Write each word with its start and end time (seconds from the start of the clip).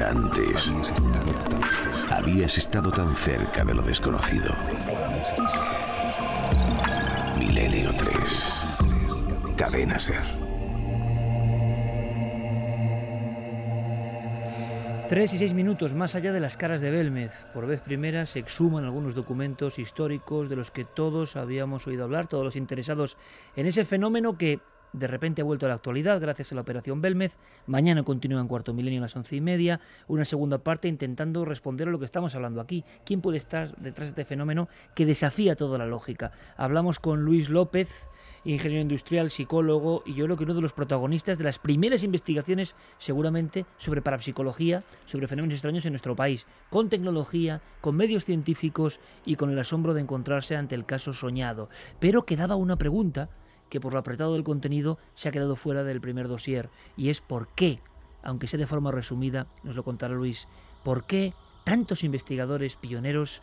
Antes 0.00 0.72
habías 2.10 2.56
estado 2.56 2.90
tan 2.90 3.14
cerca 3.14 3.62
de 3.62 3.74
lo 3.74 3.82
desconocido. 3.82 4.50
Milenio 7.38 7.90
3. 7.98 8.64
Cadena 9.54 9.98
Ser. 9.98 10.22
Tres 15.08 15.34
y 15.34 15.38
seis 15.38 15.52
minutos 15.52 15.94
más 15.94 16.14
allá 16.14 16.32
de 16.32 16.40
las 16.40 16.56
caras 16.56 16.80
de 16.80 16.90
Belmez. 16.90 17.32
Por 17.52 17.66
vez 17.66 17.80
primera 17.80 18.24
se 18.24 18.38
exhuman 18.38 18.84
algunos 18.84 19.14
documentos 19.14 19.78
históricos 19.78 20.48
de 20.48 20.56
los 20.56 20.70
que 20.70 20.86
todos 20.86 21.36
habíamos 21.36 21.86
oído 21.86 22.04
hablar, 22.04 22.28
todos 22.28 22.44
los 22.44 22.56
interesados 22.56 23.18
en 23.54 23.66
ese 23.66 23.84
fenómeno 23.84 24.38
que 24.38 24.60
de 24.92 25.06
repente 25.06 25.42
ha 25.42 25.44
vuelto 25.44 25.66
a 25.66 25.68
la 25.68 25.76
actualidad 25.76 26.20
gracias 26.20 26.52
a 26.52 26.54
la 26.54 26.60
operación 26.60 27.00
Belmez. 27.00 27.36
Mañana 27.66 28.02
continúa 28.02 28.40
en 28.40 28.48
cuarto 28.48 28.74
milenio 28.74 29.00
a 29.00 29.02
las 29.02 29.16
once 29.16 29.36
y 29.36 29.40
media. 29.40 29.80
Una 30.08 30.24
segunda 30.24 30.58
parte 30.58 30.88
intentando 30.88 31.44
responder 31.44 31.88
a 31.88 31.90
lo 31.90 31.98
que 31.98 32.04
estamos 32.04 32.34
hablando 32.34 32.60
aquí. 32.60 32.84
¿Quién 33.04 33.20
puede 33.20 33.38
estar 33.38 33.74
detrás 33.76 34.08
de 34.08 34.22
este 34.22 34.24
fenómeno 34.24 34.68
que 34.94 35.06
desafía 35.06 35.56
toda 35.56 35.78
la 35.78 35.86
lógica? 35.86 36.32
Hablamos 36.56 37.00
con 37.00 37.24
Luis 37.24 37.48
López, 37.48 38.06
ingeniero 38.44 38.82
industrial, 38.82 39.30
psicólogo, 39.30 40.02
y 40.04 40.14
yo 40.14 40.24
creo 40.24 40.36
que 40.36 40.44
uno 40.44 40.54
de 40.54 40.60
los 40.60 40.72
protagonistas 40.72 41.38
de 41.38 41.44
las 41.44 41.58
primeras 41.58 42.02
investigaciones, 42.02 42.74
seguramente, 42.98 43.66
sobre 43.78 44.02
parapsicología, 44.02 44.82
sobre 45.06 45.28
fenómenos 45.28 45.54
extraños 45.54 45.86
en 45.86 45.92
nuestro 45.92 46.16
país, 46.16 46.46
con 46.70 46.88
tecnología, 46.88 47.60
con 47.80 47.96
medios 47.96 48.24
científicos 48.24 49.00
y 49.24 49.36
con 49.36 49.50
el 49.50 49.58
asombro 49.58 49.94
de 49.94 50.00
encontrarse 50.00 50.56
ante 50.56 50.74
el 50.74 50.84
caso 50.84 51.12
soñado. 51.12 51.68
Pero 52.00 52.24
quedaba 52.24 52.56
una 52.56 52.76
pregunta 52.76 53.28
que 53.72 53.80
por 53.80 53.94
lo 53.94 54.00
apretado 54.00 54.34
del 54.34 54.44
contenido 54.44 54.98
se 55.14 55.30
ha 55.30 55.32
quedado 55.32 55.56
fuera 55.56 55.82
del 55.82 56.02
primer 56.02 56.28
dossier, 56.28 56.68
y 56.94 57.08
es 57.08 57.22
por 57.22 57.48
qué, 57.48 57.80
aunque 58.22 58.46
sea 58.46 58.58
de 58.58 58.66
forma 58.66 58.90
resumida, 58.90 59.46
nos 59.62 59.76
lo 59.76 59.82
contará 59.82 60.12
Luis, 60.12 60.46
por 60.84 61.04
qué 61.04 61.32
tantos 61.64 62.04
investigadores 62.04 62.76
pioneros, 62.76 63.40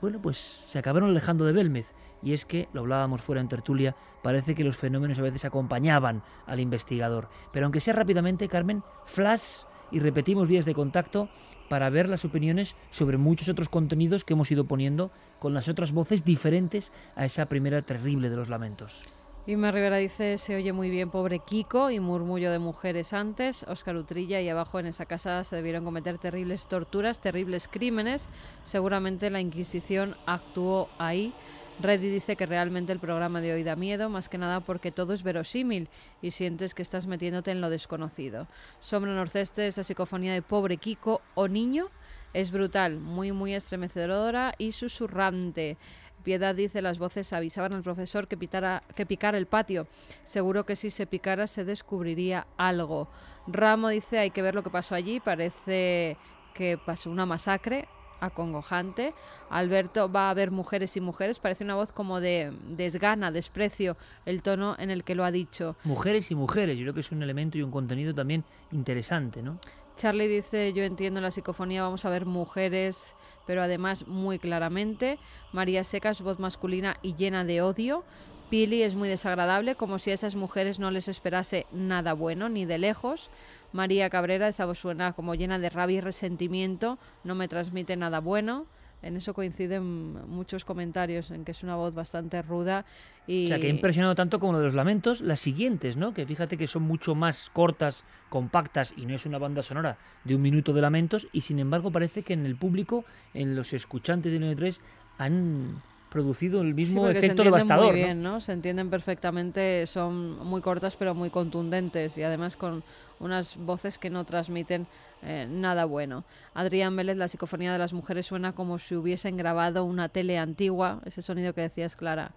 bueno, 0.00 0.20
pues 0.20 0.64
se 0.66 0.80
acabaron 0.80 1.10
alejando 1.10 1.44
de 1.44 1.52
Belmez 1.52 1.92
y 2.20 2.32
es 2.32 2.44
que, 2.46 2.68
lo 2.72 2.80
hablábamos 2.80 3.22
fuera 3.22 3.40
en 3.40 3.46
tertulia, 3.46 3.94
parece 4.24 4.56
que 4.56 4.64
los 4.64 4.76
fenómenos 4.76 5.20
a 5.20 5.22
veces 5.22 5.44
acompañaban 5.44 6.24
al 6.48 6.58
investigador. 6.58 7.28
Pero 7.52 7.66
aunque 7.66 7.78
sea 7.78 7.94
rápidamente, 7.94 8.48
Carmen, 8.48 8.82
flash 9.04 9.62
y 9.92 10.00
repetimos 10.00 10.48
vías 10.48 10.64
de 10.64 10.74
contacto 10.74 11.28
para 11.68 11.90
ver 11.90 12.08
las 12.08 12.24
opiniones 12.24 12.74
sobre 12.90 13.18
muchos 13.18 13.48
otros 13.48 13.68
contenidos 13.68 14.24
que 14.24 14.32
hemos 14.32 14.50
ido 14.50 14.64
poniendo 14.64 15.12
con 15.38 15.54
las 15.54 15.68
otras 15.68 15.92
voces 15.92 16.24
diferentes 16.24 16.90
a 17.14 17.24
esa 17.24 17.46
primera 17.46 17.82
terrible 17.82 18.30
de 18.30 18.36
los 18.36 18.48
lamentos. 18.48 19.04
Irma 19.46 19.70
Rivera 19.70 19.96
dice, 19.96 20.36
se 20.36 20.54
oye 20.54 20.72
muy 20.74 20.90
bien, 20.90 21.10
pobre 21.10 21.38
Kiko, 21.38 21.90
y 21.90 21.98
murmullo 21.98 22.52
de 22.52 22.58
mujeres 22.58 23.14
antes. 23.14 23.64
Oscar 23.64 23.96
Utrilla, 23.96 24.38
y 24.42 24.48
abajo 24.50 24.78
en 24.78 24.86
esa 24.86 25.06
casa 25.06 25.42
se 25.44 25.56
debieron 25.56 25.82
cometer 25.82 26.18
terribles 26.18 26.66
torturas, 26.66 27.20
terribles 27.20 27.66
crímenes. 27.66 28.28
Seguramente 28.64 29.30
la 29.30 29.40
Inquisición 29.40 30.14
actuó 30.26 30.90
ahí. 30.98 31.32
Reddy 31.80 32.10
dice 32.10 32.36
que 32.36 32.44
realmente 32.44 32.92
el 32.92 33.00
programa 33.00 33.40
de 33.40 33.54
hoy 33.54 33.62
da 33.62 33.76
miedo, 33.76 34.10
más 34.10 34.28
que 34.28 34.36
nada 34.36 34.60
porque 34.60 34.92
todo 34.92 35.14
es 35.14 35.22
verosímil 35.22 35.88
y 36.20 36.32
sientes 36.32 36.74
que 36.74 36.82
estás 36.82 37.06
metiéndote 37.06 37.50
en 37.50 37.62
lo 37.62 37.70
desconocido. 37.70 38.46
Sombra 38.80 39.14
Norceste, 39.14 39.66
esa 39.66 39.84
psicofonía 39.84 40.34
de 40.34 40.42
pobre 40.42 40.76
Kiko 40.76 41.22
o 41.34 41.48
niño, 41.48 41.88
es 42.34 42.52
brutal, 42.52 43.00
muy, 43.00 43.32
muy 43.32 43.54
estremecedora 43.54 44.54
y 44.58 44.72
susurrante. 44.72 45.78
Piedad 46.22 46.54
dice 46.54 46.82
las 46.82 46.98
voces 46.98 47.32
avisaban 47.32 47.72
al 47.72 47.82
profesor 47.82 48.28
que, 48.28 48.36
pitara, 48.36 48.82
que 48.94 49.06
picara 49.06 49.38
el 49.38 49.46
patio. 49.46 49.86
Seguro 50.24 50.64
que 50.64 50.76
si 50.76 50.90
se 50.90 51.06
picara 51.06 51.46
se 51.46 51.64
descubriría 51.64 52.46
algo. 52.56 53.08
Ramo 53.46 53.88
dice 53.88 54.18
hay 54.18 54.30
que 54.30 54.42
ver 54.42 54.54
lo 54.54 54.62
que 54.62 54.70
pasó 54.70 54.94
allí. 54.94 55.20
Parece 55.20 56.16
que 56.54 56.78
pasó 56.78 57.10
una 57.10 57.26
masacre 57.26 57.88
acongojante. 58.20 59.14
Alberto 59.48 60.10
va 60.10 60.30
a 60.30 60.34
ver 60.34 60.50
mujeres 60.50 60.96
y 60.96 61.00
mujeres. 61.00 61.38
Parece 61.38 61.64
una 61.64 61.74
voz 61.74 61.92
como 61.92 62.20
de 62.20 62.52
desgana, 62.68 63.32
desprecio, 63.32 63.96
el 64.26 64.42
tono 64.42 64.76
en 64.78 64.90
el 64.90 65.04
que 65.04 65.14
lo 65.14 65.24
ha 65.24 65.32
dicho. 65.32 65.76
Mujeres 65.84 66.30
y 66.30 66.34
mujeres, 66.34 66.78
yo 66.78 66.84
creo 66.84 66.94
que 66.94 67.00
es 67.00 67.12
un 67.12 67.22
elemento 67.22 67.58
y 67.58 67.62
un 67.62 67.70
contenido 67.70 68.14
también 68.14 68.44
interesante, 68.70 69.42
¿no? 69.42 69.58
Charlie 70.00 70.28
dice, 70.28 70.72
yo 70.72 70.82
entiendo 70.82 71.20
la 71.20 71.30
psicofonía, 71.30 71.82
vamos 71.82 72.06
a 72.06 72.08
ver 72.08 72.24
mujeres, 72.24 73.16
pero 73.46 73.62
además 73.62 74.08
muy 74.08 74.38
claramente. 74.38 75.18
María 75.52 75.84
Secas, 75.84 76.22
voz 76.22 76.38
masculina 76.38 76.96
y 77.02 77.16
llena 77.16 77.44
de 77.44 77.60
odio. 77.60 78.02
Pili 78.48 78.82
es 78.82 78.94
muy 78.94 79.10
desagradable, 79.10 79.74
como 79.74 79.98
si 79.98 80.10
a 80.10 80.14
esas 80.14 80.36
mujeres 80.36 80.78
no 80.78 80.90
les 80.90 81.08
esperase 81.08 81.66
nada 81.70 82.14
bueno, 82.14 82.48
ni 82.48 82.64
de 82.64 82.78
lejos. 82.78 83.28
María 83.72 84.08
Cabrera, 84.08 84.48
esa 84.48 84.64
voz 84.64 84.78
suena 84.78 85.12
como 85.12 85.34
llena 85.34 85.58
de 85.58 85.68
rabia 85.68 85.98
y 85.98 86.00
resentimiento, 86.00 86.96
no 87.22 87.34
me 87.34 87.46
transmite 87.46 87.94
nada 87.94 88.20
bueno. 88.20 88.64
En 89.02 89.16
eso 89.16 89.32
coinciden 89.32 89.82
muchos 90.28 90.64
comentarios, 90.64 91.30
en 91.30 91.44
que 91.44 91.52
es 91.52 91.62
una 91.62 91.76
voz 91.76 91.94
bastante 91.94 92.42
ruda 92.42 92.84
y... 93.26 93.46
O 93.46 93.48
sea, 93.48 93.58
que 93.58 93.66
ha 93.66 93.70
impresionado 93.70 94.14
tanto 94.14 94.38
como 94.38 94.52
lo 94.52 94.58
de 94.58 94.64
los 94.64 94.74
lamentos, 94.74 95.20
las 95.20 95.40
siguientes, 95.40 95.96
¿no? 95.96 96.12
Que 96.12 96.26
fíjate 96.26 96.56
que 96.56 96.66
son 96.66 96.82
mucho 96.82 97.14
más 97.14 97.50
cortas, 97.50 98.04
compactas, 98.28 98.92
y 98.96 99.06
no 99.06 99.14
es 99.14 99.24
una 99.24 99.38
banda 99.38 99.62
sonora 99.62 99.96
de 100.24 100.34
un 100.34 100.42
minuto 100.42 100.72
de 100.72 100.82
lamentos, 100.82 101.28
y 101.32 101.40
sin 101.40 101.58
embargo 101.58 101.90
parece 101.90 102.22
que 102.22 102.34
en 102.34 102.44
el 102.44 102.56
público, 102.56 103.04
en 103.32 103.56
los 103.56 103.72
escuchantes 103.72 104.32
de 104.32 104.38
93, 104.38 104.80
han 105.18 105.82
producido 106.10 106.60
el 106.60 106.74
mismo 106.74 107.08
efecto 107.08 107.44
devastador. 107.44 107.92
Muy 107.92 108.02
bien, 108.02 108.22
¿no? 108.22 108.40
Se 108.40 108.52
entienden 108.52 108.90
perfectamente, 108.90 109.86
son 109.86 110.44
muy 110.44 110.60
cortas 110.60 110.96
pero 110.96 111.14
muy 111.14 111.30
contundentes 111.30 112.18
y 112.18 112.22
además 112.22 112.56
con 112.56 112.82
unas 113.20 113.56
voces 113.56 113.96
que 113.96 114.10
no 114.10 114.24
transmiten 114.24 114.86
eh, 115.22 115.46
nada 115.48 115.84
bueno. 115.84 116.24
Adrián 116.54 116.96
Vélez, 116.96 117.16
la 117.16 117.28
psicofonía 117.28 117.72
de 117.72 117.78
las 117.78 117.92
mujeres 117.92 118.26
suena 118.26 118.52
como 118.52 118.78
si 118.78 118.94
hubiesen 118.96 119.36
grabado 119.36 119.84
una 119.84 120.08
tele 120.08 120.38
antigua, 120.38 121.00
ese 121.04 121.22
sonido 121.22 121.52
que 121.52 121.62
decías, 121.62 121.96
Clara. 121.96 122.32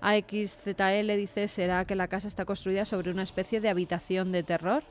AXZL 0.00 1.16
dice, 1.16 1.48
¿será 1.48 1.84
que 1.84 1.94
la 1.94 2.08
casa 2.08 2.28
está 2.28 2.44
construida 2.44 2.84
sobre 2.84 3.10
una 3.10 3.22
especie 3.22 3.60
de 3.60 3.68
habitación 3.68 4.32
de 4.32 4.42
terror? 4.42 4.82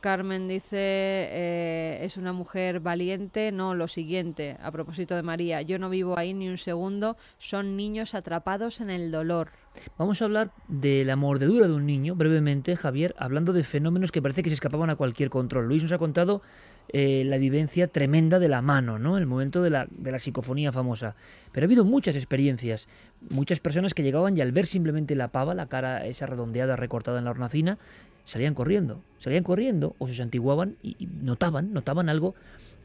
Carmen 0.00 0.48
dice, 0.48 0.76
eh, 0.76 1.83
es 2.04 2.16
una 2.16 2.32
mujer 2.32 2.80
valiente, 2.80 3.50
no, 3.50 3.74
lo 3.74 3.88
siguiente, 3.88 4.56
a 4.62 4.70
propósito 4.70 5.16
de 5.16 5.22
María, 5.22 5.62
yo 5.62 5.78
no 5.78 5.88
vivo 5.90 6.18
ahí 6.18 6.34
ni 6.34 6.48
un 6.48 6.58
segundo, 6.58 7.16
son 7.38 7.76
niños 7.76 8.14
atrapados 8.14 8.80
en 8.80 8.90
el 8.90 9.10
dolor. 9.10 9.50
Vamos 9.98 10.22
a 10.22 10.26
hablar 10.26 10.52
de 10.68 11.04
la 11.04 11.16
mordedura 11.16 11.66
de 11.66 11.72
un 11.72 11.86
niño, 11.86 12.14
brevemente, 12.14 12.76
Javier, 12.76 13.14
hablando 13.18 13.52
de 13.52 13.64
fenómenos 13.64 14.12
que 14.12 14.22
parece 14.22 14.42
que 14.42 14.50
se 14.50 14.54
escapaban 14.54 14.90
a 14.90 14.96
cualquier 14.96 15.30
control. 15.30 15.66
Luis 15.66 15.82
nos 15.82 15.92
ha 15.92 15.98
contado 15.98 16.42
eh, 16.88 17.24
la 17.24 17.38
vivencia 17.38 17.88
tremenda 17.88 18.38
de 18.38 18.48
la 18.48 18.62
mano, 18.62 18.98
¿no? 18.98 19.18
El 19.18 19.26
momento 19.26 19.62
de 19.62 19.70
la, 19.70 19.86
de 19.90 20.12
la 20.12 20.18
psicofonía 20.18 20.70
famosa. 20.70 21.16
Pero 21.50 21.64
ha 21.64 21.66
habido 21.66 21.84
muchas 21.84 22.14
experiencias, 22.14 22.88
muchas 23.30 23.58
personas 23.58 23.94
que 23.94 24.02
llegaban 24.02 24.36
y 24.36 24.42
al 24.42 24.52
ver 24.52 24.66
simplemente 24.66 25.16
la 25.16 25.28
pava, 25.28 25.54
la 25.54 25.66
cara 25.66 26.06
esa 26.06 26.26
redondeada 26.26 26.76
recortada 26.76 27.18
en 27.18 27.24
la 27.24 27.30
hornacina, 27.30 27.76
salían 28.24 28.54
corriendo, 28.54 29.02
salían 29.18 29.44
corriendo 29.44 29.94
o 29.98 30.08
se 30.08 30.14
santiguaban 30.14 30.76
y, 30.82 31.08
notaban, 31.22 31.72
notaban 31.72 32.08
algo. 32.08 32.34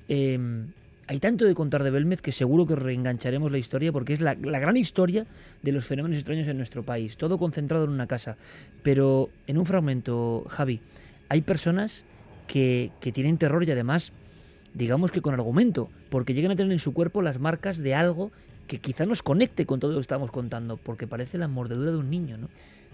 Em, 0.07 0.67
hay 1.07 1.19
tanto 1.19 1.45
de 1.45 1.55
contar 1.55 1.83
de 1.83 1.89
Belmez 1.89 2.21
que 2.21 2.31
seguro 2.31 2.67
que 2.67 2.75
reengancharemos 2.75 3.51
la 3.51 3.57
historia 3.57 3.91
porque 3.91 4.13
es 4.13 4.21
la, 4.21 4.35
gran 4.35 4.77
historia 4.77 5.25
de 5.63 5.71
los 5.71 5.85
fenómenos 5.85 6.17
extraños 6.17 6.47
en 6.47 6.57
nuestro 6.57 6.83
país, 6.83 7.17
todo 7.17 7.37
concentrado 7.37 7.85
en 7.85 7.89
una 7.89 8.05
casa. 8.05 8.37
Pero 8.83 9.29
en 9.47 9.57
un 9.57 9.65
fragmento, 9.65 10.45
Javi, 10.49 10.81
hay 11.29 11.41
personas 11.41 12.03
que, 12.47 12.91
que 12.99 13.11
tienen 13.11 13.37
terror 13.37 13.63
y 13.63 13.71
además, 13.71 14.11
digamos 14.73 15.11
que 15.11 15.21
con 15.21 15.33
argumento, 15.33 15.89
porque 16.09 16.33
llegan 16.33 16.51
a 16.51 16.55
tener 16.55 16.71
en 16.71 16.79
su 16.79 16.93
cuerpo 16.93 17.21
las 17.21 17.39
marcas 17.39 17.79
de 17.79 17.95
algo 17.95 18.31
que 18.67 18.77
quizá 18.77 19.07
nos 19.07 19.23
conecte 19.23 19.65
con 19.65 19.79
todo 19.79 19.91
lo 19.91 19.97
que 19.97 20.01
estamos 20.01 20.29
contando, 20.29 20.77
porque 20.77 21.07
parece 21.07 21.39
la 21.39 21.47
mordedura 21.47 21.89
de 21.89 21.97
un 21.97 22.11
niño, 22.11 22.37
¿no? 22.37 22.49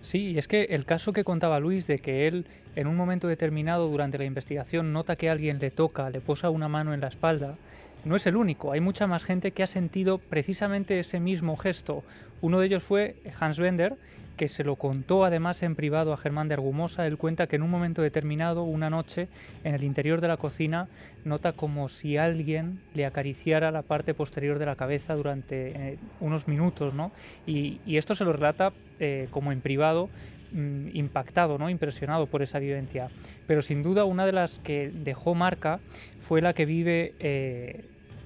Sí, 0.06 0.38
es 0.38 0.48
que 0.48 0.66
el 0.66 0.86
caso 0.86 1.14
que 1.14 1.24
contaba 1.24 1.60
Luis 1.60 1.88
de 1.88 1.98
que 1.98 2.28
él 2.28 2.46
en 2.76 2.86
un 2.86 2.96
momento 2.96 3.28
determinado 3.28 3.90
durante 3.90 4.20
la 4.20 4.26
investigación 4.26 4.94
nota 4.94 5.16
que 5.16 5.32
alguien 5.32 5.58
le 5.58 5.72
toca, 5.72 6.12
le 6.12 6.22
posa 6.22 6.52
una 6.52 6.68
mano 6.68 6.94
en 6.94 7.02
la 7.02 7.08
espalda, 7.08 7.56
no 8.04 8.16
es 8.16 8.28
el 8.28 8.36
único. 8.36 8.72
Hay 8.72 8.82
mucha 8.82 9.08
más 9.08 9.24
gente 9.24 9.50
que 9.50 9.64
ha 9.64 9.68
sentido 9.68 10.20
precisamente 10.20 11.00
ese 11.00 11.20
mismo 11.20 11.58
gesto. 11.58 12.04
Uno 12.42 12.60
de 12.60 12.68
ellos 12.68 12.84
fue 12.84 13.16
Hans 13.40 13.58
Bender, 13.58 13.96
que 14.36 14.48
se 14.48 14.64
lo 14.64 14.76
contó 14.76 15.26
además 15.26 15.64
en 15.64 15.76
privado 15.76 16.14
a 16.14 16.18
Germán 16.18 16.48
de 16.48 16.54
Argumosa. 16.54 17.08
Él 17.08 17.18
cuenta 17.18 17.48
que 17.48 17.56
en 17.56 17.64
un 17.64 17.70
momento 17.70 18.02
determinado, 18.02 18.64
una 18.64 18.90
noche, 18.90 19.28
en 19.64 19.76
el 19.76 19.84
interior 19.84 20.22
de 20.22 20.28
la 20.28 20.38
cocina, 20.38 20.88
nota 21.24 21.54
como 21.54 21.90
si 21.90 22.18
alguien 22.18 22.80
le 22.94 23.06
acariciara 23.06 23.72
la 23.72 23.82
parte 23.82 24.14
posterior 24.14 24.60
de 24.60 24.66
la 24.66 24.76
cabeza 24.76 25.16
durante 25.16 25.94
eh, 25.94 25.98
unos 26.20 26.48
minutos, 26.48 26.94
¿no? 26.94 27.12
Y, 27.46 27.80
esto 27.96 28.14
se 28.14 28.26
lo 28.26 28.34
relata 28.34 28.74
eh, 29.00 29.28
como 29.32 29.54
en 29.54 29.62
privado, 29.62 30.10
mm, 30.52 30.90
impactado, 30.94 31.58
¿no? 31.58 31.70
impresionado 31.70 32.28
por 32.28 32.42
esa 32.42 32.60
vivencia. 32.60 33.10
Pero 33.48 33.62
sin 33.62 33.84
duda 33.84 34.04
una 34.04 34.26
de 34.26 34.34
las 34.34 34.60
que 34.60 34.92
dejó 34.94 35.34
marca 35.34 35.80
fue 36.20 36.42
la 36.42 36.54
que 36.54 36.66
vive 36.66 37.14
eh, 37.20 37.86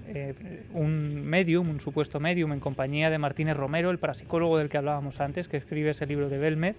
eh, 0.09 0.65
un 0.73 1.25
medium, 1.25 1.69
un 1.69 1.79
supuesto 1.79 2.19
medium, 2.19 2.51
en 2.51 2.59
compañía 2.59 3.09
de 3.09 3.17
Martínez 3.17 3.55
Romero, 3.55 3.91
el 3.91 3.99
parapsicólogo 3.99 4.57
del 4.57 4.69
que 4.69 4.77
hablábamos 4.77 5.21
antes, 5.21 5.47
que 5.47 5.57
escribe 5.57 5.91
ese 5.91 6.05
libro 6.05 6.29
de 6.29 6.37
Belmez, 6.37 6.77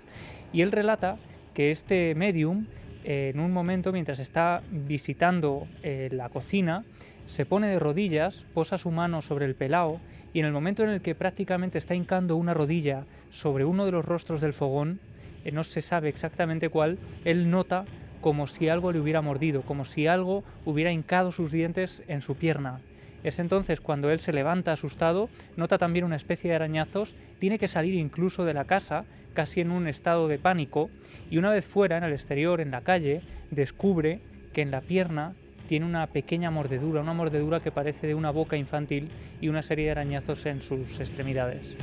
y 0.53 0.63
él 0.63 0.73
relata 0.73 1.17
que 1.55 1.71
este 1.71 2.15
medium 2.15 2.67
en 3.05 3.41
un 3.41 3.53
momento, 3.53 3.93
mientras 3.93 4.19
está 4.19 4.63
visitando 4.71 5.67
eh, 5.83 6.09
la 6.13 6.29
cocina, 6.29 6.85
se 7.27 7.47
pone 7.47 7.69
de 7.69 7.79
rodillas, 7.79 8.45
posa 8.53 8.77
su 8.77 8.91
mano 8.91 9.23
sobre 9.23 9.47
el 9.47 9.55
pelao 9.55 10.01
y 10.33 10.41
en 10.41 10.47
el 10.47 10.53
momento 10.53 10.83
en 10.83 10.91
el 10.91 11.01
que 11.01 11.15
prácticamente 11.15 11.79
está 11.79 11.95
hincando 11.95 12.37
una 12.37 12.55
rodilla 12.55 13.05
sobre 13.31 13.65
uno 13.65 13.85
de 13.87 13.93
los 13.93 14.05
rostros 14.05 14.41
del 14.41 14.53
fogón, 14.53 15.01
eh, 15.45 15.53
no 15.53 15.65
se 15.65 15.83
sabe 15.83 16.09
exactamente 16.09 16.69
cuál, 16.69 16.99
él 17.25 17.51
nota 17.51 17.85
como 18.21 18.47
si 18.47 18.69
algo 18.69 18.93
le 18.93 19.01
hubiera 19.01 19.23
mordido, 19.23 19.63
como 19.63 19.85
si 19.85 20.07
algo 20.07 20.45
hubiera 20.67 20.93
hincado 20.93 21.33
sus 21.33 21.51
dientes 21.51 22.03
en 22.07 22.21
su 22.21 22.35
pierna. 22.35 22.81
Es 23.23 23.39
entonces 23.39 23.81
cuando 23.81 24.11
él 24.11 24.21
se 24.21 24.33
levanta 24.33 24.73
asustado, 24.73 25.29
nota 25.57 25.79
también 25.79 26.05
una 26.05 26.17
especie 26.17 26.51
de 26.51 26.57
arañazos, 26.57 27.15
tiene 27.39 27.59
que 27.59 27.69
salir 27.69 27.95
incluso 27.95 28.45
de 28.45 28.55
la 28.55 28.65
casa, 28.65 29.05
casi 29.35 29.61
en 29.61 29.71
un 29.71 29.87
estado 29.87 30.29
de 30.29 30.39
pánico, 30.39 30.91
y 31.31 31.39
una 31.39 31.51
vez 31.51 31.65
fuera, 31.65 31.99
en 31.99 32.05
el 32.05 32.13
exterior, 32.13 32.61
en 32.61 32.71
la 32.71 32.81
calle, 32.81 33.23
descubre 33.51 34.21
que 34.53 34.63
en 34.63 34.71
la 34.71 34.81
pierna 34.81 35.35
tiene 35.69 35.87
una 35.87 36.07
pequeña 36.09 36.51
mordedura, 36.51 37.01
una 37.01 37.15
mordedura 37.15 37.61
que 37.61 37.71
parece 37.71 38.07
de 38.07 38.15
una 38.15 38.31
boca 38.31 38.57
infantil 38.57 39.09
y 39.41 39.49
una 39.49 39.63
serie 39.63 39.85
de 39.85 39.91
arañazos 39.93 40.45
en 40.47 40.63
sus 40.63 40.99
extremidades. 40.99 41.77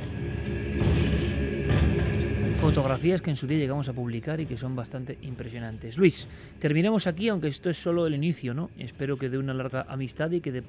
Fotografías 2.59 3.21
que 3.21 3.29
en 3.29 3.35
su 3.35 3.47
día 3.47 3.59
llegamos 3.59 3.87
a 3.87 3.93
publicar 3.93 4.41
y 4.41 4.45
que 4.45 4.57
son 4.57 4.75
bastante 4.75 5.17
impresionantes. 5.21 5.97
Luis, 5.97 6.27
terminemos 6.59 7.07
aquí, 7.07 7.29
aunque 7.29 7.47
esto 7.47 7.69
es 7.69 7.77
solo 7.77 8.07
el 8.07 8.15
inicio, 8.15 8.53
¿no? 8.53 8.71
Espero 8.77 9.17
que 9.17 9.29
de 9.29 9.37
una 9.37 9.53
larga 9.53 9.85
amistad 9.87 10.31
y 10.31 10.41
que 10.41 10.51
de 10.51 10.63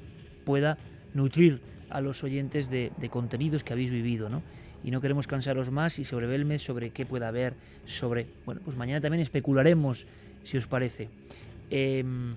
pueda 0.48 0.78
nutrir 1.12 1.60
a 1.90 2.00
los 2.00 2.24
oyentes 2.24 2.70
de, 2.70 2.90
contenidos 3.10 3.62
que 3.62 3.74
habéis 3.74 3.90
vivido, 3.90 4.30
¿no? 4.30 4.42
Y 4.82 4.90
no 4.90 5.02
queremos 5.02 5.26
cansaros 5.26 5.70
más 5.70 5.98
y 5.98 6.06
sobre 6.06 6.26
Belmez, 6.26 6.62
sobre 6.62 6.88
qué 6.88 7.04
pueda 7.04 7.28
haber, 7.28 7.52
sobre... 7.84 8.26
Bueno, 8.46 8.62
pues 8.64 8.74
mañana 8.74 9.02
también 9.02 9.20
especularemos, 9.20 10.06
si 10.44 10.56
os 10.56 10.66
parece. 10.66 11.10
Em, 11.68 12.34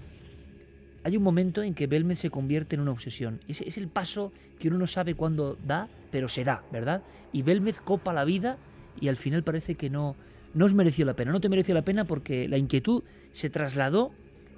hay 1.06 1.16
un 1.16 1.24
momento 1.24 1.64
en 1.64 1.74
que 1.74 1.88
Belmez 1.88 2.20
se 2.20 2.30
convierte 2.30 2.76
en 2.76 2.82
una 2.82 2.92
obsesión. 2.92 3.40
Es, 3.48 3.62
es 3.62 3.78
el 3.78 3.88
paso 3.88 4.34
que 4.60 4.68
uno 4.68 4.78
no 4.78 4.88
sabe 4.88 5.16
cuándo 5.16 5.58
da, 5.66 5.88
pero 6.12 6.28
se 6.28 6.44
da, 6.44 6.64
¿verdad? 6.70 7.04
Y 7.32 7.44
Belmez 7.44 7.80
copa 7.80 8.12
la 8.12 8.26
vida 8.26 8.58
y 9.00 9.08
al 9.08 9.16
final 9.16 9.44
parece 9.44 9.76
que 9.76 9.90
no, 9.90 10.18
no 10.54 10.66
os 10.66 10.74
mereció 10.74 11.06
la 11.06 11.16
pena. 11.16 11.32
No 11.32 11.40
te 11.40 11.48
mereció 11.48 11.74
la 11.74 11.84
pena 11.84 12.04
porque 12.04 12.50
la 12.50 12.58
inquietud 12.58 13.04
se 13.32 13.50
trasladó 13.50 14.12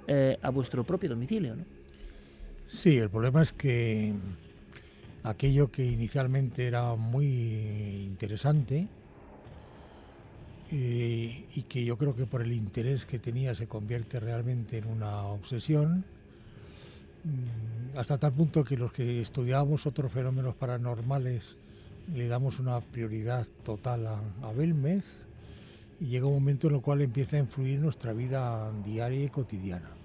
eh, 0.08 0.38
a 0.42 0.50
vuestro 0.50 0.82
propio 0.82 1.10
domicilio, 1.10 1.54
¿no? 1.54 1.73
Sí, 2.66 2.96
el 2.98 3.10
problema 3.10 3.42
es 3.42 3.52
que 3.52 4.14
aquello 5.22 5.70
que 5.70 5.84
inicialmente 5.84 6.66
era 6.66 6.94
muy 6.94 7.26
interesante 8.04 8.88
eh, 10.70 11.44
y 11.54 11.62
que 11.62 11.84
yo 11.84 11.98
creo 11.98 12.16
que 12.16 12.26
por 12.26 12.42
el 12.42 12.52
interés 12.52 13.04
que 13.06 13.18
tenía 13.18 13.54
se 13.54 13.66
convierte 13.66 14.18
realmente 14.18 14.78
en 14.78 14.86
una 14.86 15.24
obsesión, 15.24 16.04
mm, 17.24 17.98
hasta 17.98 18.18
tal 18.18 18.32
punto 18.32 18.64
que 18.64 18.76
los 18.76 18.92
que 18.92 19.20
estudiábamos 19.20 19.86
otros 19.86 20.12
fenómenos 20.12 20.54
paranormales 20.54 21.56
le 22.14 22.28
damos 22.28 22.60
una 22.60 22.80
prioridad 22.80 23.46
total 23.62 24.06
a, 24.06 24.20
a 24.42 24.52
Belmez 24.52 25.04
y 26.00 26.06
llega 26.06 26.26
un 26.26 26.34
momento 26.34 26.68
en 26.68 26.76
el 26.76 26.80
cual 26.82 27.02
empieza 27.02 27.36
a 27.36 27.40
influir 27.40 27.78
nuestra 27.78 28.12
vida 28.12 28.72
diaria 28.84 29.24
y 29.24 29.28
cotidiana 29.28 30.03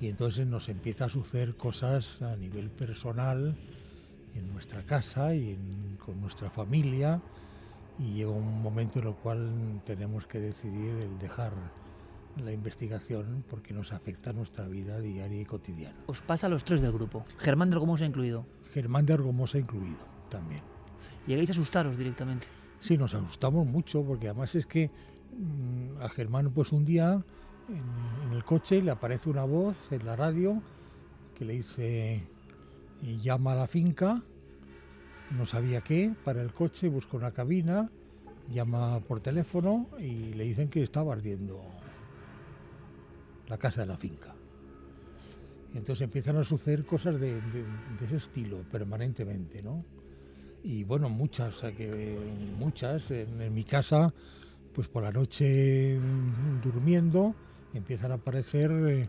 y 0.00 0.08
entonces 0.08 0.46
nos 0.46 0.68
empieza 0.68 1.06
a 1.06 1.08
suceder 1.08 1.56
cosas 1.56 2.22
a 2.22 2.36
nivel 2.36 2.70
personal 2.70 3.56
en 4.34 4.52
nuestra 4.52 4.84
casa 4.84 5.34
y 5.34 5.56
con 6.04 6.20
nuestra 6.20 6.50
familia 6.50 7.20
y 7.98 8.14
llega 8.14 8.30
un 8.30 8.62
momento 8.62 9.00
en 9.00 9.08
el 9.08 9.14
cual 9.14 9.82
tenemos 9.84 10.26
que 10.26 10.38
decidir 10.38 10.94
el 11.02 11.18
dejar 11.18 11.52
la 12.42 12.52
investigación 12.52 13.44
porque 13.48 13.74
nos 13.74 13.92
afecta 13.92 14.30
a 14.30 14.32
nuestra 14.32 14.68
vida 14.68 15.00
diaria 15.00 15.40
y 15.40 15.44
cotidiana. 15.44 15.96
Os 16.06 16.20
pasa 16.20 16.46
a 16.46 16.50
los 16.50 16.64
tres 16.64 16.80
del 16.80 16.92
grupo, 16.92 17.24
Germán 17.38 17.70
de 17.70 17.76
Argomosa 17.76 18.04
incluido. 18.04 18.46
Germán 18.72 19.06
de 19.06 19.14
Argomosa 19.14 19.58
incluido 19.58 19.98
también. 20.30 20.62
¿Llegáis 21.26 21.50
a 21.50 21.52
asustaros 21.52 21.98
directamente? 21.98 22.46
Sí, 22.80 22.96
nos 22.96 23.14
asustamos 23.14 23.66
mucho 23.66 24.04
porque 24.04 24.28
además 24.28 24.54
es 24.54 24.66
que 24.66 24.90
mm, 25.36 26.00
a 26.00 26.08
Germán 26.08 26.52
pues 26.52 26.72
un 26.72 26.84
día 26.84 27.20
en, 27.68 28.32
el 28.32 28.44
coche 28.44 28.82
le 28.82 28.90
aparece 28.90 29.30
una 29.30 29.44
voz 29.44 29.76
en 29.90 30.04
la 30.04 30.16
radio 30.16 30.62
que 31.34 31.44
le 31.44 31.54
dice 31.54 32.22
llama 33.22 33.52
a 33.52 33.56
la 33.56 33.66
finca, 33.66 34.22
no 35.30 35.46
sabía 35.46 35.82
qué, 35.82 36.14
para 36.24 36.42
el 36.42 36.52
coche, 36.52 36.88
busca 36.88 37.16
una 37.16 37.30
cabina, 37.30 37.88
llama 38.52 39.00
por 39.00 39.20
teléfono 39.20 39.88
y 39.98 40.34
le 40.34 40.44
dicen 40.44 40.68
que 40.68 40.82
estaba 40.82 41.12
ardiendo 41.12 41.62
la 43.46 43.56
casa 43.58 43.82
de 43.82 43.86
la 43.86 43.96
finca. 43.96 44.34
Entonces 45.74 46.02
empiezan 46.02 46.36
a 46.38 46.44
suceder 46.44 46.86
cosas 46.86 47.20
de, 47.20 47.40
ese 48.02 48.16
estilo 48.16 48.62
permanentemente, 48.70 49.62
¿no? 49.62 49.84
Y 50.64 50.82
bueno, 50.84 51.08
muchas, 51.08 51.60
que, 51.76 52.18
muchas. 52.58 53.10
en 53.10 53.54
mi 53.54 53.64
casa, 53.64 54.12
pues 54.74 54.88
por 54.88 55.02
la 55.02 55.12
noche 55.12 55.98
durmiendo, 56.62 57.34
empiezan 57.74 58.12
a 58.12 58.16
aparecer 58.16 58.70
eh, 58.70 59.08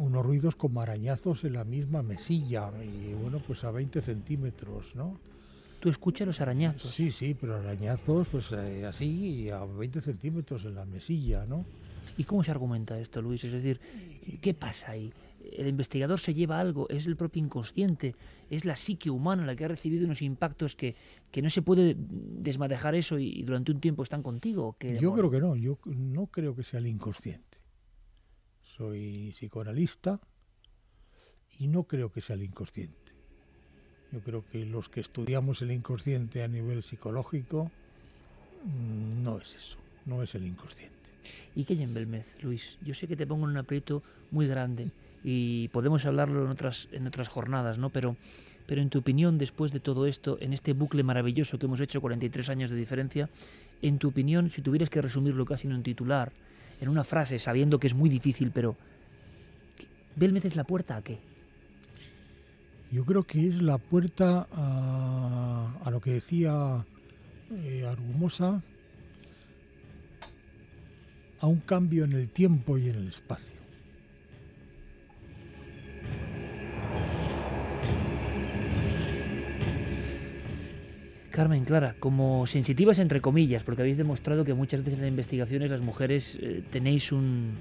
unos 0.00 0.24
ruidos 0.24 0.56
como 0.56 0.80
arañazos 0.80 1.44
en 1.44 1.54
la 1.54 1.64
misma 1.64 2.02
mesilla 2.02 2.70
y 2.82 3.14
bueno, 3.14 3.40
pues 3.46 3.64
a 3.64 3.70
20 3.70 4.00
centímetros, 4.02 4.94
¿no? 4.94 5.18
¿Tú 5.80 5.88
escuchas 5.88 6.26
los 6.26 6.40
arañazos? 6.40 6.90
Sí, 6.90 7.10
sí, 7.12 7.36
pero 7.40 7.56
arañazos 7.56 8.28
pues 8.28 8.52
eh, 8.52 8.84
así 8.84 9.48
a 9.50 9.64
20 9.64 10.00
centímetros 10.00 10.64
en 10.64 10.74
la 10.74 10.84
mesilla, 10.84 11.46
¿no? 11.46 11.64
¿Y 12.16 12.24
cómo 12.24 12.42
se 12.42 12.50
argumenta 12.50 12.98
esto, 12.98 13.22
Luis? 13.22 13.44
Es 13.44 13.52
decir, 13.52 13.80
¿qué 14.40 14.52
pasa 14.52 14.92
ahí? 14.92 15.12
El 15.52 15.68
investigador 15.68 16.18
se 16.18 16.34
lleva 16.34 16.58
algo, 16.58 16.88
es 16.88 17.06
el 17.06 17.16
propio 17.16 17.42
inconsciente, 17.42 18.16
es 18.50 18.64
la 18.64 18.74
psique 18.74 19.08
humana 19.08 19.46
la 19.46 19.54
que 19.54 19.64
ha 19.64 19.68
recibido 19.68 20.04
unos 20.04 20.20
impactos 20.20 20.74
que, 20.74 20.96
que 21.30 21.42
no 21.42 21.48
se 21.48 21.62
puede 21.62 21.96
desmadejar 21.96 22.96
eso 22.96 23.20
y, 23.20 23.42
durante 23.42 23.70
un 23.70 23.80
tiempo 23.80 24.02
están 24.02 24.24
contigo. 24.24 24.76
yo 25.00 25.14
creo 25.14 25.30
que 25.30 25.40
no, 25.40 25.54
yo 25.54 25.78
no 25.86 26.26
creo 26.26 26.56
que 26.56 26.64
sea 26.64 26.80
el 26.80 26.88
inconsciente 26.88 27.47
soy 28.78 29.32
psicoanalista 29.32 30.20
y 31.58 31.66
no 31.66 31.82
creo 31.82 32.12
que 32.12 32.20
sea 32.20 32.36
el 32.36 32.44
inconsciente. 32.44 32.96
Yo 34.12 34.20
creo 34.20 34.44
que 34.50 34.64
los 34.64 34.88
que 34.88 35.00
estudiamos 35.00 35.60
el 35.60 35.72
inconsciente 35.72 36.42
a 36.42 36.48
nivel 36.48 36.82
psicológico 36.82 37.70
mm, 38.64 39.22
no 39.22 39.38
es 39.38 39.56
eso, 39.56 39.78
no 40.06 40.22
es 40.22 40.34
el 40.34 40.46
inconsciente. 40.46 40.96
¿Y 41.54 41.64
qué 41.64 41.74
hay 41.74 41.82
en 41.82 41.92
Belmez, 41.92 42.26
Luis? 42.40 42.78
Yo 42.82 42.94
sé 42.94 43.06
que 43.08 43.16
te 43.16 43.26
pongo 43.26 43.44
en 43.44 43.50
un 43.50 43.56
aprieto 43.58 44.02
muy 44.30 44.46
grande 44.46 44.90
y 45.24 45.68
podemos 45.68 46.06
hablarlo 46.06 46.44
en 46.44 46.50
otras, 46.50 46.88
en 46.92 47.06
otras 47.06 47.28
jornadas, 47.28 47.78
¿no? 47.78 47.90
Pero, 47.90 48.16
pero 48.66 48.80
en 48.80 48.88
tu 48.88 49.00
opinión, 49.00 49.36
después 49.36 49.72
de 49.72 49.80
todo 49.80 50.06
esto, 50.06 50.38
en 50.40 50.52
este 50.52 50.72
bucle 50.72 51.02
maravilloso 51.02 51.58
que 51.58 51.66
hemos 51.66 51.80
hecho, 51.80 52.00
43 52.00 52.48
años 52.48 52.70
de 52.70 52.76
diferencia, 52.76 53.28
en 53.82 53.98
tu 53.98 54.08
opinión, 54.08 54.50
si 54.50 54.62
tuvieras 54.62 54.88
que 54.88 55.02
resumirlo 55.02 55.44
casi 55.44 55.66
en 55.66 55.74
un 55.74 55.82
titular, 55.82 56.32
en 56.80 56.88
una 56.88 57.04
frase, 57.04 57.38
sabiendo 57.38 57.78
que 57.78 57.86
es 57.86 57.94
muy 57.94 58.08
difícil, 58.08 58.50
pero 58.52 58.76
¿Belmez 60.16 60.44
es 60.44 60.56
la 60.56 60.64
puerta 60.64 60.96
a 60.96 61.02
qué? 61.02 61.18
Yo 62.90 63.04
creo 63.04 63.24
que 63.24 63.48
es 63.48 63.60
la 63.60 63.78
puerta 63.78 64.48
a, 64.50 65.90
lo 65.90 66.00
que 66.00 66.12
decía 66.12 66.84
eh, 67.50 67.86
Argumosa, 67.86 68.62
a 71.40 71.46
un 71.46 71.60
cambio 71.60 72.04
en 72.04 72.12
el 72.12 72.28
tiempo 72.30 72.78
y 72.78 72.88
en 72.88 72.96
el 72.96 73.08
espacio. 73.08 73.57
Carmen, 81.38 81.64
Clara, 81.64 81.94
como 82.00 82.48
sensitivas 82.48 82.98
entre 82.98 83.20
comillas, 83.20 83.62
porque 83.62 83.82
habéis 83.82 83.96
demostrado 83.96 84.44
que 84.44 84.54
muchas 84.54 84.80
veces 84.80 84.94
en 84.94 85.02
las 85.02 85.10
investigaciones 85.10 85.70
las 85.70 85.80
mujeres 85.80 86.36
eh, 86.42 86.64
tenéis 86.68 87.12
un, 87.12 87.56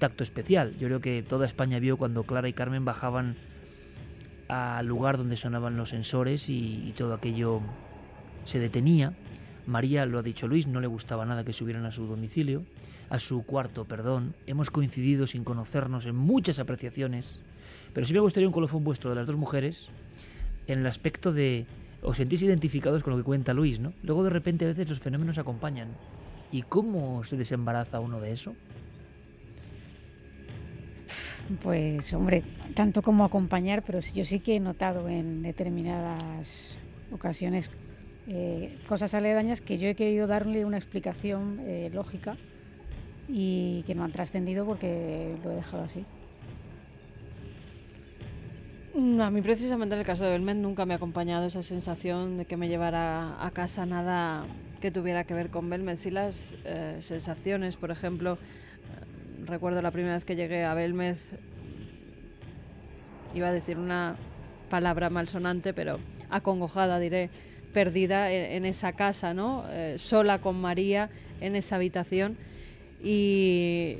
tacto 0.00 0.24
especial. 0.24 0.74
Yo 0.80 0.88
creo 0.88 1.00
que 1.00 1.22
toda 1.22 1.46
España 1.46 1.78
vio 1.78 1.96
cuando 1.96 2.24
Clara 2.24 2.48
y 2.48 2.52
Carmen 2.52 2.84
bajaban 2.84 3.36
al 4.48 4.84
lugar 4.84 5.16
donde 5.16 5.36
sonaban 5.36 5.76
los 5.76 5.90
sensores 5.90 6.50
y, 6.50 6.92
todo 6.98 7.14
aquello 7.14 7.60
se 8.46 8.58
detenía. 8.58 9.12
María, 9.64 10.06
lo 10.06 10.18
ha 10.18 10.22
dicho 10.22 10.48
Luis, 10.48 10.66
no 10.66 10.80
le 10.80 10.88
gustaba 10.88 11.24
nada 11.24 11.44
que 11.44 11.52
subieran 11.52 11.86
a 11.86 11.92
su 11.92 12.06
domicilio, 12.06 12.64
a 13.10 13.20
su 13.20 13.44
cuarto, 13.44 13.84
perdón. 13.84 14.34
Hemos 14.48 14.70
coincidido 14.70 15.28
sin 15.28 15.44
conocernos 15.44 16.04
en 16.04 16.16
muchas 16.16 16.58
apreciaciones, 16.58 17.38
pero 17.94 18.04
sí 18.04 18.12
me 18.12 18.18
gustaría 18.18 18.48
un 18.48 18.52
colofón 18.52 18.82
vuestro 18.82 19.10
de 19.10 19.14
las 19.14 19.28
dos 19.28 19.36
mujeres 19.36 19.88
en 20.66 20.80
el 20.80 20.86
aspecto 20.88 21.32
de 21.32 21.66
os 22.02 22.16
sentís 22.16 22.42
identificados 22.42 23.02
con 23.02 23.12
lo 23.12 23.18
que 23.18 23.24
cuenta 23.24 23.52
Luis, 23.52 23.78
¿no? 23.78 23.92
Luego 24.02 24.24
de 24.24 24.30
repente 24.30 24.64
a 24.64 24.68
veces 24.68 24.88
los 24.88 25.00
fenómenos 25.00 25.38
acompañan. 25.38 25.88
¿Y 26.52 26.62
cómo 26.62 27.22
se 27.24 27.36
desembaraza 27.36 28.00
uno 28.00 28.20
de 28.20 28.32
eso? 28.32 28.54
Pues 31.62 32.12
hombre, 32.14 32.42
tanto 32.74 33.02
como 33.02 33.24
acompañar, 33.24 33.82
pero 33.82 34.00
yo 34.00 34.24
sí 34.24 34.40
que 34.40 34.56
he 34.56 34.60
notado 34.60 35.08
en 35.08 35.42
determinadas 35.42 36.78
ocasiones 37.12 37.70
eh, 38.28 38.78
cosas 38.88 39.14
aledañas 39.14 39.60
que 39.60 39.78
yo 39.78 39.88
he 39.88 39.96
querido 39.96 40.28
darle 40.28 40.64
una 40.64 40.76
explicación 40.76 41.60
eh, 41.62 41.90
lógica 41.92 42.36
y 43.28 43.82
que 43.86 43.94
no 43.94 44.04
han 44.04 44.12
trascendido 44.12 44.64
porque 44.64 45.36
lo 45.42 45.50
he 45.50 45.56
dejado 45.56 45.84
así. 45.84 46.04
A 48.92 49.30
mí 49.30 49.40
precisamente 49.40 49.94
en 49.94 50.00
el 50.00 50.06
caso 50.06 50.24
de 50.24 50.30
Belmed 50.30 50.56
nunca 50.56 50.84
me 50.84 50.94
ha 50.94 50.96
acompañado 50.96 51.46
esa 51.46 51.62
sensación 51.62 52.36
de 52.38 52.44
que 52.44 52.56
me 52.56 52.68
llevara 52.68 53.44
a 53.44 53.50
casa 53.52 53.86
nada 53.86 54.46
que 54.80 54.90
tuviera 54.90 55.22
que 55.22 55.32
ver 55.32 55.48
con 55.50 55.70
Belmed. 55.70 55.94
Sí 55.94 56.10
las 56.10 56.56
eh, 56.64 56.96
sensaciones, 56.98 57.76
por 57.76 57.92
ejemplo, 57.92 58.34
eh, 58.34 59.44
recuerdo 59.46 59.80
la 59.80 59.92
primera 59.92 60.14
vez 60.14 60.24
que 60.24 60.34
llegué 60.34 60.64
a 60.64 60.74
Belmed, 60.74 61.16
iba 63.32 63.46
a 63.46 63.52
decir 63.52 63.78
una 63.78 64.16
palabra 64.70 65.08
malsonante, 65.08 65.72
pero 65.72 66.00
acongojada 66.28 66.98
diré, 66.98 67.30
perdida 67.72 68.32
en, 68.32 68.64
esa 68.64 68.94
casa, 68.94 69.34
¿no? 69.34 69.66
Eh, 69.68 69.98
sola 70.00 70.40
con 70.40 70.60
María 70.60 71.10
en 71.40 71.54
esa 71.54 71.76
habitación. 71.76 72.36
Y 73.00 73.98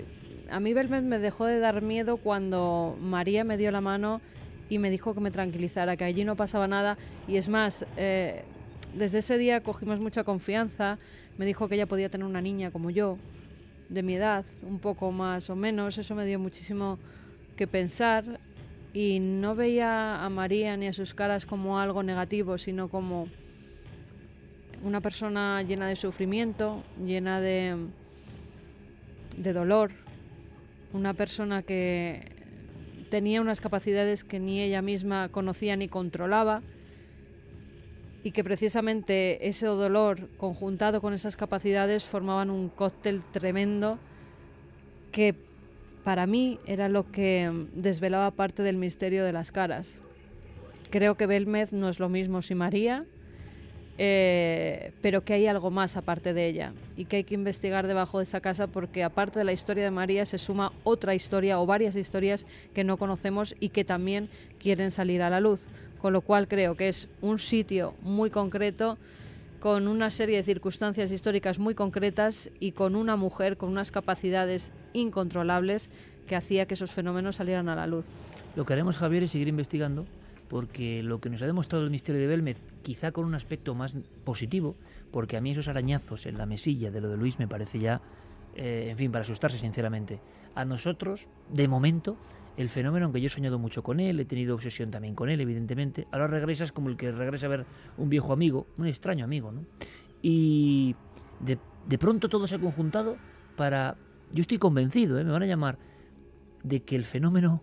a 0.51 0.59
mí 0.59 0.75
Belmed 0.75 1.05
me 1.05 1.21
dejó 1.21 1.47
de 1.47 1.61
dar 1.61 1.81
miedo 1.81 2.17
cuando 2.17 2.99
María 3.01 3.45
me 3.45 3.57
dio 3.57 3.71
la 3.71 3.81
mano 3.81 4.21
y 4.71 4.79
me 4.79 4.89
dijo 4.89 5.13
que 5.15 5.21
me 5.21 5.31
tranquilizara, 5.31 5.97
que 5.97 6.05
allí 6.05 6.25
no 6.25 6.37
pasaba 6.37 6.69
nada. 6.69 6.97
Y 7.29 7.37
es 7.37 7.49
más, 7.49 7.85
eh, 7.97 8.45
desde 8.95 9.19
ese 9.19 9.37
día 9.37 9.61
cogimos 9.63 10.01
mucha 10.01 10.25
confianza. 10.25 10.97
Me 11.37 11.45
dijo 11.45 11.69
que 11.69 11.75
ella 11.75 11.87
podía 11.87 12.09
tener 12.09 12.27
una 12.27 12.41
niña 12.41 12.71
como 12.71 12.89
yo, 12.89 13.19
de 13.89 14.05
mi 14.05 14.15
edad, 14.15 14.45
un 14.63 14.79
poco 14.79 15.11
más 15.11 15.51
o 15.51 15.57
menos. 15.57 15.99
Eso 15.99 16.15
me 16.15 16.25
dio 16.25 16.39
muchísimo 16.39 16.99
que 17.57 17.67
pensar. 17.67 18.39
Y 18.95 19.19
no 19.19 19.57
veía 19.57 20.25
a 20.25 20.31
María 20.31 20.77
ni 20.77 20.87
a 20.87 20.93
sus 20.93 21.15
caras 21.15 21.47
como 21.47 21.81
algo 21.81 22.05
negativo, 22.05 22.57
sino 22.57 22.89
como 22.89 23.29
una 24.85 25.01
persona 25.01 25.63
llena 25.63 25.89
de 25.89 25.97
sufrimiento, 25.97 26.85
llena 27.05 27.41
de, 27.41 27.77
de 29.37 29.53
dolor, 29.53 29.91
una 30.93 31.13
persona 31.15 31.63
que 31.63 32.40
tenía 33.11 33.41
unas 33.41 33.61
capacidades 33.61 34.25
que 34.25 34.41
ni 34.41 34.61
ella 34.63 34.81
misma 34.81 35.29
conocía 35.29 35.77
ni 35.77 35.89
controlaba 35.89 36.63
y 38.23 38.31
que 38.31 38.45
precisamente 38.45 39.49
ese 39.49 39.67
dolor 39.67 40.29
conjuntado 40.37 41.01
con 41.01 41.13
esas 41.13 41.37
capacidades 41.37 42.05
formaban 42.05 42.51
un 42.51 42.69
cóctel 42.69 43.23
tremendo 43.33 43.99
que 45.13 45.35
para 46.05 46.27
mí 46.27 46.59
era 46.67 46.89
lo 46.89 47.11
que 47.11 47.51
desvelaba 47.75 48.31
parte 48.31 48.63
del 48.63 48.77
misterio 48.77 49.25
de 49.25 49.33
las 49.33 49.53
caras. 49.53 49.99
Creo 50.91 51.15
que 51.15 51.27
Belmez 51.27 51.73
no 51.73 51.89
es 51.89 51.99
lo 51.99 52.09
mismo 52.09 52.43
si 52.43 52.55
María, 52.55 53.05
eh, 53.99 54.93
pero 55.03 55.25
que 55.25 55.35
hay 55.35 55.47
algo 55.47 55.71
más 55.71 55.97
aparte 55.97 56.33
de 56.33 56.47
ella 56.47 56.73
y 56.97 57.05
que 57.05 57.17
hay 57.17 57.25
que 57.25 57.35
investigar 57.35 57.87
debajo 57.87 58.19
de 58.19 58.25
esa 58.25 58.41
casa 58.41 58.67
porque 58.67 59.05
aparte 59.05 59.39
de 59.39 59.45
la 59.45 59.53
historia 59.53 59.85
de 59.85 59.91
María 59.91 60.25
se 60.25 60.39
suma 60.39 60.73
otra 60.85 61.15
historia 61.15 61.61
o 61.61 61.67
varias 61.67 61.97
historias 61.97 62.47
que 62.75 62.85
no 62.85 62.97
conocemos 62.97 63.55
y 63.61 63.71
que 63.71 63.85
también 63.85 64.29
quieren 64.59 64.91
salir 64.91 65.23
a 65.23 65.31
la 65.31 65.41
luz. 65.41 65.67
Con 66.01 66.15
lo 66.15 66.23
cual 66.23 66.49
creo 66.49 66.77
que 66.77 66.89
es 66.89 67.09
un 67.21 67.39
sitio 67.39 67.95
muy 68.01 68.31
concreto 68.31 68.97
con 69.61 69.87
una 69.87 70.09
serie 70.09 70.39
de 70.39 70.43
circunstancias 70.43 71.13
históricas 71.13 71.59
muy 71.59 71.75
concretas 71.75 72.51
y 72.59 72.73
con 72.73 72.97
una 72.97 73.17
mujer 73.17 73.59
con 73.59 73.69
unas 73.69 73.91
capacidades 73.91 74.73
incontrolables 74.95 75.91
que 76.27 76.37
hacía 76.37 76.65
que 76.65 76.75
esos 76.75 76.93
fenómenos 76.93 77.37
salieran 77.37 77.69
a 77.69 77.77
la 77.77 77.87
luz. 77.87 78.07
Lo 78.57 78.65
que 78.65 78.73
haremos, 78.73 78.97
Javier, 78.97 79.25
es 79.25 79.33
seguir 79.33 79.49
investigando 79.49 80.07
porque 80.51 81.05
lo 81.05 81.21
que 81.21 81.31
nos 81.31 81.41
ha 81.43 81.47
demostrado 81.47 81.85
el 81.85 81.91
misterio 81.91 82.21
de 82.21 82.27
Belmez, 82.27 82.57
quizá 82.83 83.13
con 83.13 83.25
un 83.25 83.37
aspecto 83.37 83.77
más 83.77 83.97
positivo, 84.25 84.75
porque 85.13 85.37
a 85.37 85.41
mí 85.41 85.53
esos 85.53 85.69
arañazos 85.69 86.27
en 86.27 86.37
la 86.37 86.45
mesilla 86.45 86.91
de 86.91 87.01
lo 87.01 87.09
de 87.09 87.17
Luis 87.17 87.39
me 87.39 87.47
parece 87.47 87.79
ya, 87.79 88.01
eh, 88.57 88.89
en 88.91 88.97
fin, 88.97 89.13
para 89.13 89.23
asustarse 89.23 89.59
sinceramente. 89.59 90.19
A 90.57 90.65
nosotros, 90.65 91.29
de 91.51 91.69
momento, 91.69 92.17
el 92.57 92.69
fenómeno, 92.69 93.05
aunque 93.05 93.21
yo 93.21 93.29
he 93.29 93.31
soñado 93.31 93.61
mucho 93.61 93.85
con 93.85 94.01
él, 94.01 94.19
he 94.19 94.25
tenido 94.25 94.57
obsesión 94.57 94.91
también 94.91 95.15
con 95.15 95.31
él, 95.31 95.41
evidentemente, 95.41 96.09
ahora 96.11 96.27
regresas 96.27 96.73
como 96.73 96.89
el 96.89 96.97
que 96.97 97.13
regresa 97.13 97.47
a 97.47 97.51
ver 97.51 97.65
un 97.97 98.11
viejo 98.11 98.33
amigo, 98.33 98.67
un 98.77 98.89
extraño 98.89 99.25
amigo, 99.25 99.53
¿no? 99.53 99.65
Y 100.21 100.97
de, 101.39 101.59
de 101.87 101.99
pronto 101.99 102.29
todo 102.29 102.49
se 102.49 102.57
ha 102.57 102.59
conjuntado 102.59 103.19
para... 103.55 103.97
Yo 104.33 104.41
estoy 104.41 104.59
convencido, 104.59 105.17
¿eh? 105.21 105.23
me 105.23 105.31
van 105.31 105.45
a 105.45 105.47
llamar, 105.47 105.79
de 106.65 106.83
que 106.83 106.97
el 106.97 107.05
fenómeno 107.05 107.63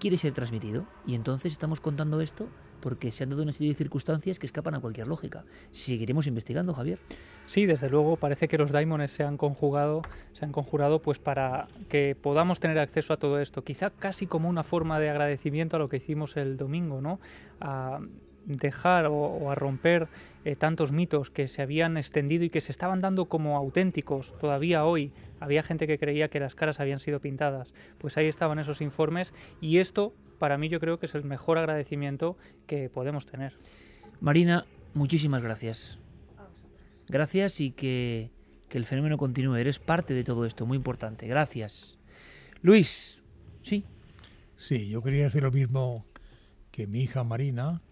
quiere 0.00 0.16
ser 0.16 0.32
transmitido. 0.32 0.86
Y 1.06 1.14
entonces 1.14 1.52
estamos 1.52 1.80
contando 1.80 2.20
esto 2.20 2.48
porque 2.80 3.12
se 3.12 3.22
han 3.22 3.30
dado 3.30 3.42
una 3.42 3.52
serie 3.52 3.68
de 3.68 3.76
circunstancias 3.76 4.38
que 4.38 4.46
escapan 4.46 4.74
a 4.74 4.80
cualquier 4.80 5.06
lógica. 5.06 5.44
Seguiremos 5.70 6.26
investigando, 6.26 6.74
Javier. 6.74 6.98
Sí, 7.46 7.66
desde 7.66 7.90
luego 7.90 8.16
parece 8.16 8.48
que 8.48 8.58
los 8.58 8.72
daimones 8.72 9.12
se 9.12 9.22
han 9.22 9.36
conjugado, 9.36 10.02
se 10.32 10.44
han 10.44 10.52
conjurado 10.52 11.00
pues 11.00 11.18
para 11.18 11.68
que 11.88 12.16
podamos 12.20 12.58
tener 12.58 12.78
acceso 12.78 13.12
a 13.12 13.18
todo 13.18 13.38
esto. 13.38 13.62
Quizá 13.62 13.90
casi 13.90 14.26
como 14.26 14.48
una 14.48 14.64
forma 14.64 14.98
de 14.98 15.10
agradecimiento 15.10 15.76
a 15.76 15.78
lo 15.78 15.88
que 15.88 15.98
hicimos 15.98 16.36
el 16.36 16.56
domingo, 16.56 17.00
¿no? 17.00 17.20
Dejar 18.46 19.06
o, 19.06 19.50
a 19.50 19.54
romper 19.54 20.08
eh, 20.44 20.56
tantos 20.56 20.92
mitos 20.92 21.30
que 21.30 21.48
se 21.48 21.62
habían 21.62 21.96
extendido 21.96 22.44
y 22.44 22.50
que 22.50 22.60
se 22.60 22.72
estaban 22.72 23.00
dando 23.00 23.26
como 23.26 23.56
auténticos 23.56 24.36
todavía 24.38 24.84
hoy. 24.84 25.12
Había 25.38 25.62
gente 25.62 25.86
que 25.86 25.98
creía 25.98 26.28
que 26.28 26.40
las 26.40 26.54
caras 26.54 26.80
habían 26.80 27.00
sido 27.00 27.20
pintadas. 27.20 27.72
Pues 27.98 28.16
ahí 28.16 28.26
estaban 28.26 28.58
esos 28.58 28.80
informes 28.80 29.32
y 29.60 29.78
esto 29.78 30.14
para 30.38 30.56
mí 30.58 30.68
yo 30.68 30.80
creo 30.80 30.98
que 30.98 31.06
es 31.06 31.14
el 31.14 31.24
mejor 31.24 31.58
agradecimiento 31.58 32.36
que 32.66 32.88
podemos 32.88 33.26
tener. 33.26 33.58
Marina, 34.20 34.66
muchísimas 34.94 35.42
gracias. 35.42 35.98
Gracias 37.08 37.60
y 37.60 37.72
que, 37.72 38.30
que 38.68 38.78
el 38.78 38.86
fenómeno 38.86 39.18
continúe. 39.18 39.56
Eres 39.56 39.78
parte 39.78 40.14
de 40.14 40.24
todo 40.24 40.46
esto, 40.46 40.64
muy 40.64 40.76
importante. 40.76 41.26
Gracias. 41.26 41.98
Luis, 42.62 43.20
¿sí? 43.62 43.84
Sí, 44.56 44.88
yo 44.88 45.02
quería 45.02 45.24
decir 45.24 45.42
lo 45.42 45.50
mismo 45.50 46.06
que 46.70 46.86
mi 46.86 47.00
hija 47.00 47.24
Marina, 47.24 47.82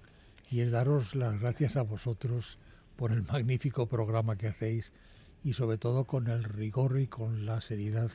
y 0.51 0.61
es 0.61 0.71
daros 0.71 1.15
las 1.15 1.39
gracias 1.41 1.77
a 1.77 1.83
vosotros 1.83 2.59
por 2.97 3.13
el 3.13 3.23
magnífico 3.23 3.87
programa 3.87 4.37
que 4.37 4.49
hacéis 4.49 4.93
y 5.45 5.53
sobre 5.53 5.79
todo 5.79 6.05
con 6.05 6.29
el 6.29 6.45
rigor 6.45 6.99
y 7.01 7.07
con 7.07 7.47
la 7.47 7.61
seriedad 7.61 8.11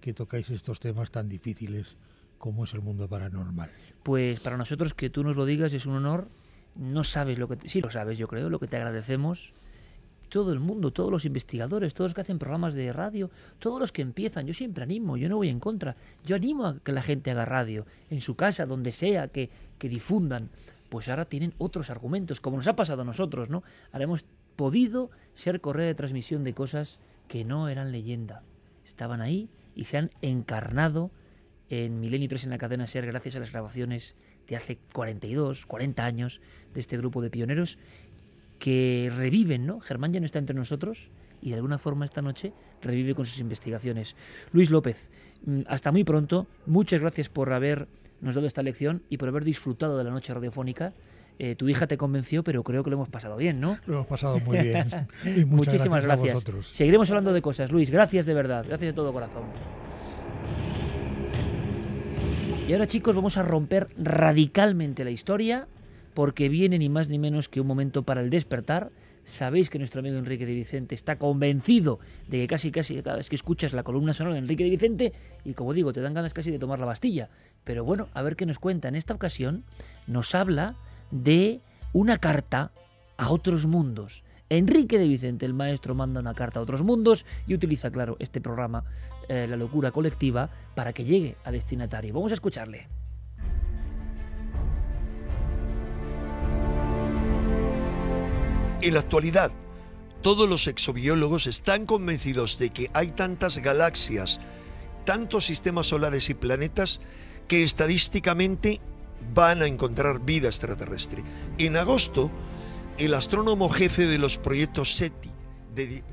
que 0.00 0.12
tocáis 0.12 0.50
estos 0.50 0.80
temas 0.80 1.10
tan 1.10 1.28
difíciles 1.28 1.96
como 2.38 2.64
es 2.64 2.74
el 2.74 2.82
mundo 2.82 3.08
paranormal. 3.08 3.70
Pues 4.02 4.40
para 4.40 4.56
nosotros 4.56 4.94
que 4.94 5.10
tú 5.10 5.24
nos 5.24 5.36
lo 5.36 5.44
digas 5.44 5.72
es 5.72 5.86
un 5.86 5.94
honor. 5.96 6.28
No 6.76 7.02
sabes 7.04 7.38
lo 7.38 7.48
que... 7.48 7.68
sí 7.68 7.80
lo 7.80 7.90
sabes, 7.90 8.18
yo 8.18 8.28
creo, 8.28 8.48
lo 8.48 8.60
que 8.60 8.68
te 8.68 8.76
agradecemos. 8.76 9.52
Todo 10.28 10.52
el 10.52 10.60
mundo, 10.60 10.92
todos 10.92 11.10
los 11.10 11.24
investigadores, 11.24 11.94
todos 11.94 12.10
los 12.10 12.14
que 12.14 12.20
hacen 12.20 12.38
programas 12.38 12.74
de 12.74 12.92
radio, 12.92 13.30
todos 13.58 13.80
los 13.80 13.92
que 13.92 14.02
empiezan, 14.02 14.46
yo 14.46 14.52
siempre 14.52 14.84
animo, 14.84 15.16
yo 15.16 15.28
no 15.28 15.36
voy 15.36 15.48
en 15.48 15.58
contra. 15.58 15.96
Yo 16.24 16.36
animo 16.36 16.66
a 16.66 16.78
que 16.80 16.92
la 16.92 17.00
gente 17.00 17.30
haga 17.30 17.46
radio, 17.46 17.86
en 18.10 18.20
su 18.20 18.36
casa, 18.36 18.66
donde 18.66 18.92
sea, 18.92 19.26
que, 19.28 19.48
que 19.78 19.88
difundan 19.88 20.50
pues 20.88 21.08
ahora 21.08 21.26
tienen 21.26 21.54
otros 21.58 21.90
argumentos, 21.90 22.40
como 22.40 22.56
nos 22.56 22.68
ha 22.68 22.76
pasado 22.76 23.02
a 23.02 23.04
nosotros, 23.04 23.50
¿no? 23.50 23.62
Ahora 23.92 24.04
hemos 24.04 24.24
podido 24.56 25.10
ser 25.34 25.60
correa 25.60 25.86
de 25.86 25.94
transmisión 25.94 26.44
de 26.44 26.54
cosas 26.54 26.98
que 27.28 27.44
no 27.44 27.68
eran 27.68 27.92
leyenda. 27.92 28.42
Estaban 28.84 29.20
ahí 29.20 29.48
y 29.74 29.84
se 29.84 29.98
han 29.98 30.10
encarnado 30.22 31.10
en 31.68 32.00
Milenio 32.00 32.28
3 32.28 32.44
en 32.44 32.50
la 32.50 32.58
cadena 32.58 32.86
SER 32.86 33.06
gracias 33.06 33.36
a 33.36 33.40
las 33.40 33.52
grabaciones 33.52 34.16
de 34.46 34.56
hace 34.56 34.78
42, 34.94 35.66
40 35.66 36.04
años 36.04 36.40
de 36.72 36.80
este 36.80 36.96
grupo 36.96 37.20
de 37.20 37.30
pioneros 37.30 37.78
que 38.58 39.12
reviven, 39.14 39.66
¿no? 39.66 39.80
Germán 39.80 40.12
ya 40.12 40.20
no 40.20 40.26
está 40.26 40.38
entre 40.38 40.56
nosotros 40.56 41.10
y 41.40 41.50
de 41.50 41.56
alguna 41.56 41.78
forma 41.78 42.04
esta 42.04 42.22
noche 42.22 42.52
revive 42.82 43.14
con 43.14 43.26
sus 43.26 43.38
investigaciones. 43.38 44.16
Luis 44.52 44.70
López, 44.70 45.08
mm, 45.44 45.60
hasta 45.66 45.92
muy 45.92 46.04
pronto. 46.04 46.46
Muchas 46.66 47.00
gracias 47.00 47.28
por 47.28 47.52
haber 47.52 47.86
nos 48.20 48.34
dado 48.34 48.46
esta 48.46 48.62
lección 48.62 49.02
y 49.08 49.16
por 49.16 49.28
haber 49.28 49.44
disfrutado 49.44 49.98
de 49.98 50.04
la 50.04 50.10
noche 50.10 50.32
radiofónica. 50.34 50.92
Eh, 51.40 51.54
tu 51.54 51.68
hija 51.68 51.86
te 51.86 51.96
convenció, 51.96 52.42
pero 52.42 52.64
creo 52.64 52.82
que 52.82 52.90
lo 52.90 52.96
hemos 52.96 53.08
pasado 53.08 53.36
bien, 53.36 53.60
¿no? 53.60 53.78
Lo 53.86 53.94
hemos 53.94 54.06
pasado 54.06 54.40
muy 54.40 54.58
bien. 54.58 54.88
Muchísimas 55.46 56.02
gracias. 56.02 56.44
Seguiremos 56.72 57.08
hablando 57.10 57.32
de 57.32 57.40
cosas. 57.40 57.70
Luis, 57.70 57.90
gracias 57.90 58.26
de 58.26 58.34
verdad. 58.34 58.64
Gracias 58.66 58.90
de 58.90 58.92
todo 58.92 59.12
corazón. 59.12 59.44
Y 62.66 62.72
ahora, 62.72 62.86
chicos, 62.88 63.14
vamos 63.14 63.36
a 63.36 63.42
romper 63.44 63.88
radicalmente 63.96 65.04
la 65.04 65.10
historia 65.10 65.68
porque 66.12 66.48
viene 66.48 66.78
ni 66.78 66.88
más 66.88 67.08
ni 67.08 67.18
menos 67.18 67.48
que 67.48 67.60
un 67.60 67.66
momento 67.68 68.02
para 68.02 68.20
el 68.20 68.30
despertar 68.30 68.90
Sabéis 69.28 69.68
que 69.68 69.78
nuestro 69.78 70.00
amigo 70.00 70.16
Enrique 70.16 70.46
de 70.46 70.54
Vicente 70.54 70.94
está 70.94 71.18
convencido 71.18 72.00
de 72.28 72.38
que 72.38 72.46
casi 72.46 72.70
casi 72.70 73.02
cada 73.02 73.18
vez 73.18 73.28
que 73.28 73.36
escuchas 73.36 73.74
la 73.74 73.82
columna 73.82 74.14
sonora 74.14 74.32
de 74.32 74.40
Enrique 74.40 74.64
de 74.64 74.70
Vicente, 74.70 75.12
y 75.44 75.52
como 75.52 75.74
digo, 75.74 75.92
te 75.92 76.00
dan 76.00 76.14
ganas 76.14 76.32
casi 76.32 76.50
de 76.50 76.58
tomar 76.58 76.78
la 76.78 76.86
Bastilla. 76.86 77.28
Pero 77.62 77.84
bueno, 77.84 78.08
a 78.14 78.22
ver 78.22 78.36
qué 78.36 78.46
nos 78.46 78.58
cuenta. 78.58 78.88
En 78.88 78.94
esta 78.94 79.12
ocasión 79.12 79.64
nos 80.06 80.34
habla 80.34 80.76
de 81.10 81.60
una 81.92 82.16
carta 82.16 82.72
a 83.18 83.30
otros 83.30 83.66
mundos. 83.66 84.24
Enrique 84.48 84.98
de 84.98 85.08
Vicente, 85.08 85.44
el 85.44 85.52
maestro, 85.52 85.94
manda 85.94 86.20
una 86.20 86.32
carta 86.32 86.60
a 86.60 86.62
otros 86.62 86.82
mundos 86.82 87.26
y 87.46 87.52
utiliza, 87.52 87.90
claro, 87.90 88.16
este 88.20 88.40
programa, 88.40 88.84
eh, 89.28 89.46
La 89.46 89.58
locura 89.58 89.90
colectiva, 89.90 90.48
para 90.74 90.94
que 90.94 91.04
llegue 91.04 91.36
a 91.44 91.52
destinatario. 91.52 92.14
Vamos 92.14 92.32
a 92.32 92.34
escucharle. 92.34 92.88
En 98.80 98.94
la 98.94 99.00
actualidad, 99.00 99.50
todos 100.22 100.48
los 100.48 100.68
exobiólogos 100.68 101.48
están 101.48 101.84
convencidos 101.84 102.60
de 102.60 102.70
que 102.70 102.90
hay 102.94 103.08
tantas 103.08 103.58
galaxias, 103.58 104.38
tantos 105.04 105.46
sistemas 105.46 105.88
solares 105.88 106.30
y 106.30 106.34
planetas 106.34 107.00
que 107.48 107.64
estadísticamente 107.64 108.80
van 109.34 109.62
a 109.62 109.66
encontrar 109.66 110.20
vida 110.20 110.46
extraterrestre. 110.46 111.24
En 111.58 111.76
agosto, 111.76 112.30
el 112.98 113.14
astrónomo 113.14 113.68
jefe 113.68 114.06
de 114.06 114.18
los 114.18 114.38
proyectos 114.38 114.94
SETI, 114.94 115.30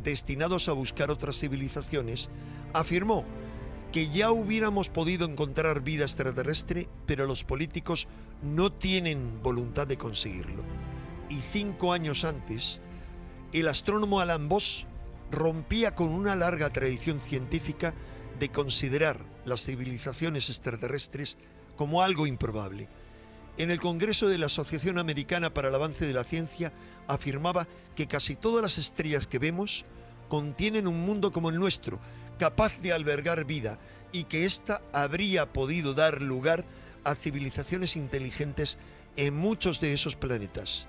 destinados 0.03 0.67
a 0.67 0.73
buscar 0.73 1.11
otras 1.11 1.37
civilizaciones, 1.37 2.29
afirmó 2.73 3.25
que 3.91 4.09
ya 4.09 4.31
hubiéramos 4.31 4.89
podido 4.89 5.27
encontrar 5.27 5.83
vida 5.83 6.05
extraterrestre, 6.05 6.89
pero 7.05 7.27
los 7.27 7.43
políticos 7.43 8.07
no 8.41 8.71
tienen 8.71 9.43
voluntad 9.43 9.85
de 9.85 9.97
conseguirlo. 9.97 10.63
Y 11.29 11.39
cinco 11.41 11.91
años 11.91 12.23
antes, 12.23 12.79
el 13.51 13.67
astrónomo 13.67 14.19
Alan 14.19 14.47
Boss 14.47 14.85
rompía 15.31 15.95
con 15.95 16.09
una 16.09 16.35
larga 16.35 16.69
tradición 16.69 17.19
científica 17.19 17.93
de 18.39 18.49
considerar 18.49 19.17
las 19.43 19.63
civilizaciones 19.63 20.49
extraterrestres 20.49 21.37
como 21.77 22.01
algo 22.01 22.27
improbable. 22.27 22.87
En 23.57 23.71
el 23.71 23.79
Congreso 23.79 24.27
de 24.27 24.37
la 24.37 24.47
Asociación 24.47 24.97
Americana 24.97 25.53
para 25.53 25.69
el 25.69 25.75
Avance 25.75 26.05
de 26.05 26.13
la 26.13 26.25
Ciencia 26.25 26.73
afirmaba 27.07 27.67
que 27.95 28.07
casi 28.07 28.35
todas 28.35 28.61
las 28.61 28.77
estrellas 28.77 29.27
que 29.27 29.39
vemos 29.39 29.85
contienen 30.27 30.87
un 30.87 31.05
mundo 31.05 31.31
como 31.31 31.49
el 31.49 31.57
nuestro, 31.57 31.99
capaz 32.37 32.77
de 32.79 32.91
albergar 32.91 33.45
vida, 33.45 33.79
y 34.11 34.25
que 34.25 34.45
ésta 34.45 34.81
habría 34.93 35.53
podido 35.53 35.93
dar 35.93 36.21
lugar 36.21 36.65
a 37.03 37.15
civilizaciones 37.15 37.95
inteligentes 37.95 38.77
en 39.15 39.35
muchos 39.35 39.79
de 39.79 39.93
esos 39.93 40.15
planetas. 40.15 40.87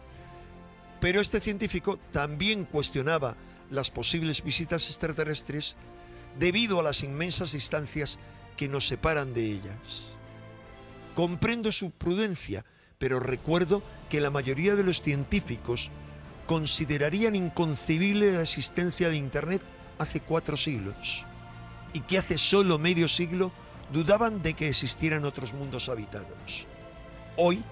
Pero 1.01 1.21
este 1.21 1.41
científico 1.41 1.99
también 2.13 2.65
cuestionaba 2.65 3.37
las 3.71 3.91
posibles 3.91 4.43
visitas 4.43 4.87
extraterrestres 4.87 5.77
debido 6.39 6.81
a 6.81 6.83
las 6.83 7.03
inmensas 7.03 7.53
distancias 7.53 8.19
que 8.57 8.69
nos 8.69 8.87
separan 8.87 9.35
de 9.35 9.47
ellas. 9.47 10.07
Comprendo 11.15 11.73
su 11.73 11.91
prudencia, 11.91 12.65
pero 12.99 13.21
recuerdo 13.21 13.83
que 14.09 14.21
la 14.21 14.31
mayoría 14.31 14.77
de 14.77 14.85
los 14.85 15.01
científicos 15.01 15.91
considerarían 16.47 17.35
inconcebible 17.35 18.33
la 18.33 18.43
existencia 18.43 19.09
de 19.09 19.17
Internet 19.17 19.63
hace 19.99 20.21
cuatro 20.21 20.57
siglos 20.57 21.25
y 21.93 22.01
que 22.01 22.19
hace 22.19 22.39
solo 22.39 22.79
medio 22.79 23.09
siglo 23.09 23.53
dudaban 23.93 24.43
de 24.43 24.55
que 24.55 24.69
existieran 24.69 25.25
otros 25.25 25.53
mundos 25.55 25.89
habitados. 25.89 26.67
Hoy 27.37 27.65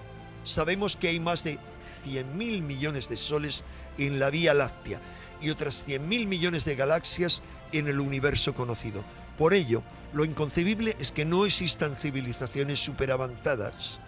sabemos 0.43 0.95
que 0.95 1.09
hay 1.09 1.19
más 1.19 1.43
de 1.43 1.59
100.000 2.05 2.61
millones 2.61 3.09
de 3.09 3.17
soles 3.17 3.63
en 3.97 4.19
la 4.19 4.29
Vía 4.29 4.53
Láctea 4.53 5.01
y 5.41 5.49
otras 5.49 5.85
100.000 5.87 6.27
millones 6.27 6.65
de 6.65 6.75
galaxias 6.75 7.41
en 7.71 7.87
el 7.87 7.99
universo 7.99 8.53
conocido. 8.53 9.03
Por 9.37 9.53
ello, 9.53 9.83
lo 10.13 10.23
inconcebible 10.23 10.95
es 10.99 11.11
que 11.11 11.25
no 11.25 11.45
existan 11.45 11.95
civilizaciones 11.95 12.79
superavanzadas, 12.79 13.99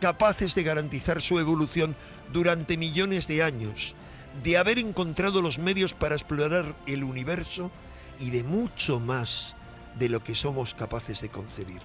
capaces 0.00 0.54
de 0.54 0.62
garantizar 0.62 1.20
su 1.20 1.38
evolución 1.38 1.94
durante 2.32 2.78
millones 2.78 3.28
de 3.28 3.42
años, 3.42 3.94
de 4.42 4.56
haber 4.56 4.78
encontrado 4.78 5.42
los 5.42 5.58
medios 5.58 5.92
para 5.92 6.14
explorar 6.14 6.76
el 6.86 7.04
universo 7.04 7.70
y 8.18 8.30
de 8.30 8.42
mucho 8.42 9.00
más 9.00 9.54
de 9.98 10.08
lo 10.08 10.22
que 10.22 10.34
somos 10.34 10.74
capaces 10.74 11.20
de 11.20 11.28
concebir. 11.28 11.82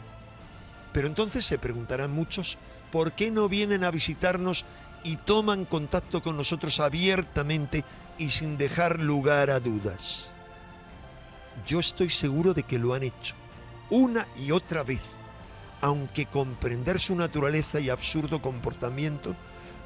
Pero 0.94 1.08
entonces 1.08 1.46
se 1.46 1.58
preguntarán 1.58 2.12
muchos, 2.12 2.58
¿por 2.92 3.12
qué 3.14 3.32
no 3.32 3.50
vienen 3.50 3.84
a 3.84 3.92
visitarnos 3.92 4.64
y 5.06 5.18
toman 5.18 5.66
contacto 5.66 6.22
con 6.22 6.36
nosotros 6.36 6.80
abiertamente 6.82 7.86
y 8.18 8.32
sin 8.32 8.58
dejar 8.58 9.00
lugar 9.00 9.52
a 9.52 9.60
dudas? 9.60 10.26
Yo 11.66 11.80
estoy 11.80 12.10
seguro 12.10 12.54
de 12.54 12.64
que 12.64 12.80
lo 12.80 12.94
han 12.94 13.04
hecho, 13.04 13.36
una 13.92 14.28
y 14.36 14.52
otra 14.52 14.84
vez, 14.84 15.02
aunque 15.80 16.26
comprender 16.26 17.00
su 17.00 17.16
naturaleza 17.16 17.80
y 17.80 17.90
absurdo 17.90 18.42
comportamiento 18.42 19.36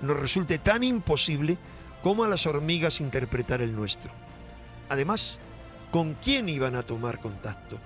nos 0.02 0.18
resulte 0.18 0.58
tan 0.58 0.84
imposible 0.84 1.58
como 2.02 2.24
a 2.24 2.30
las 2.30 2.46
hormigas 2.46 3.02
interpretar 3.02 3.62
el 3.62 3.76
nuestro. 3.76 4.12
Además, 4.88 5.38
¿con 5.92 6.14
quién 6.14 6.48
iban 6.48 6.76
a 6.76 6.84
tomar 6.84 7.20
contacto? 7.20 7.78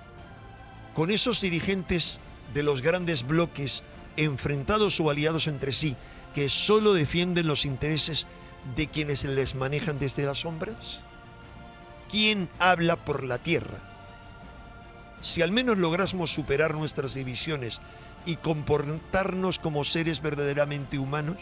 ¿Con 0.94 1.10
esos 1.10 1.40
dirigentes 1.40 2.18
de 2.54 2.62
los 2.62 2.80
grandes 2.80 3.26
bloques 3.26 3.82
enfrentados 4.16 5.00
o 5.00 5.10
aliados 5.10 5.48
entre 5.48 5.72
sí 5.72 5.96
que 6.34 6.48
solo 6.48 6.92
defienden 6.92 7.46
los 7.46 7.64
intereses 7.64 8.26
de 8.76 8.88
quienes 8.88 9.24
les 9.24 9.54
manejan 9.54 9.98
desde 9.98 10.24
las 10.24 10.40
sombras? 10.40 11.00
¿Quién 12.10 12.48
habla 12.58 12.96
por 12.96 13.24
la 13.24 13.38
tierra? 13.38 13.78
Si 15.22 15.42
al 15.42 15.52
menos 15.52 15.78
lográsemos 15.78 16.32
superar 16.32 16.74
nuestras 16.74 17.14
divisiones 17.14 17.80
y 18.26 18.36
comportarnos 18.36 19.58
como 19.58 19.84
seres 19.84 20.20
verdaderamente 20.20 20.98
humanos, 20.98 21.38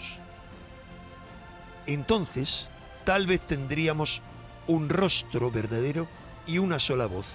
entonces 1.86 2.68
tal 3.04 3.26
vez 3.26 3.40
tendríamos 3.40 4.20
un 4.66 4.88
rostro 4.88 5.50
verdadero 5.50 6.06
y 6.46 6.58
una 6.58 6.78
sola 6.78 7.06
voz. 7.06 7.26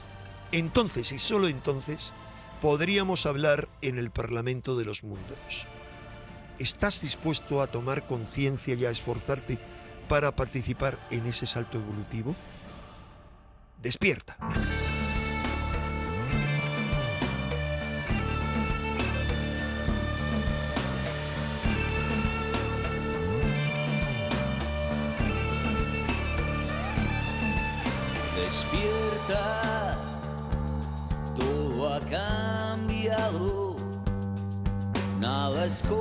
Entonces 0.51 1.11
y 1.11 1.19
solo 1.19 1.47
entonces 1.47 2.13
podríamos 2.61 3.25
hablar 3.25 3.67
en 3.81 3.97
el 3.97 4.11
Parlamento 4.11 4.77
de 4.77 4.85
los 4.85 5.03
Mundos. 5.03 5.67
¿Estás 6.59 7.01
dispuesto 7.01 7.61
a 7.61 7.67
tomar 7.67 8.07
conciencia 8.07 8.73
y 8.73 8.85
a 8.85 8.89
esforzarte 8.89 9.59
para 10.09 10.35
participar 10.35 10.97
en 11.11 11.27
ese 11.27 11.45
salto 11.45 11.77
evolutivo? 11.77 12.35
Despierta. 13.81 14.37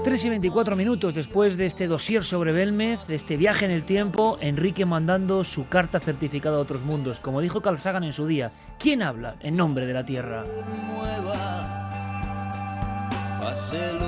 3 0.04 0.24
y 0.24 0.28
24 0.28 0.76
minutos 0.76 1.14
después 1.14 1.56
de 1.56 1.66
este 1.66 1.86
dossier 1.86 2.24
sobre 2.24 2.52
Belmez, 2.52 3.06
de 3.06 3.14
este 3.14 3.36
viaje 3.36 3.64
en 3.64 3.70
el 3.70 3.84
tiempo, 3.84 4.38
Enrique 4.40 4.84
mandando 4.84 5.44
su 5.44 5.66
carta 5.68 5.98
certificada 5.98 6.56
a 6.56 6.60
otros 6.60 6.84
mundos. 6.84 7.20
Como 7.20 7.40
dijo 7.40 7.62
Carl 7.62 7.78
en 8.02 8.12
su 8.12 8.26
día, 8.26 8.50
¿quién 8.78 9.02
habla 9.02 9.36
en 9.40 9.56
nombre 9.56 9.86
de 9.86 9.94
la 9.94 10.04
Tierra? 10.04 10.44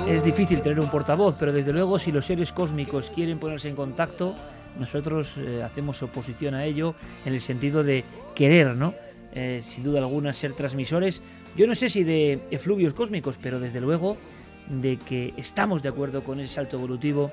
Es 0.07 0.23
difícil 0.23 0.61
tener 0.61 0.79
un 0.79 0.89
portavoz, 0.89 1.37
pero 1.39 1.51
desde 1.51 1.73
luego 1.73 1.97
si 1.97 2.11
los 2.11 2.25
seres 2.25 2.53
cósmicos 2.53 3.09
quieren 3.09 3.39
ponerse 3.39 3.69
en 3.69 3.75
contacto, 3.75 4.35
nosotros 4.77 5.35
eh, 5.37 5.63
hacemos 5.63 6.03
oposición 6.03 6.53
a 6.53 6.65
ello 6.65 6.93
en 7.25 7.33
el 7.33 7.41
sentido 7.41 7.83
de 7.83 8.03
querer, 8.35 8.75
¿no? 8.75 8.93
Eh, 9.33 9.61
sin 9.63 9.83
duda 9.83 9.99
alguna, 9.99 10.33
ser 10.33 10.53
transmisores, 10.53 11.21
yo 11.55 11.67
no 11.67 11.75
sé 11.75 11.89
si 11.89 12.03
de 12.03 12.39
efluvios 12.51 12.93
cósmicos, 12.93 13.37
pero 13.41 13.59
desde 13.59 13.81
luego 13.81 14.17
de 14.69 14.97
que 14.97 15.33
estamos 15.37 15.81
de 15.81 15.89
acuerdo 15.89 16.23
con 16.23 16.39
ese 16.39 16.53
salto 16.55 16.77
evolutivo, 16.77 17.31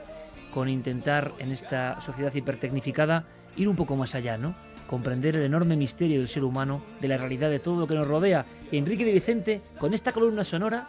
con 0.53 0.69
intentar 0.69 1.33
en 1.39 1.53
esta 1.53 2.01
sociedad 2.01 2.35
hipertecnificada 2.35 3.25
ir 3.57 3.69
un 3.69 3.77
poco 3.77 3.95
más 3.97 4.15
allá, 4.15 4.39
¿no? 4.39 4.55
Comprender 4.87 5.37
el 5.37 5.43
enorme 5.45 5.77
misterio 5.77 6.19
del 6.19 6.29
ser 6.29 6.45
humano, 6.45 6.83
de 7.01 7.09
la 7.09 7.17
realidad 7.17 7.51
de 7.51 7.59
todo 7.59 7.81
lo 7.81 7.87
que 7.87 7.95
nos 7.95 8.07
rodea. 8.07 8.47
Enrique 8.73 9.05
de 9.05 9.13
Vicente, 9.13 9.61
con 9.79 9.95
esta 9.95 10.13
columna 10.13 10.45
sonora, 10.45 10.89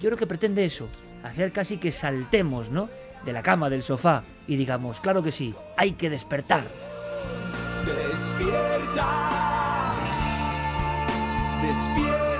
yo 0.00 0.08
creo 0.08 0.18
que 0.18 0.26
pretende 0.26 0.64
eso, 0.64 0.88
hacer 1.22 1.52
casi 1.52 1.78
que 1.78 1.92
saltemos, 1.92 2.70
¿no? 2.70 2.88
De 3.24 3.32
la 3.32 3.42
cama, 3.42 3.70
del 3.70 3.82
sofá, 3.82 4.24
y 4.46 4.56
digamos, 4.56 5.00
claro 5.00 5.22
que 5.22 5.32
sí, 5.32 5.54
hay 5.76 5.92
que 5.92 6.10
despertar. 6.10 6.64
Despierta 11.62 12.33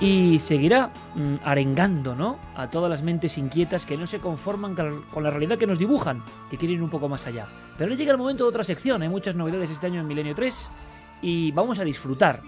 y 0.00 0.38
seguirá 0.38 0.90
mm, 1.14 1.36
arengando 1.44 2.14
¿no? 2.14 2.38
a 2.54 2.68
todas 2.70 2.90
las 2.90 3.02
mentes 3.02 3.38
inquietas 3.38 3.86
que 3.86 3.96
no 3.96 4.06
se 4.06 4.18
conforman 4.18 4.74
con 5.10 5.22
la 5.22 5.30
realidad 5.30 5.58
que 5.58 5.66
nos 5.66 5.78
dibujan, 5.78 6.22
que 6.50 6.56
quieren 6.56 6.76
ir 6.76 6.82
un 6.82 6.90
poco 6.90 7.08
más 7.08 7.26
allá. 7.26 7.46
Pero 7.78 7.94
llega 7.94 8.12
el 8.12 8.18
momento 8.18 8.44
de 8.44 8.50
otra 8.50 8.64
sección, 8.64 9.02
hay 9.02 9.08
muchas 9.08 9.34
novedades 9.34 9.70
este 9.70 9.86
año 9.86 10.00
en 10.00 10.06
Milenio 10.06 10.34
3 10.34 10.68
y 11.22 11.52
vamos 11.52 11.78
a 11.78 11.84
disfrutar. 11.84 12.42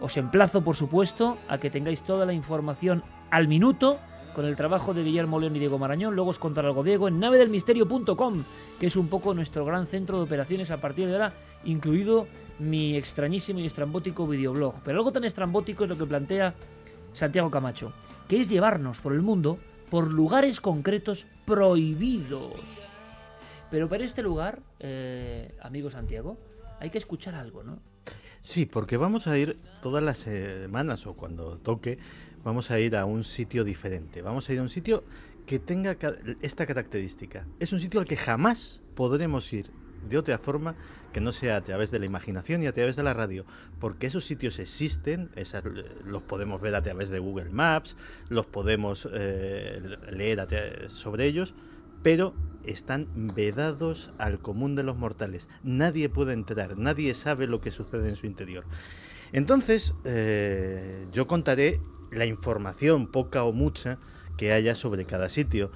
Os 0.00 0.16
emplazo, 0.16 0.62
por 0.62 0.76
supuesto, 0.76 1.38
a 1.48 1.58
que 1.58 1.70
tengáis 1.70 2.02
toda 2.02 2.26
la 2.26 2.32
información 2.32 3.02
al 3.30 3.48
minuto 3.48 3.98
con 4.34 4.44
el 4.44 4.56
trabajo 4.56 4.92
de 4.92 5.02
Guillermo 5.02 5.40
León 5.40 5.56
y 5.56 5.58
Diego 5.58 5.78
Marañón. 5.78 6.14
Luego 6.14 6.30
os 6.30 6.38
contará 6.38 6.68
algo 6.68 6.82
Diego 6.82 7.08
en 7.08 7.18
navedelmisterio.com, 7.18 8.44
que 8.78 8.86
es 8.86 8.96
un 8.96 9.08
poco 9.08 9.32
nuestro 9.32 9.64
gran 9.64 9.86
centro 9.86 10.18
de 10.18 10.24
operaciones 10.24 10.70
a 10.70 10.80
partir 10.80 11.06
de 11.06 11.14
ahora, 11.14 11.32
incluido 11.64 12.26
mi 12.58 12.96
extrañísimo 12.96 13.60
y 13.60 13.66
estrambótico 13.66 14.26
videoblog. 14.26 14.74
Pero 14.84 14.98
algo 14.98 15.12
tan 15.12 15.24
estrambótico 15.24 15.84
es 15.84 15.90
lo 15.90 15.96
que 15.96 16.04
plantea 16.04 16.54
Santiago 17.16 17.50
Camacho, 17.50 17.92
que 18.28 18.38
es 18.38 18.48
llevarnos 18.50 19.00
por 19.00 19.14
el 19.14 19.22
mundo 19.22 19.58
por 19.90 20.12
lugares 20.12 20.60
concretos 20.60 21.26
prohibidos. 21.46 22.60
Pero 23.70 23.88
para 23.88 24.04
este 24.04 24.22
lugar, 24.22 24.60
eh, 24.80 25.56
amigo 25.62 25.88
Santiago, 25.88 26.36
hay 26.78 26.90
que 26.90 26.98
escuchar 26.98 27.34
algo, 27.34 27.62
¿no? 27.62 27.78
Sí, 28.42 28.66
porque 28.66 28.98
vamos 28.98 29.26
a 29.26 29.38
ir 29.38 29.58
todas 29.80 30.04
las 30.04 30.18
semanas 30.18 31.06
o 31.06 31.14
cuando 31.14 31.56
toque, 31.58 31.98
vamos 32.44 32.70
a 32.70 32.78
ir 32.78 32.94
a 32.96 33.06
un 33.06 33.24
sitio 33.24 33.64
diferente. 33.64 34.20
Vamos 34.20 34.48
a 34.48 34.52
ir 34.52 34.58
a 34.58 34.62
un 34.62 34.68
sitio 34.68 35.02
que 35.46 35.58
tenga 35.58 35.96
esta 36.42 36.66
característica. 36.66 37.46
Es 37.60 37.72
un 37.72 37.80
sitio 37.80 37.98
al 37.98 38.06
que 38.06 38.16
jamás 38.16 38.82
podremos 38.94 39.52
ir 39.52 39.70
de 40.08 40.18
otra 40.18 40.38
forma 40.38 40.74
que 41.12 41.20
no 41.20 41.32
sea 41.32 41.56
a 41.56 41.64
través 41.64 41.90
de 41.90 41.98
la 41.98 42.06
imaginación 42.06 42.62
y 42.62 42.66
a 42.66 42.72
través 42.72 42.96
de 42.96 43.02
la 43.02 43.14
radio, 43.14 43.44
porque 43.80 44.06
esos 44.06 44.24
sitios 44.24 44.58
existen, 44.58 45.30
los 46.04 46.22
podemos 46.22 46.60
ver 46.60 46.74
a 46.74 46.82
través 46.82 47.08
de 47.08 47.18
Google 47.18 47.50
Maps, 47.50 47.96
los 48.28 48.46
podemos 48.46 49.08
eh, 49.12 49.96
leer 50.12 50.46
sobre 50.90 51.26
ellos, 51.26 51.54
pero 52.02 52.34
están 52.64 53.06
vedados 53.34 54.10
al 54.18 54.38
común 54.38 54.76
de 54.76 54.82
los 54.82 54.96
mortales. 54.96 55.48
Nadie 55.62 56.08
puede 56.08 56.34
entrar, 56.34 56.76
nadie 56.76 57.14
sabe 57.14 57.46
lo 57.46 57.60
que 57.60 57.70
sucede 57.70 58.08
en 58.08 58.16
su 58.16 58.26
interior. 58.26 58.64
Entonces, 59.32 59.94
eh, 60.04 61.06
yo 61.12 61.26
contaré 61.26 61.80
la 62.12 62.26
información, 62.26 63.06
poca 63.06 63.44
o 63.44 63.52
mucha, 63.52 63.98
que 64.36 64.52
haya 64.52 64.74
sobre 64.74 65.04
cada 65.04 65.28
sitio. 65.28 65.70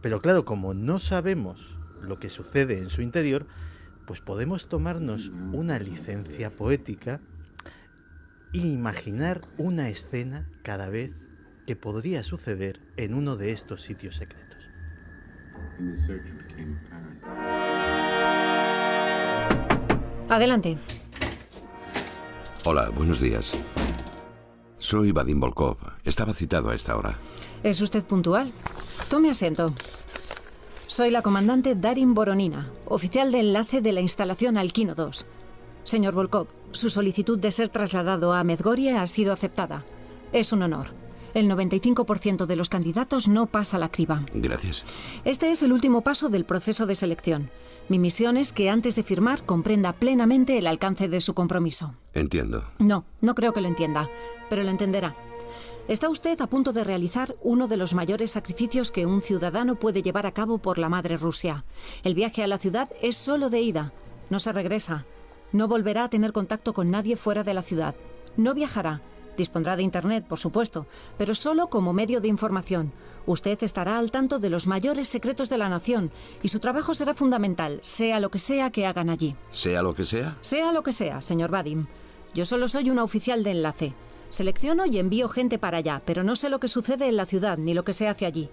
Pero 0.00 0.22
claro, 0.22 0.44
como 0.44 0.74
no 0.74 0.98
sabemos 0.98 1.75
lo 2.02 2.18
que 2.18 2.30
sucede 2.30 2.78
en 2.78 2.90
su 2.90 3.02
interior, 3.02 3.46
pues 4.06 4.20
podemos 4.20 4.68
tomarnos 4.68 5.28
una 5.52 5.78
licencia 5.78 6.50
poética 6.50 7.20
e 8.52 8.58
imaginar 8.58 9.42
una 9.58 9.88
escena 9.88 10.48
cada 10.62 10.88
vez 10.88 11.12
que 11.66 11.76
podría 11.76 12.22
suceder 12.22 12.80
en 12.96 13.14
uno 13.14 13.36
de 13.36 13.52
estos 13.52 13.82
sitios 13.82 14.16
secretos. 14.16 14.46
Adelante. 20.28 20.78
Hola, 22.64 22.88
buenos 22.90 23.20
días. 23.20 23.56
Soy 24.78 25.12
Vadim 25.12 25.40
Volkov. 25.40 25.78
Estaba 26.04 26.32
citado 26.32 26.70
a 26.70 26.74
esta 26.74 26.96
hora. 26.96 27.18
¿Es 27.62 27.80
usted 27.80 28.04
puntual? 28.04 28.52
Tome 29.08 29.30
asiento. 29.30 29.74
Soy 30.86 31.10
la 31.10 31.22
comandante 31.22 31.74
Darin 31.74 32.14
Boronina, 32.14 32.70
oficial 32.86 33.32
de 33.32 33.40
enlace 33.40 33.80
de 33.80 33.92
la 33.92 34.00
instalación 34.00 34.56
Alquino 34.56 34.94
2. 34.94 35.26
Señor 35.82 36.14
Volkov, 36.14 36.46
su 36.70 36.90
solicitud 36.90 37.38
de 37.38 37.50
ser 37.50 37.68
trasladado 37.68 38.32
a 38.32 38.44
Medgoria 38.44 39.02
ha 39.02 39.06
sido 39.06 39.32
aceptada. 39.32 39.84
Es 40.32 40.52
un 40.52 40.62
honor. 40.62 40.86
El 41.34 41.50
95% 41.50 42.46
de 42.46 42.56
los 42.56 42.68
candidatos 42.70 43.28
no 43.28 43.46
pasa 43.46 43.78
la 43.78 43.90
criba. 43.90 44.24
Gracias. 44.32 44.84
Este 45.24 45.50
es 45.50 45.62
el 45.62 45.72
último 45.72 46.00
paso 46.02 46.28
del 46.28 46.44
proceso 46.44 46.86
de 46.86 46.94
selección. 46.94 47.50
Mi 47.88 47.98
misión 47.98 48.36
es 48.36 48.52
que 48.52 48.70
antes 48.70 48.94
de 48.94 49.02
firmar 49.02 49.44
comprenda 49.44 49.92
plenamente 49.92 50.56
el 50.56 50.66
alcance 50.66 51.08
de 51.08 51.20
su 51.20 51.34
compromiso. 51.34 51.94
Entiendo. 52.14 52.64
No, 52.78 53.04
no 53.20 53.34
creo 53.34 53.52
que 53.52 53.60
lo 53.60 53.68
entienda, 53.68 54.08
pero 54.48 54.62
lo 54.62 54.70
entenderá. 54.70 55.14
Está 55.88 56.08
usted 56.08 56.40
a 56.40 56.48
punto 56.48 56.72
de 56.72 56.82
realizar 56.82 57.36
uno 57.42 57.68
de 57.68 57.76
los 57.76 57.94
mayores 57.94 58.32
sacrificios 58.32 58.90
que 58.90 59.06
un 59.06 59.22
ciudadano 59.22 59.76
puede 59.76 60.02
llevar 60.02 60.26
a 60.26 60.32
cabo 60.32 60.58
por 60.58 60.78
la 60.78 60.88
madre 60.88 61.16
Rusia. 61.16 61.64
El 62.02 62.16
viaje 62.16 62.42
a 62.42 62.48
la 62.48 62.58
ciudad 62.58 62.90
es 63.02 63.16
solo 63.16 63.50
de 63.50 63.60
ida. 63.60 63.92
No 64.28 64.40
se 64.40 64.52
regresa. 64.52 65.04
No 65.52 65.68
volverá 65.68 66.02
a 66.02 66.10
tener 66.10 66.32
contacto 66.32 66.74
con 66.74 66.90
nadie 66.90 67.16
fuera 67.16 67.44
de 67.44 67.54
la 67.54 67.62
ciudad. 67.62 67.94
No 68.36 68.52
viajará. 68.52 69.00
Dispondrá 69.36 69.76
de 69.76 69.84
Internet, 69.84 70.24
por 70.26 70.38
supuesto, 70.38 70.88
pero 71.18 71.36
solo 71.36 71.68
como 71.68 71.92
medio 71.92 72.20
de 72.20 72.26
información. 72.26 72.92
Usted 73.24 73.62
estará 73.62 73.98
al 73.98 74.10
tanto 74.10 74.40
de 74.40 74.50
los 74.50 74.66
mayores 74.66 75.06
secretos 75.06 75.48
de 75.48 75.58
la 75.58 75.68
nación 75.68 76.10
y 76.42 76.48
su 76.48 76.58
trabajo 76.58 76.94
será 76.94 77.14
fundamental, 77.14 77.78
sea 77.82 78.18
lo 78.18 78.30
que 78.30 78.40
sea 78.40 78.72
que 78.72 78.86
hagan 78.86 79.08
allí. 79.08 79.36
¿Sea 79.52 79.82
lo 79.82 79.94
que 79.94 80.04
sea? 80.04 80.36
Sea 80.40 80.72
lo 80.72 80.82
que 80.82 80.92
sea, 80.92 81.22
señor 81.22 81.50
Vadim. 81.50 81.86
Yo 82.34 82.44
solo 82.44 82.68
soy 82.68 82.90
una 82.90 83.04
oficial 83.04 83.44
de 83.44 83.52
enlace. 83.52 83.94
Selecciono 84.36 84.84
y 84.84 84.98
envío 84.98 85.30
gente 85.30 85.58
para 85.58 85.78
allá, 85.78 86.02
pero 86.04 86.22
no 86.22 86.36
sé 86.36 86.50
lo 86.50 86.60
que 86.60 86.68
sucede 86.68 87.08
en 87.08 87.16
la 87.16 87.24
ciudad 87.24 87.56
ni 87.56 87.72
lo 87.72 87.86
que 87.86 87.94
se 87.94 88.06
hace 88.06 88.26
allí. 88.26 88.50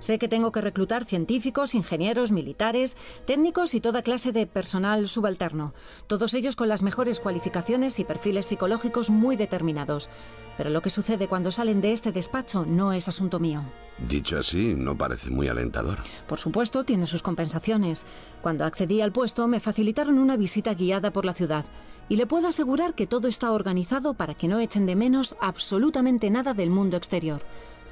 Sé 0.00 0.18
que 0.18 0.26
tengo 0.26 0.50
que 0.50 0.60
reclutar 0.60 1.04
científicos, 1.04 1.76
ingenieros, 1.76 2.32
militares, 2.32 2.96
técnicos 3.26 3.74
y 3.74 3.80
toda 3.80 4.02
clase 4.02 4.32
de 4.32 4.48
personal 4.48 5.06
subalterno, 5.06 5.72
todos 6.08 6.34
ellos 6.34 6.56
con 6.56 6.68
las 6.68 6.82
mejores 6.82 7.20
cualificaciones 7.20 8.00
y 8.00 8.04
perfiles 8.04 8.46
psicológicos 8.46 9.08
muy 9.08 9.36
determinados. 9.36 10.10
Pero 10.56 10.70
lo 10.70 10.82
que 10.82 10.90
sucede 10.90 11.28
cuando 11.28 11.52
salen 11.52 11.80
de 11.80 11.92
este 11.92 12.10
despacho 12.10 12.66
no 12.66 12.92
es 12.92 13.06
asunto 13.06 13.38
mío. 13.38 13.62
Dicho 14.08 14.36
así, 14.36 14.74
no 14.76 14.98
parece 14.98 15.30
muy 15.30 15.46
alentador. 15.46 15.98
Por 16.26 16.40
supuesto, 16.40 16.82
tiene 16.82 17.06
sus 17.06 17.22
compensaciones. 17.22 18.04
Cuando 18.42 18.64
accedí 18.64 19.00
al 19.00 19.12
puesto, 19.12 19.46
me 19.46 19.60
facilitaron 19.60 20.18
una 20.18 20.36
visita 20.36 20.74
guiada 20.74 21.12
por 21.12 21.24
la 21.24 21.34
ciudad. 21.34 21.66
Y 22.10 22.16
le 22.16 22.26
puedo 22.26 22.48
asegurar 22.48 22.94
que 22.94 23.06
todo 23.06 23.28
está 23.28 23.52
organizado 23.52 24.14
para 24.14 24.34
que 24.34 24.48
no 24.48 24.58
echen 24.58 24.84
de 24.84 24.96
menos 24.96 25.36
absolutamente 25.40 26.28
nada 26.28 26.54
del 26.54 26.68
mundo 26.68 26.96
exterior. 26.96 27.40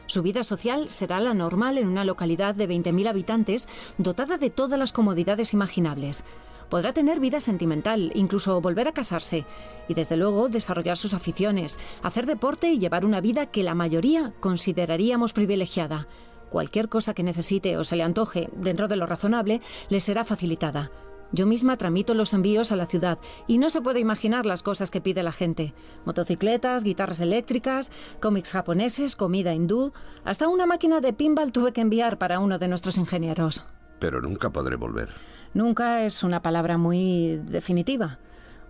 Su 0.07 0.22
vida 0.22 0.42
social 0.42 0.90
será 0.90 1.20
la 1.20 1.35
normal 1.35 1.78
en 1.78 1.87
una 1.87 2.04
localidad 2.04 2.57
de 2.57 2.68
20.000 2.68 3.07
habitantes 3.07 3.68
dotada 3.96 4.37
de 4.37 4.50
todas 4.50 4.76
las 4.76 4.92
comodidades 4.92 5.52
imaginables. 5.52 6.24
Podrá 6.68 6.92
tener 6.92 7.20
vida 7.20 7.38
sentimental, 7.38 8.11
incluso 8.16 8.61
volver 8.61 8.88
a 8.88 8.92
casarse, 8.92 9.46
y 9.87 9.94
desde 9.94 10.16
luego 10.16 10.48
desarrollar 10.48 10.96
sus 10.96 11.14
aficiones, 11.14 11.78
hacer 12.02 12.26
deporte 12.26 12.72
y 12.72 12.81
llevar 12.81 13.04
una 13.04 13.20
vida 13.20 13.46
que 13.46 13.62
la 13.62 13.76
mayoría 13.76 14.33
consideraríamos 14.40 15.33
privilegiada. 15.33 16.09
Cualquier 16.50 16.88
cosa 16.88 17.14
que 17.14 17.22
necesite 17.22 17.76
o 17.76 17.85
se 17.85 17.94
le 17.94 18.02
antoje, 18.02 18.50
dentro 18.57 18.88
de 18.88 18.96
lo 18.96 19.07
razonable, 19.07 19.61
le 19.90 20.00
será 20.00 20.24
facilitada. 20.24 20.90
Yo 21.30 21.46
misma 21.46 21.76
tramito 21.76 22.14
los 22.14 22.32
envíos 22.32 22.72
a 22.72 22.76
la 22.76 22.86
ciudad 22.86 23.18
y 23.46 23.58
no 23.58 23.68
se 23.68 23.82
puede 23.82 24.00
imaginar 24.00 24.46
las 24.46 24.62
cosas 24.62 24.90
que 24.90 25.00
pide 25.00 25.22
la 25.22 25.32
gente. 25.32 25.74
Motocicletas, 26.06 26.84
guitarras 26.84 27.20
eléctricas, 27.20 27.92
cómics 28.20 28.52
japoneses, 28.52 29.14
comida 29.14 29.52
hindú, 29.52 29.92
hasta 30.24 30.48
una 30.48 30.66
máquina 30.66 31.00
de 31.00 31.12
pinball 31.12 31.52
tuve 31.52 31.72
que 31.72 31.82
enviar 31.82 32.18
para 32.18 32.40
uno 32.40 32.58
de 32.58 32.68
nuestros 32.68 32.96
ingenieros. 32.96 33.64
Pero 33.98 34.22
nunca 34.22 34.50
podré 34.50 34.76
volver. 34.76 35.10
Nunca 35.54 36.04
es 36.04 36.22
una 36.22 36.40
palabra 36.40 36.78
muy 36.78 37.36
definitiva. 37.36 38.18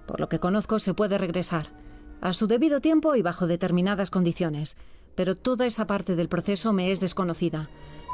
Por 0.06 0.20
lo 0.20 0.28
que 0.28 0.40
conozco 0.40 0.78
se 0.78 0.94
puede 0.94 1.18
regresar, 1.18 1.66
a 2.20 2.32
su 2.32 2.46
debido 2.46 2.80
tiempo 2.80 3.14
y 3.14 3.22
bajo 3.22 3.46
determinadas 3.46 4.10
condiciones, 4.10 4.76
pero 5.14 5.36
toda 5.36 5.66
esa 5.66 5.86
parte 5.86 6.16
del 6.16 6.28
proceso 6.28 6.72
me 6.72 6.90
es 6.90 7.00
desconocida. 7.00 7.68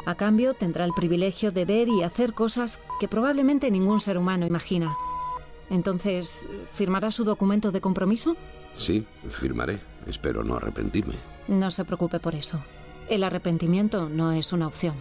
A 0.06 0.14
cambio, 0.14 0.54
tendrá 0.54 0.84
el 0.84 0.92
privilegio 0.92 1.50
de 1.50 1.64
ver 1.64 1.88
y 1.88 2.02
hacer 2.02 2.34
cosas 2.34 2.80
que 3.00 3.08
probablemente 3.08 3.70
ningún 3.70 4.00
ser 4.00 4.18
humano 4.18 4.46
imagina. 4.46 4.94
Entonces, 5.70 6.46
¿firmará 6.72 7.10
su 7.10 7.24
documento 7.24 7.72
de 7.72 7.80
compromiso? 7.80 8.36
Sí, 8.76 9.06
firmaré. 9.28 9.80
Espero 10.06 10.44
no 10.44 10.56
arrepentirme. 10.56 11.14
No 11.48 11.70
se 11.70 11.84
preocupe 11.84 12.20
por 12.20 12.34
eso. 12.34 12.62
El 13.08 13.24
arrepentimiento 13.24 14.08
no 14.08 14.32
es 14.32 14.52
una 14.52 14.66
opción. 14.66 14.94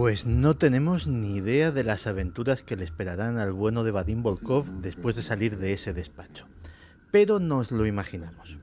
Pues 0.00 0.26
no 0.26 0.56
tenemos 0.56 1.08
ni 1.08 1.34
idea 1.34 1.72
de 1.72 1.82
las 1.82 2.06
aventuras 2.06 2.62
que 2.62 2.76
le 2.76 2.84
esperarán 2.84 3.36
al 3.38 3.52
bueno 3.52 3.82
de 3.82 3.90
Vadim 3.90 4.22
Volkov 4.22 4.64
después 4.80 5.16
de 5.16 5.24
salir 5.24 5.58
de 5.58 5.72
ese 5.72 5.92
despacho, 5.92 6.46
pero 7.10 7.40
nos 7.40 7.72
lo 7.72 7.84
imaginamos. 7.84 8.58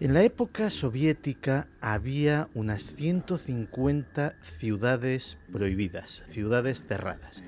En 0.00 0.14
la 0.14 0.22
época 0.22 0.70
soviética 0.70 1.68
había 1.82 2.48
unas 2.54 2.84
150 2.84 4.34
ciudades 4.58 5.36
prohibidas, 5.52 6.22
ciudades 6.30 6.84
cerradas. 6.88 7.42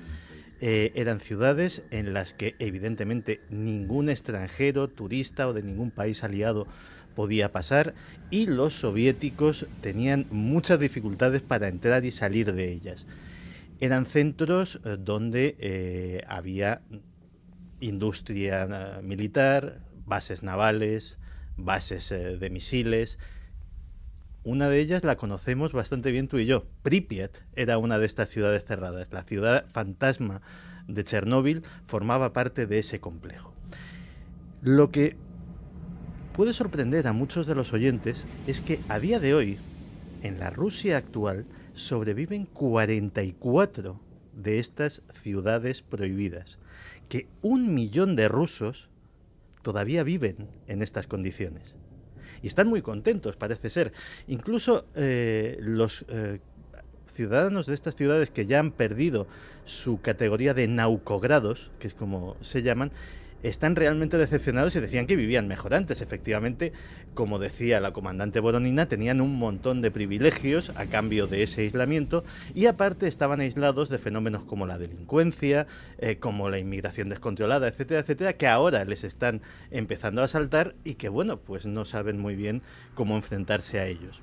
Eh, 0.61 0.91
eran 0.93 1.19
ciudades 1.19 1.81
en 1.89 2.13
las 2.13 2.35
que 2.35 2.55
evidentemente 2.59 3.41
ningún 3.49 4.07
extranjero, 4.07 4.87
turista 4.87 5.47
o 5.47 5.53
de 5.53 5.63
ningún 5.63 5.89
país 5.89 6.23
aliado 6.23 6.67
podía 7.15 7.51
pasar 7.51 7.93
y 8.29 8.47
los 8.47 8.73
soviéticos 8.73 9.67
tenían 9.81 10.25
muchas 10.31 10.79
dificultades 10.79 11.41
para 11.41 11.67
entrar 11.67 12.05
y 12.05 12.11
salir 12.11 12.53
de 12.53 12.71
ellas. 12.71 13.05
Eran 13.79 14.05
centros 14.05 14.79
eh, 14.83 14.97
donde 14.99 15.55
eh, 15.59 16.23
había 16.27 16.81
industria 17.79 18.63
eh, 18.63 19.01
militar, 19.03 19.81
bases 20.05 20.43
navales, 20.43 21.19
bases 21.57 22.09
de 22.09 22.49
misiles. 22.49 23.17
Una 24.43 24.69
de 24.69 24.79
ellas 24.79 25.03
la 25.03 25.15
conocemos 25.15 25.71
bastante 25.71 26.11
bien 26.11 26.27
tú 26.27 26.37
y 26.37 26.45
yo. 26.45 26.65
Pripyat 26.81 27.31
era 27.55 27.77
una 27.77 27.99
de 27.99 28.05
estas 28.05 28.29
ciudades 28.29 28.65
cerradas. 28.65 29.09
La 29.11 29.23
ciudad 29.23 29.65
fantasma 29.67 30.41
de 30.87 31.03
Chernóbil 31.03 31.63
formaba 31.85 32.33
parte 32.33 32.65
de 32.65 32.79
ese 32.79 32.99
complejo. 32.99 33.53
Lo 34.61 34.91
que 34.91 35.15
puede 36.33 36.53
sorprender 36.53 37.07
a 37.07 37.13
muchos 37.13 37.45
de 37.45 37.55
los 37.55 37.73
oyentes 37.73 38.25
es 38.47 38.59
que 38.59 38.79
a 38.89 38.99
día 38.99 39.19
de 39.19 39.33
hoy, 39.33 39.57
en 40.23 40.39
la 40.39 40.49
Rusia 40.49 40.97
actual, 40.97 41.45
sobreviven 41.75 42.45
44 42.45 43.99
de 44.33 44.59
estas 44.59 45.01
ciudades 45.21 45.83
prohibidas, 45.83 46.57
que 47.07 47.27
un 47.41 47.73
millón 47.73 48.15
de 48.15 48.27
rusos 48.27 48.89
todavía 49.61 50.03
viven 50.03 50.47
en 50.67 50.81
estas 50.81 51.07
condiciones. 51.07 51.75
Y 52.41 52.47
están 52.47 52.67
muy 52.67 52.81
contentos, 52.81 53.35
parece 53.35 53.69
ser. 53.69 53.93
Incluso 54.27 54.85
eh, 54.95 55.57
los 55.61 56.03
eh, 56.09 56.39
ciudadanos 57.13 57.67
de 57.67 57.75
estas 57.75 57.95
ciudades 57.95 58.31
que 58.31 58.45
ya 58.45 58.59
han 58.59 58.71
perdido 58.71 59.27
su 59.65 60.01
categoría 60.01 60.53
de 60.53 60.67
naucogrados, 60.67 61.71
que 61.79 61.87
es 61.87 61.93
como 61.93 62.35
se 62.41 62.63
llaman, 62.63 62.91
están 63.43 63.75
realmente 63.75 64.17
decepcionados 64.17 64.75
y 64.75 64.79
decían 64.79 65.05
que 65.05 65.15
vivían 65.15 65.47
mejor 65.47 65.75
antes. 65.75 66.01
Efectivamente, 66.01 66.73
como 67.13 67.39
decía 67.39 67.79
la 67.79 67.91
comandante 67.91 68.39
Boronina, 68.39 68.87
tenían 68.87 69.21
un 69.21 69.37
montón 69.37 69.81
de 69.81 69.91
privilegios 69.91 70.71
a 70.75 70.85
cambio 70.85 71.27
de 71.27 71.43
ese 71.43 71.61
aislamiento 71.61 72.23
y 72.55 72.65
aparte 72.65 73.07
estaban 73.07 73.41
aislados 73.41 73.89
de 73.89 73.99
fenómenos 73.99 74.43
como 74.43 74.65
la 74.65 74.77
delincuencia, 74.77 75.67
eh, 75.99 76.17
como 76.17 76.49
la 76.49 76.59
inmigración 76.59 77.09
descontrolada, 77.09 77.67
etcétera, 77.67 77.99
etcétera, 77.99 78.33
que 78.33 78.47
ahora 78.47 78.85
les 78.85 79.03
están 79.03 79.41
empezando 79.71 80.23
a 80.23 80.27
saltar 80.27 80.75
y 80.83 80.95
que, 80.95 81.09
bueno, 81.09 81.37
pues 81.37 81.65
no 81.65 81.85
saben 81.85 82.19
muy 82.19 82.35
bien 82.35 82.61
cómo 82.95 83.15
enfrentarse 83.15 83.79
a 83.79 83.85
ellos. 83.85 84.21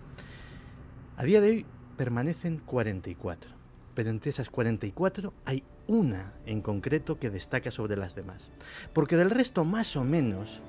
A 1.17 1.25
día 1.25 1.43
de 1.43 1.51
hoy 1.51 1.67
permanecen 1.99 2.59
44, 2.59 3.51
pero 3.95 4.09
entre 4.09 4.31
esas 4.31 4.49
44 4.49 5.35
hay 5.45 5.63
una 5.91 6.33
en 6.47 6.63
concreto 6.63 7.19
que 7.19 7.31
destaca 7.31 7.73
sobre 7.73 7.97
las 7.97 8.15
demás. 8.15 8.51
Porque 8.93 9.17
del 9.17 9.31
resto, 9.31 9.65
más 9.65 9.97
o 9.97 10.05
menos, 10.05 10.61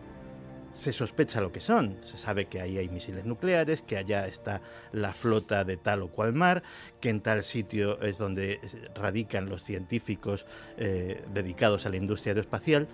se 0.73 0.91
sospecha 0.93 1.41
lo 1.41 1.51
que 1.51 1.59
son. 1.59 1.97
Se 2.01 2.17
sabe 2.17 2.45
que 2.45 2.59
ahí 2.59 2.79
hay 2.79 2.89
misiles 2.89 3.25
nucleares, 3.25 3.83
que 3.83 3.97
allá 3.97 4.25
está 4.25 4.61
la 4.91 5.13
flota 5.13 5.63
de 5.63 5.77
tal 5.77 6.01
o 6.01 6.07
cual 6.07 6.33
mar, 6.33 6.63
que 6.99 7.09
en 7.09 7.21
tal 7.21 7.43
sitio 7.43 8.01
es 8.01 8.17
donde 8.17 8.59
radican 8.95 9.47
los 9.47 9.63
científicos 9.63 10.47
eh, 10.77 11.23
dedicados 11.31 11.85
a 11.85 11.89
la 11.89 11.97
industria 11.97 12.31
aeroespacial, 12.31 12.87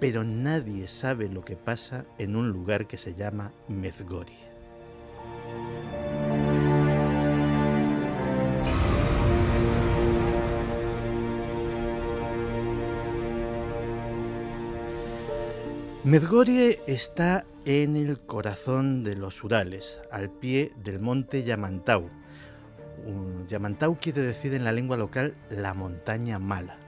pero 0.00 0.24
nadie 0.24 0.88
sabe 0.88 1.28
lo 1.28 1.44
que 1.44 1.56
pasa 1.56 2.06
en 2.16 2.36
un 2.36 2.48
lugar 2.50 2.86
que 2.86 2.96
se 2.96 3.14
llama 3.14 3.52
Mezgorie. 3.68 4.46
Medgorie 16.06 16.78
está 16.86 17.44
en 17.64 17.96
el 17.96 18.18
corazón 18.18 19.02
de 19.02 19.16
los 19.16 19.42
Urales, 19.42 19.98
al 20.12 20.30
pie 20.30 20.70
del 20.84 21.00
monte 21.00 21.42
Yamantau. 21.42 22.08
Yamantau 23.48 23.98
quiere 23.98 24.22
decir 24.22 24.54
en 24.54 24.62
la 24.62 24.70
lengua 24.70 24.96
local 24.96 25.34
la 25.50 25.74
montaña 25.74 26.38
mala. 26.38 26.78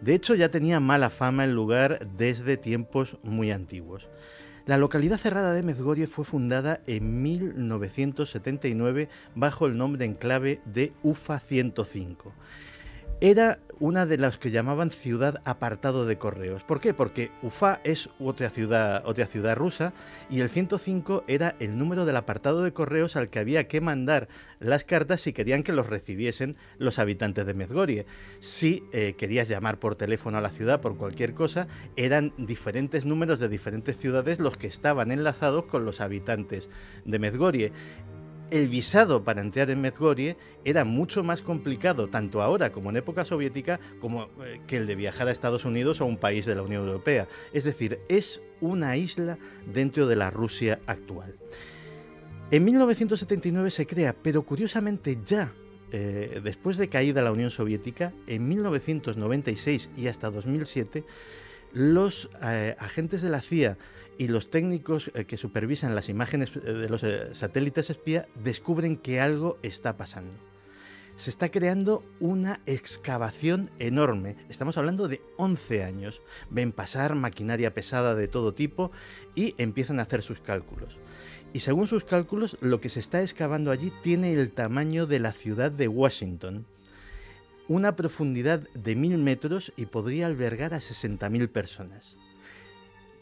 De 0.00 0.14
hecho, 0.14 0.36
ya 0.36 0.48
tenía 0.48 0.78
mala 0.78 1.10
fama 1.10 1.42
el 1.42 1.56
lugar 1.56 2.06
desde 2.16 2.56
tiempos 2.56 3.18
muy 3.24 3.50
antiguos. 3.50 4.08
La 4.64 4.78
localidad 4.78 5.18
cerrada 5.18 5.52
de 5.52 5.64
Medgorie 5.64 6.06
fue 6.06 6.24
fundada 6.24 6.82
en 6.86 7.24
1979 7.24 9.08
bajo 9.34 9.66
el 9.66 9.76
nombre 9.76 10.04
en 10.04 10.14
clave 10.14 10.60
de 10.66 10.92
UFA 11.02 11.40
105 11.40 12.32
era 13.20 13.58
una 13.80 14.04
de 14.04 14.18
las 14.18 14.38
que 14.38 14.50
llamaban 14.50 14.90
ciudad 14.90 15.40
apartado 15.44 16.04
de 16.06 16.18
correos. 16.18 16.62
¿Por 16.62 16.80
qué? 16.80 16.92
Porque 16.92 17.32
Ufa 17.42 17.80
es 17.82 18.10
otra 18.18 18.50
ciudad, 18.50 19.02
otra 19.06 19.26
ciudad 19.26 19.56
rusa 19.56 19.94
y 20.28 20.40
el 20.40 20.50
105 20.50 21.24
era 21.26 21.56
el 21.58 21.78
número 21.78 22.04
del 22.04 22.16
apartado 22.16 22.62
de 22.62 22.72
correos 22.72 23.16
al 23.16 23.30
que 23.30 23.38
había 23.38 23.66
que 23.66 23.80
mandar 23.80 24.28
las 24.60 24.84
cartas 24.84 25.22
si 25.22 25.32
querían 25.32 25.62
que 25.62 25.72
los 25.72 25.88
recibiesen 25.88 26.56
los 26.78 26.98
habitantes 26.98 27.46
de 27.46 27.54
Medgorie. 27.54 28.06
Si 28.40 28.84
eh, 28.92 29.14
querías 29.16 29.48
llamar 29.48 29.78
por 29.78 29.96
teléfono 29.96 30.36
a 30.36 30.42
la 30.42 30.50
ciudad 30.50 30.82
por 30.82 30.98
cualquier 30.98 31.32
cosa, 31.32 31.66
eran 31.96 32.34
diferentes 32.36 33.06
números 33.06 33.40
de 33.40 33.48
diferentes 33.48 33.96
ciudades 33.96 34.40
los 34.40 34.58
que 34.58 34.66
estaban 34.66 35.10
enlazados 35.10 35.64
con 35.64 35.86
los 35.86 36.02
habitantes 36.02 36.68
de 37.06 37.18
Medgorie 37.18 37.72
el 38.50 38.68
visado 38.68 39.24
para 39.24 39.40
entrar 39.40 39.70
en 39.70 39.80
Medgorie 39.80 40.36
era 40.64 40.84
mucho 40.84 41.22
más 41.22 41.42
complicado, 41.42 42.08
tanto 42.08 42.42
ahora 42.42 42.70
como 42.72 42.90
en 42.90 42.96
época 42.96 43.24
soviética, 43.24 43.80
como 44.00 44.24
eh, 44.44 44.60
que 44.66 44.78
el 44.78 44.86
de 44.86 44.94
viajar 44.94 45.28
a 45.28 45.32
Estados 45.32 45.64
Unidos 45.64 46.00
o 46.00 46.04
a 46.04 46.06
un 46.06 46.16
país 46.16 46.46
de 46.46 46.54
la 46.54 46.62
Unión 46.62 46.86
Europea. 46.86 47.28
Es 47.52 47.64
decir, 47.64 48.00
es 48.08 48.40
una 48.60 48.96
isla 48.96 49.38
dentro 49.72 50.06
de 50.06 50.16
la 50.16 50.30
Rusia 50.30 50.80
actual. 50.86 51.36
En 52.50 52.64
1979 52.64 53.70
se 53.70 53.86
crea, 53.86 54.14
pero 54.20 54.42
curiosamente 54.42 55.18
ya 55.24 55.52
eh, 55.92 56.40
después 56.42 56.76
de 56.76 56.88
caída 56.88 57.22
la 57.22 57.32
Unión 57.32 57.50
Soviética, 57.50 58.12
en 58.26 58.48
1996 58.48 59.90
y 59.96 60.06
hasta 60.08 60.30
2007, 60.30 61.04
los 61.72 62.30
eh, 62.42 62.76
agentes 62.78 63.22
de 63.22 63.30
la 63.30 63.40
CIA 63.40 63.76
y 64.20 64.28
los 64.28 64.50
técnicos 64.50 65.10
eh, 65.14 65.24
que 65.24 65.38
supervisan 65.38 65.94
las 65.94 66.10
imágenes 66.10 66.54
eh, 66.54 66.60
de 66.60 66.90
los 66.90 67.02
eh, 67.04 67.34
satélites 67.34 67.88
espía 67.88 68.28
descubren 68.34 68.98
que 68.98 69.18
algo 69.18 69.58
está 69.62 69.96
pasando. 69.96 70.36
Se 71.16 71.30
está 71.30 71.50
creando 71.50 72.04
una 72.20 72.60
excavación 72.66 73.70
enorme. 73.78 74.36
Estamos 74.50 74.76
hablando 74.76 75.08
de 75.08 75.22
11 75.38 75.84
años. 75.84 76.20
Ven 76.50 76.72
pasar 76.72 77.14
maquinaria 77.14 77.72
pesada 77.72 78.14
de 78.14 78.28
todo 78.28 78.52
tipo 78.52 78.92
y 79.34 79.54
empiezan 79.56 79.98
a 79.98 80.02
hacer 80.02 80.20
sus 80.20 80.40
cálculos. 80.40 80.98
Y 81.54 81.60
según 81.60 81.86
sus 81.86 82.04
cálculos, 82.04 82.58
lo 82.60 82.78
que 82.78 82.90
se 82.90 83.00
está 83.00 83.22
excavando 83.22 83.70
allí 83.70 83.90
tiene 84.02 84.34
el 84.34 84.52
tamaño 84.52 85.06
de 85.06 85.18
la 85.18 85.32
ciudad 85.32 85.72
de 85.72 85.88
Washington, 85.88 86.66
una 87.68 87.96
profundidad 87.96 88.68
de 88.74 88.96
mil 88.96 89.16
metros 89.16 89.72
y 89.76 89.86
podría 89.86 90.26
albergar 90.26 90.74
a 90.74 90.80
60.000 90.80 91.48
personas. 91.48 92.18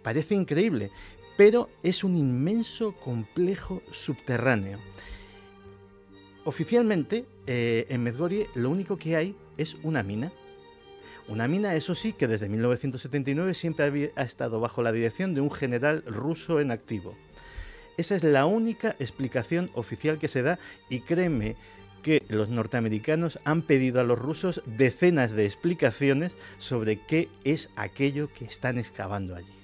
Parece 0.02 0.34
increíble, 0.34 0.90
pero 1.36 1.70
es 1.82 2.04
un 2.04 2.16
inmenso 2.16 2.92
complejo 2.92 3.82
subterráneo. 3.90 4.78
Oficialmente, 6.44 7.26
eh, 7.46 7.86
en 7.90 8.02
Medgorie 8.02 8.48
lo 8.54 8.70
único 8.70 8.96
que 8.96 9.16
hay 9.16 9.36
es 9.56 9.76
una 9.82 10.02
mina. 10.02 10.32
Una 11.28 11.46
mina, 11.46 11.74
eso 11.74 11.94
sí, 11.94 12.14
que 12.14 12.26
desde 12.26 12.48
1979 12.48 13.52
siempre 13.52 14.12
ha 14.16 14.22
estado 14.22 14.60
bajo 14.60 14.82
la 14.82 14.92
dirección 14.92 15.34
de 15.34 15.42
un 15.42 15.50
general 15.50 16.02
ruso 16.06 16.58
en 16.60 16.70
activo. 16.70 17.14
Esa 17.98 18.16
es 18.16 18.24
la 18.24 18.46
única 18.46 18.96
explicación 18.98 19.70
oficial 19.74 20.18
que 20.18 20.28
se 20.28 20.42
da 20.42 20.58
y 20.88 21.00
créeme 21.00 21.56
que 22.02 22.22
los 22.28 22.48
norteamericanos 22.48 23.40
han 23.44 23.62
pedido 23.62 24.00
a 24.00 24.04
los 24.04 24.18
rusos 24.18 24.62
decenas 24.64 25.32
de 25.32 25.44
explicaciones 25.44 26.32
sobre 26.58 27.04
qué 27.04 27.28
es 27.44 27.68
aquello 27.76 28.32
que 28.32 28.44
están 28.44 28.78
excavando 28.78 29.36
allí. 29.36 29.57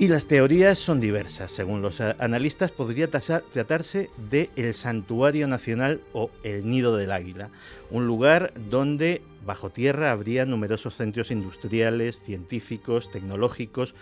Y 0.00 0.08
las 0.08 0.24
teorías 0.24 0.78
son 0.78 0.98
diversas. 0.98 1.52
Según 1.52 1.82
los 1.82 2.00
analistas, 2.00 2.70
podría 2.70 3.10
tratarse 3.10 4.08
de 4.30 4.48
el 4.56 4.72
Santuario 4.72 5.46
Nacional 5.46 6.00
o 6.14 6.30
el 6.42 6.66
Nido 6.70 6.96
del 6.96 7.12
Águila, 7.12 7.50
un 7.90 8.06
lugar 8.06 8.54
donde 8.70 9.20
bajo 9.44 9.68
tierra 9.68 10.10
habría 10.10 10.46
numerosos 10.46 10.96
centros 10.96 11.30
industriales, 11.30 12.18
científicos, 12.24 13.10
tecnológicos, 13.10 13.94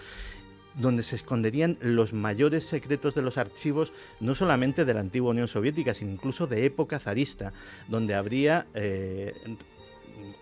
donde 0.77 1.03
se 1.03 1.17
esconderían 1.17 1.77
los 1.81 2.13
mayores 2.13 2.63
secretos 2.65 3.17
de 3.17 3.23
los 3.23 3.37
archivos, 3.37 3.93
no 4.21 4.37
solamente 4.37 4.85
de 4.85 4.95
la 4.95 5.01
antigua 5.01 5.33
Unión 5.33 5.49
Soviética, 5.49 5.95
sino 5.95 6.13
incluso 6.13 6.47
de 6.47 6.65
época 6.65 7.01
zarista, 7.01 7.53
donde 7.89 8.15
habría 8.15 8.69
eh, 8.75 9.35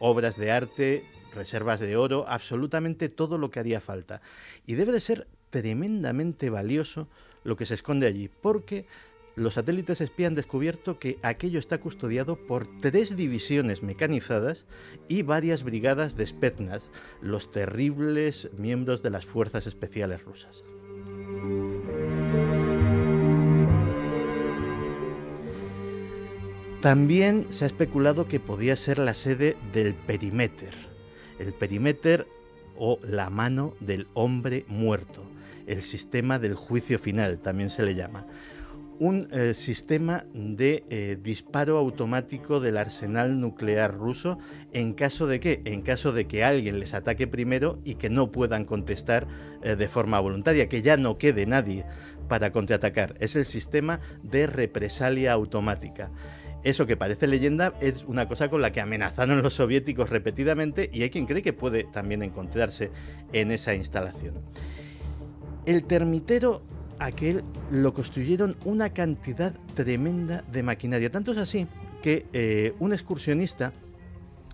obras 0.01 0.37
de 0.37 0.51
arte, 0.51 1.07
reservas 1.35 1.81
de 1.81 1.97
oro, 1.97 2.27
absolutamente 2.29 3.09
todo 3.09 3.38
lo 3.38 3.51
que 3.51 3.61
haría 3.61 3.81
falta. 3.81 4.21
Y 4.66 4.75
debe 4.75 4.92
de 4.92 5.01
ser 5.01 5.27
tremendamente 5.50 6.50
valioso 6.50 7.09
lo 7.44 7.56
que 7.56 7.66
se 7.66 7.74
esconde 7.74 8.06
allí, 8.06 8.28
porque 8.42 8.87
los 9.37 9.54
satélites 9.54 10.00
espía 10.00 10.28
han 10.28 10.35
descubierto 10.35 10.98
que 10.98 11.18
aquello 11.22 11.59
está 11.59 11.78
custodiado 11.78 12.37
por 12.37 12.66
tres 12.80 13.16
divisiones 13.16 13.82
mecanizadas 13.82 14.64
y 15.09 15.22
varias 15.22 15.62
brigadas 15.62 16.16
de 16.16 16.26
Spetsnaz, 16.26 16.90
los 17.20 17.50
terribles 17.50 18.50
miembros 18.56 19.02
de 19.02 19.11
las 19.11 19.26
fuerzas 19.26 19.66
especiales 19.66 20.24
rusas. 20.24 20.62
También 26.80 27.46
se 27.50 27.64
ha 27.64 27.66
especulado 27.66 28.28
que 28.28 28.40
podía 28.40 28.76
ser 28.76 28.98
la 28.98 29.12
sede 29.12 29.56
del 29.72 29.92
Perimeter, 29.94 30.72
el 31.38 31.52
Perimeter 31.52 32.26
o 32.78 32.98
la 33.02 33.28
mano 33.28 33.74
del 33.80 34.06
hombre 34.14 34.64
muerto, 34.68 35.24
el 35.66 35.83
sistema 35.83 36.38
del 36.38 36.55
juicio 36.55 36.98
final 36.98 37.38
también 37.38 37.70
se 37.70 37.83
le 37.83 37.94
llama. 37.94 38.26
un 38.98 39.29
eh, 39.31 39.52
sistema 39.52 40.24
de 40.33 40.83
eh, 40.88 41.18
disparo 41.22 41.76
automático 41.76 42.61
del 42.61 42.79
arsenal 42.79 43.38
nuclear 43.38 43.94
ruso 43.94 44.38
en 44.72 44.94
caso 44.94 45.26
de 45.26 45.38
que, 45.38 45.61
en 45.66 45.83
caso 45.83 46.12
de 46.12 46.26
que 46.26 46.44
alguien 46.44 46.81
les 46.81 46.94
ataque 46.94 47.26
primero 47.26 47.79
y 47.85 47.96
que 47.96 48.09
no 48.09 48.33
puedan 48.33 48.64
contestar 48.64 49.26
eh, 49.62 49.76
de 49.76 49.88
forma 49.88 50.18
voluntaria, 50.20 50.70
que 50.70 50.81
ya 50.81 50.96
no 50.96 51.18
quede 51.18 51.44
nadie 51.44 51.85
para 52.26 52.52
contraatacar. 52.52 53.16
Es 53.20 53.37
el 53.37 53.44
sistema 53.44 54.00
de 54.22 54.46
represalia 54.46 55.33
automática. 55.33 56.11
Eso 56.64 56.87
que 56.87 56.96
parece 56.96 57.26
leyenda 57.26 57.74
es 57.81 58.05
una 58.05 58.26
cosa 58.26 58.48
con 58.48 58.61
la 58.61 58.72
que 58.72 58.81
amenazaron 58.81 59.42
los 59.42 59.55
soviéticos 59.55 60.11
repetidamente 60.11 60.90
y 60.92 61.02
hay 61.02 61.11
quien 61.11 61.26
cree 61.26 61.42
que 61.42 61.52
puede 61.52 61.85
también 61.85 62.22
encontrarse 62.22 62.90
en 63.33 63.52
esa 63.52 63.74
instalación. 63.74 64.35
El 65.66 65.85
termitero 65.85 66.62
aquel 67.00 67.42
lo 67.70 67.92
construyeron 67.92 68.57
una 68.64 68.90
cantidad 68.90 69.52
tremenda 69.74 70.42
de 70.52 70.62
maquinaria. 70.62 71.11
Tanto 71.11 71.33
es 71.33 71.38
así 71.38 71.66
que 72.02 72.26
eh, 72.33 72.74
un 72.79 72.92
excursionista 72.92 73.72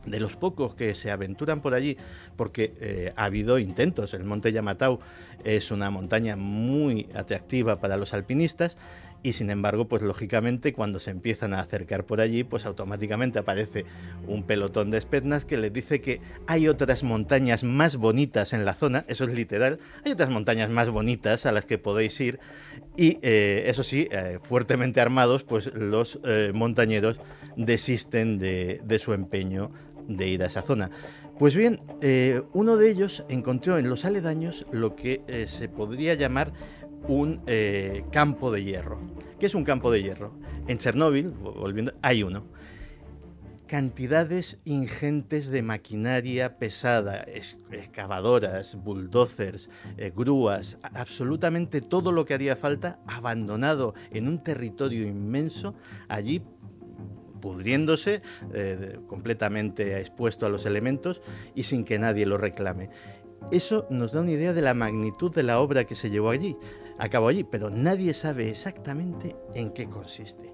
de 0.07 0.19
los 0.19 0.37
pocos 0.37 0.75
que 0.75 0.95
se 0.95 1.11
aventuran 1.11 1.61
por 1.61 1.75
allí, 1.75 1.97
porque 2.37 2.75
eh, 2.81 3.13
ha 3.15 3.27
habido 3.27 3.59
intentos, 3.59 4.15
el 4.15 4.25
Monte 4.25 4.51
Yamatau 4.51 4.99
es 5.45 5.71
una 5.71 5.91
montaña 5.91 6.35
muy 6.35 7.09
atractiva 7.15 7.79
para 7.79 7.97
los 7.97 8.13
alpinistas, 8.15 8.77
y 9.23 9.35
sin 9.35 9.51
embargo, 9.51 9.87
pues 9.87 10.03
lógicamente 10.03 10.73
cuando 10.73 10.99
se 10.99 11.11
empiezan 11.11 11.55
a 11.55 11.61
acercar 11.61 12.05
por 12.05 12.21
allí, 12.21 12.45
pues 12.45 12.67
automáticamente 12.67 13.39
aparece 13.39 13.85
un 14.27 14.43
pelotón 14.43 14.91
de 14.91 14.99
espetnas 14.99 15.45
que 15.45 15.57
les 15.57 15.73
dice 15.73 16.01
que 16.01 16.21
hay 16.47 16.69
otras 16.69 17.03
montañas 17.03 17.63
más 17.63 17.97
bonitas 17.97 18.53
en 18.53 18.65
la 18.65 18.75
zona, 18.75 19.05
eso 19.09 19.25
es 19.25 19.33
literal, 19.33 19.79
hay 20.05 20.13
otras 20.13 20.31
montañas 20.31 20.71
más 20.71 20.91
bonitas 20.91 21.47
a 21.47 21.53
las 21.53 21.67
que 21.67 21.79
podéis 21.79 22.21
ir 22.21 22.41
y 22.97 23.19
eh, 23.23 23.65
eso 23.67 23.85
sí, 23.85 24.09
eh, 24.11 24.39
fuertemente 24.43 25.01
armados, 25.01 25.45
pues 25.45 25.73
los 25.75 26.19
eh, 26.25 26.51
montañeros 26.55 27.19
desisten 27.57 28.39
de, 28.39 28.81
de, 28.85 28.99
su 28.99 29.13
empeño 29.13 29.71
de 30.09 30.29
ir 30.29 30.43
a 30.43 30.47
esa 30.47 30.63
zona. 30.63 30.91
Pues 31.39 31.57
bien, 31.57 31.81
uno 32.53 32.77
de 32.77 32.91
ellos 32.91 33.25
encontró 33.29 33.77
en 33.79 33.89
los 33.89 34.05
aledaños 34.05 34.65
lo 34.71 34.95
que 34.95 35.23
se 35.49 35.69
podría 35.69 36.15
llamar 36.15 36.53
un 37.09 37.43
eh, 37.47 38.05
campo 38.11 38.51
de 38.51 38.65
hierro. 38.65 39.01
¿Qué 39.39 39.47
es 39.47 39.55
un 39.55 39.65
campo 39.65 39.91
de 39.91 40.03
hierro? 40.03 40.33
En 40.69 40.79
Chernóbil, 40.79 41.31
volviendo, 41.31 41.93
hay 42.03 42.23
uno. 42.23 42.45
Cantidades 43.67 44.59
ingentes 44.65 45.47
de 45.47 45.63
maquinaria 45.63 46.59
pesada, 46.59 47.25
excavadoras, 47.71 48.77
bulldozers, 48.77 49.71
eh, 49.97 50.13
grúas, 50.15 50.79
absolutamente 50.83 51.81
todo 51.81 52.13
lo 52.13 52.27
que 52.27 52.35
haría 52.35 52.55
falta 52.55 52.99
abandonado 53.07 53.95
en 54.11 54.29
un 54.29 54.43
territorio 54.43 55.07
inmenso, 55.07 55.75
allí 56.09 56.43
pudriéndose, 57.41 58.23
eh, 58.53 58.99
completamente 59.09 59.99
expuesto 59.99 60.47
a 60.47 60.51
los 60.51 60.67
elementos 60.67 61.23
y 61.55 61.65
sin 61.65 61.85
que 61.85 61.99
nadie 61.99 62.27
lo 62.27 62.39
reclame. 62.39 62.91
Eso 63.51 63.87
nos 63.91 64.13
da 64.13 64.21
una 64.21 64.31
idea 64.31 64.53
de 64.53 64.63
la 64.63 64.75
magnitud 64.75 65.35
de 65.35 65.43
la 65.43 65.59
obra 65.59 65.85
que 65.85 65.97
se 65.97 66.11
llevó 66.11 66.31
allí 66.31 66.57
acabó 67.03 67.29
allí, 67.29 67.43
pero 67.43 67.69
nadie 67.69 68.15
sabe 68.15 68.49
exactamente 68.49 69.35
en 69.55 69.71
qué 69.71 69.89
consiste. 69.89 70.53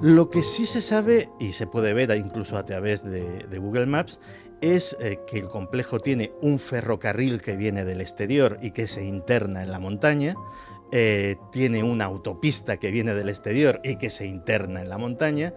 Lo 0.00 0.30
que 0.30 0.44
sí 0.44 0.66
se 0.66 0.82
sabe, 0.82 1.28
y 1.40 1.52
se 1.52 1.66
puede 1.66 1.94
ver 1.94 2.16
incluso 2.16 2.56
a 2.56 2.64
través 2.64 3.02
de, 3.02 3.58
Google 3.58 3.86
Maps, 3.86 4.20
es 4.60 4.96
eh, 5.00 5.18
que 5.26 5.40
el 5.40 5.48
complejo 5.48 5.98
tiene 5.98 6.32
un 6.40 6.60
ferrocarril 6.60 7.42
que 7.42 7.56
viene 7.56 7.84
del 7.84 8.00
exterior 8.00 8.58
y 8.62 8.70
que 8.70 8.86
se 8.86 9.04
interna 9.04 9.64
en 9.64 9.72
la 9.72 9.80
montaña, 9.80 10.36
eh, 10.92 11.36
tiene 11.50 11.82
una 11.82 12.04
autopista 12.04 12.76
que 12.76 12.92
viene 12.92 13.12
del 13.12 13.28
exterior 13.28 13.80
y 13.82 13.96
que 13.96 14.08
se 14.08 14.26
interna 14.26 14.80
en 14.80 14.88
la 14.88 14.98
montaña 14.98 15.52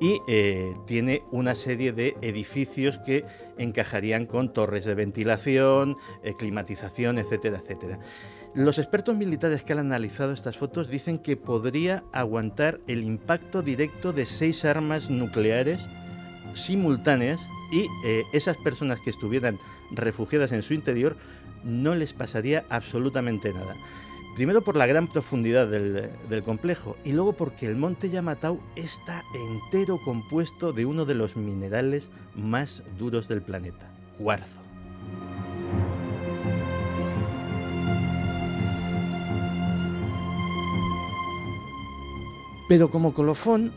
y 0.00 0.20
eh, 0.26 0.74
tiene 0.86 1.22
una 1.30 1.54
serie 1.54 1.92
de 1.92 2.16
edificios 2.20 2.98
que 2.98 3.24
encajarían 3.58 4.26
con 4.26 4.52
torres 4.52 4.84
de 4.84 4.96
ventilación, 4.96 5.96
eh, 6.24 6.34
climatización, 6.36 7.18
etcétera, 7.18 7.62
etcétera. 7.62 8.00
Los 8.54 8.78
expertos 8.78 9.16
militares 9.16 9.62
que 9.62 9.72
han 9.72 9.78
analizado 9.78 10.32
estas 10.32 10.58
fotos 10.58 10.88
dicen 10.88 11.18
que 11.18 11.36
podría 11.36 12.02
aguantar 12.12 12.80
el 12.88 13.04
impacto 13.04 13.62
directo 13.62 14.12
de 14.12 14.26
seis 14.26 14.64
armas 14.64 15.10
nucleares 15.10 15.80
simultáneas 16.54 17.40
y 17.72 17.86
esas 18.34 18.58
personas 18.58 19.00
que 19.00 19.08
estuvieran 19.08 19.58
refugiadas 19.90 20.52
en 20.52 20.62
su 20.62 20.74
interior 20.74 21.16
no 21.64 21.94
les 21.94 22.12
pasaría 22.12 22.64
absolutamente 22.68 23.54
nada. 23.54 23.74
Primero 24.34 24.62
por 24.62 24.76
la 24.76 24.86
gran 24.86 25.08
profundidad 25.08 25.68
del, 25.68 26.42
complejo 26.42 26.96
y 27.04 27.12
luego 27.12 27.34
porque 27.34 27.66
el 27.66 27.76
monte 27.76 28.08
Yamatau 28.08 28.60
está 28.76 29.22
entero 29.34 29.98
compuesto 30.02 30.72
de 30.72 30.86
uno 30.86 31.04
de 31.04 31.14
los 31.14 31.36
minerales 31.36 32.08
más 32.34 32.82
duros 32.98 33.28
del 33.28 33.42
planeta, 33.42 33.92
cuarzo. 34.18 34.62
Pero 42.70 42.90
como 42.90 43.12
colofón 43.12 43.70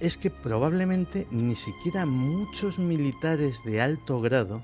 es 0.00 0.16
que 0.16 0.30
probablemente 0.30 1.28
ni 1.30 1.54
siquiera 1.54 2.06
muchos 2.06 2.80
militares 2.80 3.60
de 3.64 3.80
alto 3.80 4.20
grado 4.20 4.62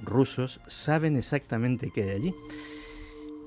rusos 0.00 0.60
saben 0.68 1.16
exactamente 1.16 1.90
qué 1.90 2.04
hay 2.04 2.10
allí. 2.10 2.34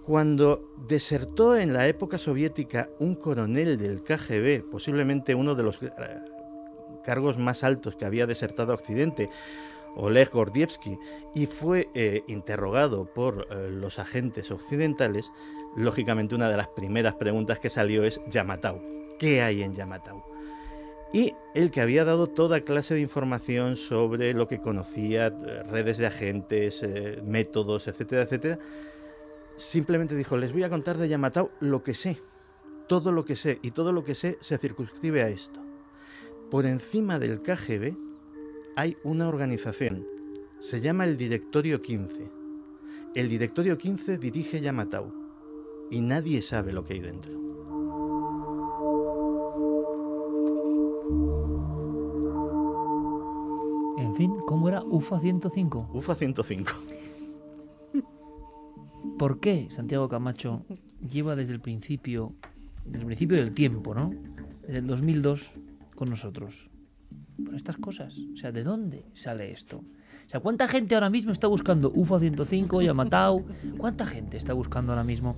Cuando 0.05 0.73
desertó 0.87 1.55
en 1.55 1.73
la 1.73 1.87
época 1.87 2.17
soviética 2.17 2.89
un 2.99 3.13
coronel 3.13 3.77
del 3.77 4.01
KGB, 4.01 4.67
posiblemente 4.69 5.35
uno 5.35 5.53
de 5.53 5.63
los 5.63 5.81
eh, 5.83 5.91
cargos 7.03 7.37
más 7.37 7.63
altos 7.63 7.95
que 7.95 8.05
había 8.05 8.25
desertado 8.25 8.73
Occidente, 8.73 9.29
Oleg 9.95 10.31
Gordievsky, 10.31 10.97
y 11.35 11.45
fue 11.45 11.89
eh, 11.93 12.23
interrogado 12.27 13.05
por 13.13 13.47
eh, 13.51 13.69
los 13.69 13.99
agentes 13.99 14.49
occidentales, 14.49 15.29
lógicamente 15.75 16.33
una 16.33 16.49
de 16.49 16.57
las 16.57 16.69
primeras 16.69 17.13
preguntas 17.15 17.59
que 17.59 17.69
salió 17.69 18.03
es 18.03 18.19
Yamatau. 18.27 18.81
¿Qué 19.19 19.43
hay 19.43 19.61
en 19.61 19.75
Yamatau? 19.75 20.23
Y 21.13 21.35
el 21.53 21.69
que 21.69 21.81
había 21.81 22.05
dado 22.05 22.25
toda 22.27 22.61
clase 22.61 22.95
de 22.95 23.01
información 23.01 23.75
sobre 23.75 24.33
lo 24.33 24.47
que 24.47 24.61
conocía, 24.61 25.29
redes 25.69 25.97
de 25.97 26.07
agentes, 26.07 26.83
métodos, 27.23 27.89
etcétera, 27.89 28.23
etcétera, 28.23 28.59
simplemente 29.57 30.15
dijo, 30.15 30.37
les 30.37 30.53
voy 30.53 30.63
a 30.63 30.69
contar 30.69 30.97
de 30.97 31.07
Yamatau 31.07 31.51
lo 31.59 31.83
que 31.83 31.93
sé, 31.93 32.21
todo 32.87 33.11
lo 33.11 33.25
que 33.25 33.35
sé, 33.35 33.59
y 33.61 33.71
todo 33.71 33.91
lo 33.91 34.03
que 34.03 34.15
sé 34.15 34.37
se 34.41 34.57
circunscribe 34.57 35.21
a 35.21 35.29
esto. 35.29 35.61
Por 36.49 36.65
encima 36.65 37.19
del 37.19 37.41
KGB 37.41 37.95
hay 38.75 38.97
una 39.03 39.27
organización, 39.27 40.05
se 40.59 40.81
llama 40.81 41.05
el 41.05 41.17
Directorio 41.17 41.81
15. 41.81 42.29
El 43.15 43.29
Directorio 43.29 43.77
15 43.77 44.17
dirige 44.17 44.61
Yamatau 44.61 45.11
y 45.89 46.01
nadie 46.01 46.41
sabe 46.41 46.71
lo 46.71 46.83
que 46.83 46.93
hay 46.93 46.99
dentro. 47.01 47.31
En 53.97 54.15
fin, 54.15 54.35
¿cómo 54.45 54.69
era 54.69 54.83
UFA 54.83 55.19
105? 55.19 55.89
UFA 55.93 56.15
105. 56.15 56.71
¿Por 59.21 59.39
qué 59.39 59.67
Santiago 59.69 60.09
Camacho 60.09 60.65
lleva 61.07 61.35
desde 61.35 61.53
el 61.53 61.59
principio, 61.59 62.33
desde 62.85 63.01
el 63.01 63.05
principio 63.05 63.37
del 63.37 63.51
tiempo, 63.51 63.93
¿no? 63.93 64.11
Desde 64.63 64.79
el 64.79 64.87
2002 64.87 65.51
con 65.95 66.09
nosotros. 66.09 66.71
Por 67.45 67.53
estas 67.53 67.77
cosas. 67.77 68.15
O 68.33 68.35
sea, 68.35 68.51
¿de 68.51 68.63
dónde 68.63 69.05
sale 69.13 69.51
esto? 69.51 69.77
O 69.77 70.29
sea, 70.29 70.39
¿cuánta 70.39 70.67
gente 70.67 70.95
ahora 70.95 71.11
mismo 71.11 71.31
está 71.31 71.45
buscando 71.45 71.91
UFO 71.93 72.19
105, 72.19 72.81
Yamatau? 72.81 73.45
¿Cuánta 73.77 74.07
gente 74.07 74.37
está 74.37 74.53
buscando 74.53 74.91
ahora 74.91 75.03
mismo 75.03 75.35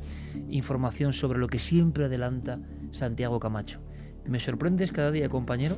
información 0.48 1.12
sobre 1.12 1.40
lo 1.40 1.48
que 1.48 1.60
siempre 1.60 2.06
adelanta 2.06 2.62
Santiago 2.92 3.38
Camacho? 3.42 3.82
Me 4.26 4.40
sorprendes 4.40 4.94
cada 4.94 5.12
día, 5.12 5.28
compañero, 5.28 5.76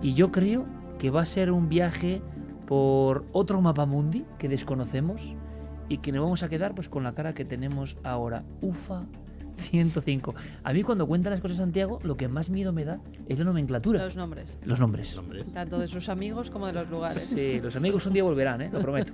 y 0.00 0.14
yo 0.14 0.30
creo 0.30 0.66
que 1.00 1.10
va 1.10 1.22
a 1.22 1.26
ser 1.26 1.50
un 1.50 1.68
viaje 1.68 2.22
por 2.68 3.24
otro 3.32 3.60
mapa 3.60 3.86
mundi 3.86 4.24
que 4.38 4.48
desconocemos, 4.48 5.34
y 5.90 5.98
que 5.98 6.12
nos 6.12 6.22
vamos 6.22 6.42
a 6.42 6.48
quedar 6.48 6.74
pues 6.74 6.88
con 6.88 7.02
la 7.02 7.12
cara 7.12 7.34
que 7.34 7.44
tenemos 7.44 7.98
ahora. 8.04 8.44
Ufa 8.62 9.02
105. 9.56 10.34
A 10.62 10.72
mí 10.72 10.82
cuando 10.84 11.06
cuentan 11.06 11.32
las 11.32 11.40
cosas 11.40 11.58
Santiago, 11.58 11.98
lo 12.02 12.16
que 12.16 12.28
más 12.28 12.48
miedo 12.48 12.72
me 12.72 12.84
da 12.84 13.00
es 13.28 13.38
la 13.38 13.44
nomenclatura. 13.44 14.02
Los 14.02 14.16
nombres. 14.16 14.56
Los 14.64 14.80
nombres. 14.80 15.18
Tanto 15.52 15.78
de 15.78 15.88
sus 15.88 16.08
amigos 16.08 16.48
como 16.48 16.68
de 16.68 16.72
los 16.72 16.88
lugares. 16.88 17.24
Sí, 17.24 17.60
los 17.60 17.76
amigos 17.76 18.06
un 18.06 18.14
día 18.14 18.22
volverán, 18.22 18.62
¿eh? 18.62 18.70
lo 18.72 18.80
prometo. 18.80 19.12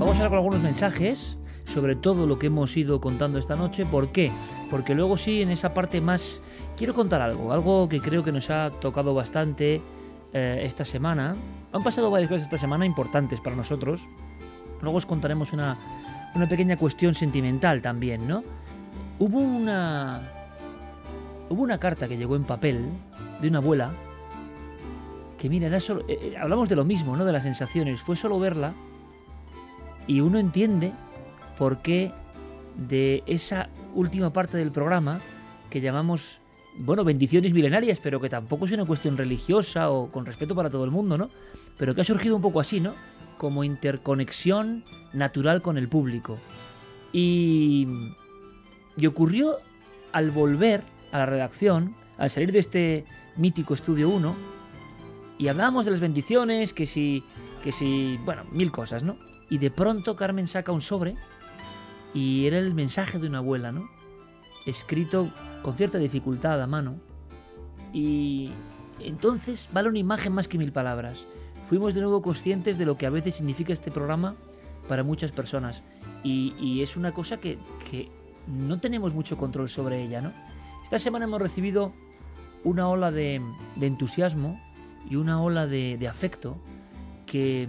Vamos 0.00 0.18
a 0.18 0.24
hablar 0.24 0.28
con 0.30 0.38
algunos 0.38 0.62
mensajes 0.62 1.38
sobre 1.74 1.96
todo 1.96 2.26
lo 2.26 2.38
que 2.38 2.46
hemos 2.46 2.76
ido 2.76 3.00
contando 3.00 3.38
esta 3.38 3.56
noche. 3.56 3.84
¿Por 3.84 4.08
qué? 4.08 4.30
porque 4.70 4.94
luego 4.94 5.16
sí, 5.16 5.42
en 5.42 5.50
esa 5.50 5.74
parte 5.74 6.00
más... 6.00 6.40
Quiero 6.76 6.94
contar 6.94 7.20
algo, 7.20 7.52
algo 7.52 7.88
que 7.88 8.00
creo 8.00 8.24
que 8.24 8.32
nos 8.32 8.50
ha 8.50 8.70
tocado 8.70 9.14
bastante 9.14 9.80
eh, 10.32 10.62
esta 10.62 10.84
semana. 10.84 11.36
Han 11.72 11.84
pasado 11.84 12.10
varias 12.10 12.28
cosas 12.28 12.46
esta 12.46 12.58
semana 12.58 12.86
importantes 12.86 13.40
para 13.40 13.54
nosotros. 13.54 14.08
Luego 14.82 14.98
os 14.98 15.06
contaremos 15.06 15.52
una, 15.52 15.76
una 16.34 16.48
pequeña 16.48 16.76
cuestión 16.76 17.14
sentimental 17.14 17.82
también, 17.82 18.26
¿no? 18.26 18.42
Hubo 19.18 19.38
una... 19.38 20.20
Hubo 21.50 21.62
una 21.62 21.78
carta 21.78 22.08
que 22.08 22.16
llegó 22.16 22.34
en 22.36 22.44
papel 22.44 22.88
de 23.40 23.48
una 23.48 23.58
abuela 23.58 23.90
que 25.38 25.48
mira, 25.50 25.66
era 25.66 25.78
solo, 25.78 26.00
eh, 26.08 26.18
eh, 26.32 26.36
hablamos 26.40 26.68
de 26.70 26.74
lo 26.74 26.84
mismo, 26.84 27.16
¿no? 27.16 27.24
De 27.24 27.32
las 27.32 27.42
sensaciones. 27.42 28.00
Fue 28.00 28.16
solo 28.16 28.40
verla 28.40 28.72
y 30.06 30.20
uno 30.20 30.38
entiende 30.38 30.92
por 31.58 31.78
qué 31.82 32.12
de 32.88 33.22
esa 33.26 33.68
última 33.94 34.32
parte 34.32 34.56
del 34.56 34.72
programa 34.72 35.20
que 35.70 35.80
llamamos, 35.80 36.40
bueno, 36.78 37.04
bendiciones 37.04 37.52
milenarias, 37.52 37.98
pero 38.02 38.20
que 38.20 38.28
tampoco 38.28 38.66
es 38.66 38.72
una 38.72 38.84
cuestión 38.84 39.16
religiosa 39.16 39.90
o 39.90 40.10
con 40.10 40.26
respeto 40.26 40.54
para 40.54 40.70
todo 40.70 40.84
el 40.84 40.90
mundo, 40.90 41.18
¿no? 41.18 41.30
Pero 41.78 41.94
que 41.94 42.00
ha 42.00 42.04
surgido 42.04 42.36
un 42.36 42.42
poco 42.42 42.60
así, 42.60 42.80
¿no? 42.80 42.94
Como 43.38 43.64
interconexión 43.64 44.84
natural 45.12 45.62
con 45.62 45.78
el 45.78 45.88
público. 45.88 46.38
Y, 47.12 47.86
y 48.96 49.06
ocurrió 49.06 49.58
al 50.12 50.30
volver 50.30 50.82
a 51.12 51.18
la 51.18 51.26
redacción, 51.26 51.94
al 52.18 52.30
salir 52.30 52.52
de 52.52 52.58
este 52.58 53.04
mítico 53.36 53.74
estudio 53.74 54.08
1, 54.10 54.34
y 55.38 55.48
hablábamos 55.48 55.84
de 55.84 55.90
las 55.90 56.00
bendiciones, 56.00 56.72
que 56.72 56.86
si, 56.86 57.24
que 57.62 57.72
si, 57.72 58.18
bueno, 58.24 58.44
mil 58.52 58.70
cosas, 58.70 59.02
¿no? 59.02 59.16
Y 59.50 59.58
de 59.58 59.70
pronto 59.70 60.16
Carmen 60.16 60.46
saca 60.46 60.72
un 60.72 60.82
sobre 60.82 61.16
y 62.14 62.46
era 62.46 62.58
el 62.58 62.72
mensaje 62.72 63.18
de 63.18 63.26
una 63.26 63.38
abuela, 63.38 63.72
¿no? 63.72 63.88
Escrito 64.64 65.28
con 65.62 65.74
cierta 65.74 65.98
dificultad 65.98 66.62
a 66.62 66.66
mano. 66.66 66.94
Y 67.92 68.50
entonces 69.00 69.68
vale 69.72 69.88
una 69.88 69.98
imagen 69.98 70.32
más 70.32 70.48
que 70.48 70.56
mil 70.56 70.72
palabras. 70.72 71.26
Fuimos 71.68 71.94
de 71.94 72.00
nuevo 72.00 72.22
conscientes 72.22 72.78
de 72.78 72.86
lo 72.86 72.96
que 72.96 73.06
a 73.06 73.10
veces 73.10 73.34
significa 73.34 73.72
este 73.72 73.90
programa 73.90 74.36
para 74.88 75.02
muchas 75.02 75.32
personas. 75.32 75.82
Y, 76.22 76.80
es 76.80 76.96
una 76.96 77.12
cosa 77.12 77.38
que, 77.38 77.58
que 77.90 78.08
no 78.46 78.78
tenemos 78.80 79.12
mucho 79.12 79.36
control 79.36 79.68
sobre 79.68 80.02
ella, 80.02 80.20
¿no? 80.20 80.32
Esta 80.82 80.98
semana 80.98 81.24
hemos 81.24 81.40
recibido 81.40 81.92
una 82.62 82.88
ola 82.88 83.10
de, 83.10 83.40
entusiasmo 83.80 84.60
y 85.08 85.16
una 85.16 85.42
ola 85.42 85.66
de, 85.66 85.96
de 85.98 86.08
afecto 86.08 86.56
que, 87.26 87.68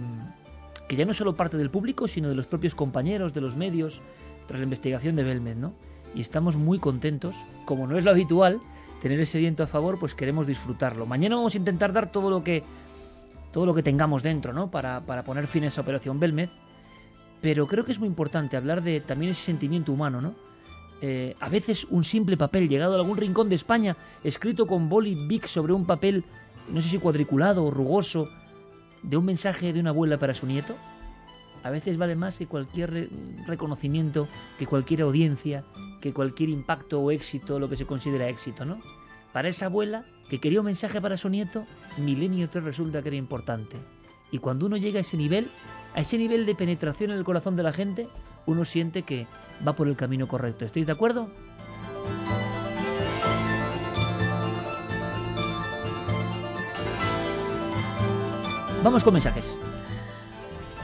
que, 0.88 0.96
ya 0.96 1.04
no 1.04 1.14
solo 1.14 1.36
parte 1.36 1.56
del 1.56 1.70
público, 1.70 2.08
sino 2.08 2.28
de 2.28 2.34
los 2.34 2.46
propios 2.46 2.74
compañeros, 2.74 3.32
de 3.34 3.40
los 3.40 3.56
medios, 3.56 4.00
tras 4.46 4.60
la 4.60 4.64
investigación 4.64 5.16
de 5.16 5.24
Belmed, 5.24 5.56
¿no? 5.56 5.72
Y 6.14 6.20
estamos 6.20 6.56
muy 6.56 6.78
contentos, 6.78 7.34
como 7.64 7.86
no 7.86 7.98
es 7.98 8.04
lo 8.04 8.10
habitual, 8.10 8.60
tener 9.02 9.20
ese 9.20 9.38
viento 9.38 9.62
a 9.62 9.66
favor, 9.66 9.98
pues 9.98 10.14
queremos 10.14 10.46
disfrutarlo. 10.46 11.06
Mañana 11.06 11.36
vamos 11.36 11.54
a 11.54 11.58
intentar 11.58 11.92
dar 11.92 12.10
todo 12.10 12.30
lo 12.30 12.42
que 12.42 12.62
todo 13.52 13.64
lo 13.64 13.74
que 13.74 13.82
tengamos 13.82 14.22
dentro, 14.22 14.52
¿no? 14.52 14.70
Para, 14.70 15.00
para 15.06 15.24
poner 15.24 15.46
fin 15.46 15.64
a 15.64 15.68
esa 15.68 15.80
operación 15.80 16.20
Belmed. 16.20 16.50
Pero 17.40 17.66
creo 17.66 17.86
que 17.86 17.92
es 17.92 17.98
muy 17.98 18.08
importante 18.08 18.56
hablar 18.56 18.82
de 18.82 19.00
también 19.00 19.32
ese 19.32 19.44
sentimiento 19.44 19.92
humano, 19.92 20.20
¿no? 20.20 20.34
Eh, 21.00 21.34
a 21.40 21.48
veces 21.48 21.84
un 21.90 22.04
simple 22.04 22.36
papel 22.36 22.68
llegado 22.68 22.94
a 22.94 22.96
algún 22.96 23.16
rincón 23.16 23.48
de 23.48 23.54
España, 23.54 23.96
escrito 24.24 24.66
con 24.66 24.88
boli 24.88 25.26
big 25.26 25.46
sobre 25.46 25.72
un 25.72 25.86
papel, 25.86 26.24
no 26.70 26.80
sé 26.80 26.88
si 26.88 26.98
cuadriculado 26.98 27.64
o 27.64 27.70
rugoso, 27.70 28.28
de 29.02 29.16
un 29.16 29.24
mensaje 29.24 29.72
de 29.72 29.80
una 29.80 29.90
abuela 29.90 30.18
para 30.18 30.34
su 30.34 30.46
nieto, 30.46 30.74
a 31.66 31.70
veces 31.70 31.98
vale 31.98 32.14
más 32.14 32.38
que 32.38 32.46
cualquier 32.46 32.92
re 32.92 33.08
reconocimiento, 33.46 34.28
que 34.56 34.66
cualquier 34.66 35.02
audiencia, 35.02 35.64
que 36.00 36.12
cualquier 36.12 36.48
impacto 36.50 37.00
o 37.00 37.10
éxito, 37.10 37.58
lo 37.58 37.68
que 37.68 37.76
se 37.76 37.86
considera 37.86 38.28
éxito, 38.28 38.64
¿no? 38.64 38.78
Para 39.32 39.48
esa 39.48 39.66
abuela 39.66 40.04
que 40.30 40.38
quería 40.38 40.60
un 40.60 40.66
mensaje 40.66 41.00
para 41.00 41.16
su 41.16 41.28
nieto, 41.28 41.66
Milenio 41.98 42.48
3 42.48 42.62
resulta 42.62 43.02
que 43.02 43.08
era 43.08 43.16
importante. 43.16 43.76
Y 44.30 44.38
cuando 44.38 44.66
uno 44.66 44.76
llega 44.76 44.98
a 44.98 45.00
ese 45.00 45.16
nivel, 45.16 45.48
a 45.94 46.00
ese 46.00 46.18
nivel 46.18 46.46
de 46.46 46.54
penetración 46.54 47.10
en 47.10 47.18
el 47.18 47.24
corazón 47.24 47.56
de 47.56 47.64
la 47.64 47.72
gente, 47.72 48.06
uno 48.46 48.64
siente 48.64 49.02
que 49.02 49.26
va 49.66 49.72
por 49.72 49.88
el 49.88 49.96
camino 49.96 50.28
correcto. 50.28 50.64
¿Estáis 50.64 50.86
de 50.86 50.92
acuerdo? 50.92 51.28
Vamos 58.84 59.02
con 59.02 59.14
mensajes. 59.14 59.58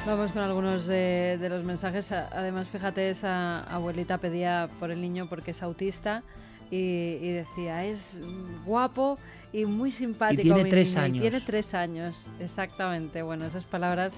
Vamos 0.05 0.33
con 0.33 0.43
algunos 0.43 0.87
de, 0.87 1.39
de, 1.41 1.49
los 1.49 1.63
mensajes. 1.63 2.11
Además, 2.11 2.69
fíjate, 2.69 3.11
esa 3.11 3.61
abuelita 3.65 4.19
pedía 4.19 4.69
por 4.81 4.91
el 4.91 5.01
niño 5.01 5.27
porque 5.29 5.53
es 5.53 5.63
autista 5.63 6.25
y, 6.73 6.77
y 6.77 7.31
decía, 7.31 7.85
es 7.85 8.19
guapo 8.65 9.17
y 9.53 9.65
muy 9.65 9.93
simpático. 9.93 10.41
Y 10.41 10.45
tiene 10.45 10.65
tres 10.65 10.91
niño. 10.91 11.03
años. 11.03 11.17
Y 11.17 11.21
tiene 11.21 11.41
tres 11.41 11.75
años, 11.75 12.27
exactamente. 12.41 13.23
Bueno, 13.23 13.45
esas 13.45 13.65
palabras 13.65 14.15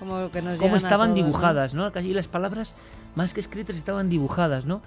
como 0.00 0.30
que 0.32 0.42
nos 0.42 0.58
Como 0.58 0.76
estaban 0.76 1.10
todos, 1.10 1.26
dibujadas, 1.26 1.74
¿no? 1.74 1.84
¿no? 1.84 1.92
Casi 1.92 2.12
las 2.12 2.26
palabras, 2.26 2.74
más 3.14 3.32
que 3.32 3.40
escritas, 3.40 3.76
estaban 3.76 4.08
dibujadas, 4.08 4.66
¿no? 4.66 4.82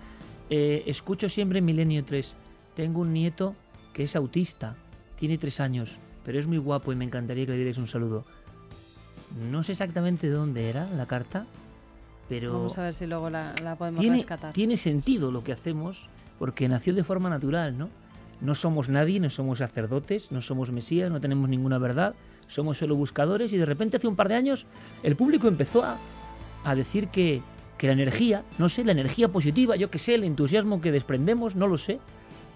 Eh, 0.49 0.83
escucho 0.87 1.29
siempre 1.29 1.59
en 1.59 1.65
Milenio 1.65 2.03
3, 2.03 2.33
tengo 2.75 3.01
un 3.01 3.13
nieto 3.13 3.55
que 3.93 4.03
es 4.03 4.15
autista, 4.15 4.75
tiene 5.17 5.37
tres 5.37 5.59
años, 5.59 5.99
pero 6.25 6.39
es 6.39 6.47
muy 6.47 6.57
guapo 6.57 6.91
y 6.91 6.95
me 6.95 7.05
encantaría 7.05 7.45
que 7.45 7.51
le 7.51 7.57
dierais 7.57 7.77
un 7.77 7.87
saludo. 7.87 8.25
No 9.49 9.63
sé 9.63 9.71
exactamente 9.71 10.29
de 10.29 10.33
dónde 10.33 10.69
era 10.69 10.87
la 10.95 11.05
carta, 11.05 11.45
pero... 12.29 12.53
Vamos 12.53 12.77
a 12.77 12.83
ver 12.83 12.93
si 12.93 13.07
luego 13.07 13.29
la, 13.29 13.53
la 13.63 13.75
podemos 13.75 13.99
tiene, 13.99 14.17
rescatar. 14.17 14.53
Tiene 14.53 14.77
sentido 14.77 15.31
lo 15.31 15.43
que 15.43 15.51
hacemos, 15.51 16.07
porque 16.39 16.67
nació 16.69 16.93
de 16.93 17.03
forma 17.03 17.29
natural, 17.29 17.77
¿no? 17.77 17.89
No 18.41 18.55
somos 18.55 18.89
nadie, 18.89 19.19
no 19.19 19.29
somos 19.29 19.59
sacerdotes, 19.59 20.31
no 20.31 20.41
somos 20.41 20.71
mesías, 20.71 21.09
no 21.09 21.21
tenemos 21.21 21.49
ninguna 21.49 21.77
verdad, 21.77 22.13
somos 22.47 22.77
solo 22.77 22.95
buscadores 22.95 23.53
y 23.53 23.57
de 23.57 23.65
repente 23.65 23.97
hace 23.97 24.07
un 24.07 24.15
par 24.15 24.27
de 24.27 24.35
años 24.35 24.65
el 25.01 25.15
público 25.15 25.47
empezó 25.47 25.83
a, 25.83 25.97
a 26.65 26.75
decir 26.75 27.07
que, 27.07 27.41
que 27.77 27.87
la 27.87 27.93
energía, 27.93 28.43
no 28.59 28.69
sé, 28.69 28.83
la 28.83 28.91
energía 28.91 29.29
positiva, 29.29 29.75
yo 29.75 29.89
que 29.89 29.99
sé, 29.99 30.15
el 30.15 30.23
entusiasmo 30.23 30.81
que 30.81 30.91
desprendemos, 30.91 31.55
no 31.55 31.67
lo 31.67 31.77
sé, 31.77 31.99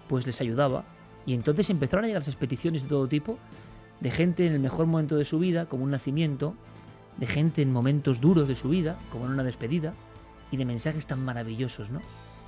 pues 0.09 0.28
les 0.28 0.39
ayudaba. 0.41 0.84
Y 1.25 1.34
entonces 1.34 1.69
empezaron 1.69 2.05
a 2.05 2.07
llegar 2.07 2.21
esas 2.21 2.36
peticiones 2.36 2.84
de 2.84 2.89
todo 2.89 3.07
tipo, 3.07 3.38
de 4.00 4.12
gente 4.12 4.45
en 4.45 4.54
el 4.54 4.60
mejor 4.60 4.86
momento 4.86 5.16
de 5.16 5.26
su 5.26 5.39
vida, 5.39 5.66
como 5.66 5.84
un 5.84 5.91
nacimiento, 5.91 6.54
de 7.18 7.28
gente 7.28 7.62
en 7.62 7.72
momentos 7.72 8.22
duros 8.22 8.48
de 8.48 8.56
su 8.56 8.70
vida, 8.70 8.98
como 9.12 9.26
en 9.26 9.32
una 9.32 9.43
despedida, 9.43 9.93
y 10.52 10.58
de 10.58 10.66
mensajes 10.66 11.06
tan 11.06 11.24
maravillosos, 11.24 11.89
¿no? 11.89 12.02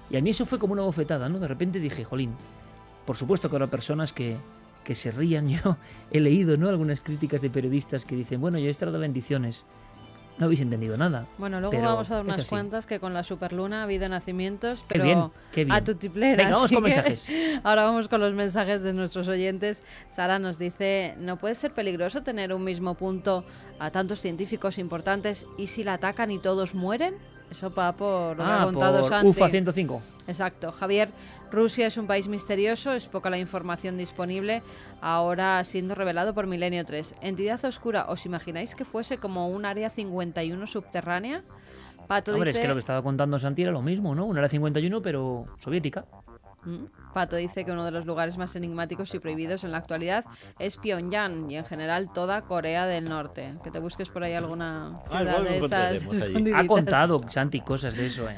Y 0.10 0.18
a 0.18 0.22
mí 0.22 0.30
eso 0.30 0.46
fue 0.46 0.60
como 0.60 0.74
una 0.74 0.84
bofetada, 0.84 1.30
¿no? 1.30 1.40
De 1.40 1.48
repente 1.48 1.80
dije, 1.80 2.04
jolín, 2.04 2.34
por 3.06 3.18
supuesto 3.18 3.50
que 3.50 3.56
habrá 3.56 3.68
personas 3.68 4.14
que, 4.14 4.38
que 4.84 4.96
se 4.96 5.12
rían. 5.12 5.48
Yo 5.50 5.78
he 6.12 6.20
leído, 6.20 6.58
¿no? 6.58 6.70
Algunas 6.70 7.02
críticas 7.02 7.42
de 7.42 7.50
periodistas 7.50 8.06
que 8.06 8.16
dicen, 8.16 8.42
bueno, 8.42 8.58
yo 8.58 8.68
he 8.68 8.70
estado 8.70 8.92
de 8.92 9.00
bendiciones. 9.00 9.66
No 10.40 10.46
habéis 10.46 10.62
entendido 10.62 10.96
nada. 10.98 11.26
Bueno, 11.38 11.60
luego 11.60 11.80
vamos 11.82 12.10
a 12.10 12.16
dar 12.16 12.24
unas 12.24 12.40
así. 12.40 12.48
cuentas 12.50 12.86
que 12.86 13.00
con 13.00 13.14
la 13.14 13.24
superluna 13.26 13.82
ha 13.82 13.84
habido 13.84 14.08
nacimientos, 14.08 14.80
Qué 14.84 14.86
pero 14.88 15.04
bien, 15.04 15.24
qué 15.52 15.66
bien. 15.66 15.76
a 15.76 15.84
tu 15.84 15.96
tiplera. 15.96 16.38
Venga, 16.44 16.56
vamos 16.56 16.72
con 16.72 16.82
mensajes. 16.84 17.28
Ahora 17.64 17.84
vamos 17.84 18.08
con 18.08 18.22
los 18.22 18.34
mensajes 18.34 18.82
de 18.82 18.94
nuestros 18.94 19.28
oyentes. 19.28 19.84
Sara 20.10 20.40
nos 20.40 20.58
dice, 20.58 21.16
¿no 21.20 21.38
puede 21.38 21.56
ser 21.56 21.74
peligroso 21.74 22.24
tener 22.24 22.54
un 22.54 22.64
mismo 22.64 22.96
punto 22.96 23.44
a 23.80 23.92
tantos 23.92 24.22
científicos 24.22 24.78
importantes 24.78 25.46
y 25.58 25.68
si 25.68 25.84
la 25.84 25.96
atacan 25.96 26.32
y 26.32 26.40
todos 26.40 26.74
mueren? 26.74 27.16
Eso 27.52 27.74
va 27.74 27.94
por 27.94 28.38
lo 28.38 28.44
que 28.44 28.50
ha 28.50 28.62
Ah, 28.62 28.66
contado 28.66 29.00
por 29.02 29.10
Santi. 29.10 29.28
UFA 29.30 29.50
105. 29.50 30.02
Exacto. 30.28 30.72
Javier, 30.72 31.10
Rusia 31.52 31.88
es 31.88 31.98
un 31.98 32.06
país 32.06 32.28
misterioso, 32.28 32.94
es 32.94 33.08
poca 33.08 33.30
la 33.32 33.40
información 33.40 33.98
disponible, 33.98 34.62
ahora 35.02 35.64
siendo 35.64 35.96
revelado 35.96 36.36
por 36.36 36.46
Milenio 36.46 36.86
3. 36.86 37.16
Entidad 37.22 37.64
oscura, 37.66 38.06
¿os 38.10 38.26
imagináis 38.28 38.76
que 38.76 38.86
fuese 38.86 39.18
como 39.18 39.50
un 39.50 39.66
área 39.66 39.90
51 39.90 40.68
subterránea? 40.68 41.44
Pato 42.08 42.34
Hombre, 42.34 42.50
dice, 42.52 42.60
es 42.60 42.64
que 42.64 42.68
lo 42.68 42.76
que 42.76 42.80
estaba 42.80 43.02
contando 43.02 43.38
Santi 43.40 43.64
era 43.64 43.72
lo 43.72 43.82
mismo, 43.82 44.14
¿no? 44.14 44.26
Una 44.26 44.40
era 44.42 44.50
51, 44.50 45.02
pero 45.02 45.46
soviética. 45.58 46.06
Mm. 46.66 46.86
Pato 47.14 47.36
dice 47.36 47.66
que 47.66 47.72
uno 47.72 47.86
de 47.86 47.92
los 47.92 48.06
lugares 48.06 48.38
más 48.38 48.56
enigmáticos 48.56 49.14
y 49.16 49.20
prohibidos 49.20 49.64
en 49.64 49.72
la 49.72 49.78
actualidad 49.80 50.26
es 50.60 50.78
Pyongyang 50.78 51.50
y 51.50 51.58
en 51.58 51.66
general 51.66 52.12
toda 52.14 52.42
Corea 52.44 52.86
del 52.86 53.06
Norte. 53.06 53.56
Que 53.64 53.72
te 53.72 53.80
busques 53.80 54.10
por 54.10 54.24
ahí 54.24 54.34
alguna 54.34 54.94
Ah, 55.10 55.18
ciudad 55.20 55.42
de 55.44 55.58
esas. 55.58 56.04
Ha 56.56 56.68
contado 56.68 57.22
Santi 57.30 57.62
cosas 57.62 57.96
de 57.96 58.06
eso, 58.08 58.30
¿eh? 58.30 58.36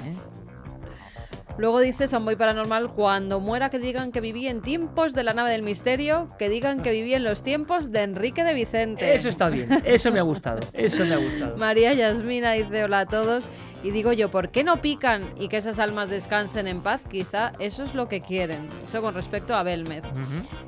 Luego 1.58 1.80
dice 1.80 2.08
Samboy 2.08 2.36
Paranormal, 2.36 2.90
cuando 2.90 3.40
muera 3.40 3.70
que 3.70 3.80
digan 3.80 4.12
que 4.12 4.22
viví 4.22 4.48
en 4.48 4.62
tiempos 4.62 5.14
de 5.14 5.24
la 5.24 5.34
nave 5.34 5.52
del 5.52 5.64
misterio, 5.64 6.30
que 6.40 6.50
digan 6.50 6.82
que 6.82 6.92
viví 6.92 7.14
en 7.14 7.24
los 7.24 7.44
tiempos 7.44 7.92
de 7.92 8.04
Enrique 8.04 8.44
de 8.44 8.54
Vicente. 8.54 9.14
Eso 9.14 9.30
está 9.30 9.50
bien, 9.50 9.70
eso 9.86 10.12
me 10.12 10.20
ha 10.20 10.24
gustado, 10.24 10.60
eso 10.74 11.06
me 11.06 11.14
ha 11.14 11.18
gustado. 11.18 11.58
María 11.58 11.94
Yasmina 11.94 12.54
dice 12.54 12.84
hola 12.84 13.02
a 13.02 13.06
todos 13.06 13.50
y 13.84 13.92
digo 13.92 14.14
yo, 14.14 14.30
¿por 14.30 14.52
qué 14.52 14.64
no 14.64 14.82
pican 14.82 15.24
y 15.38 15.48
que 15.48 15.58
esas 15.58 15.80
almas 15.80 16.10
descansen 16.10 16.68
en 16.68 16.82
paz? 16.82 17.06
Quizá 17.06 17.52
eso 17.60 17.84
es 17.84 17.96
lo 17.96 18.08
que 18.08 18.22
quieren. 18.22 18.70
Eso 18.86 19.02
con 19.02 19.14
respecto 19.14 19.56
a 19.56 19.64
Belmez. 19.64 20.04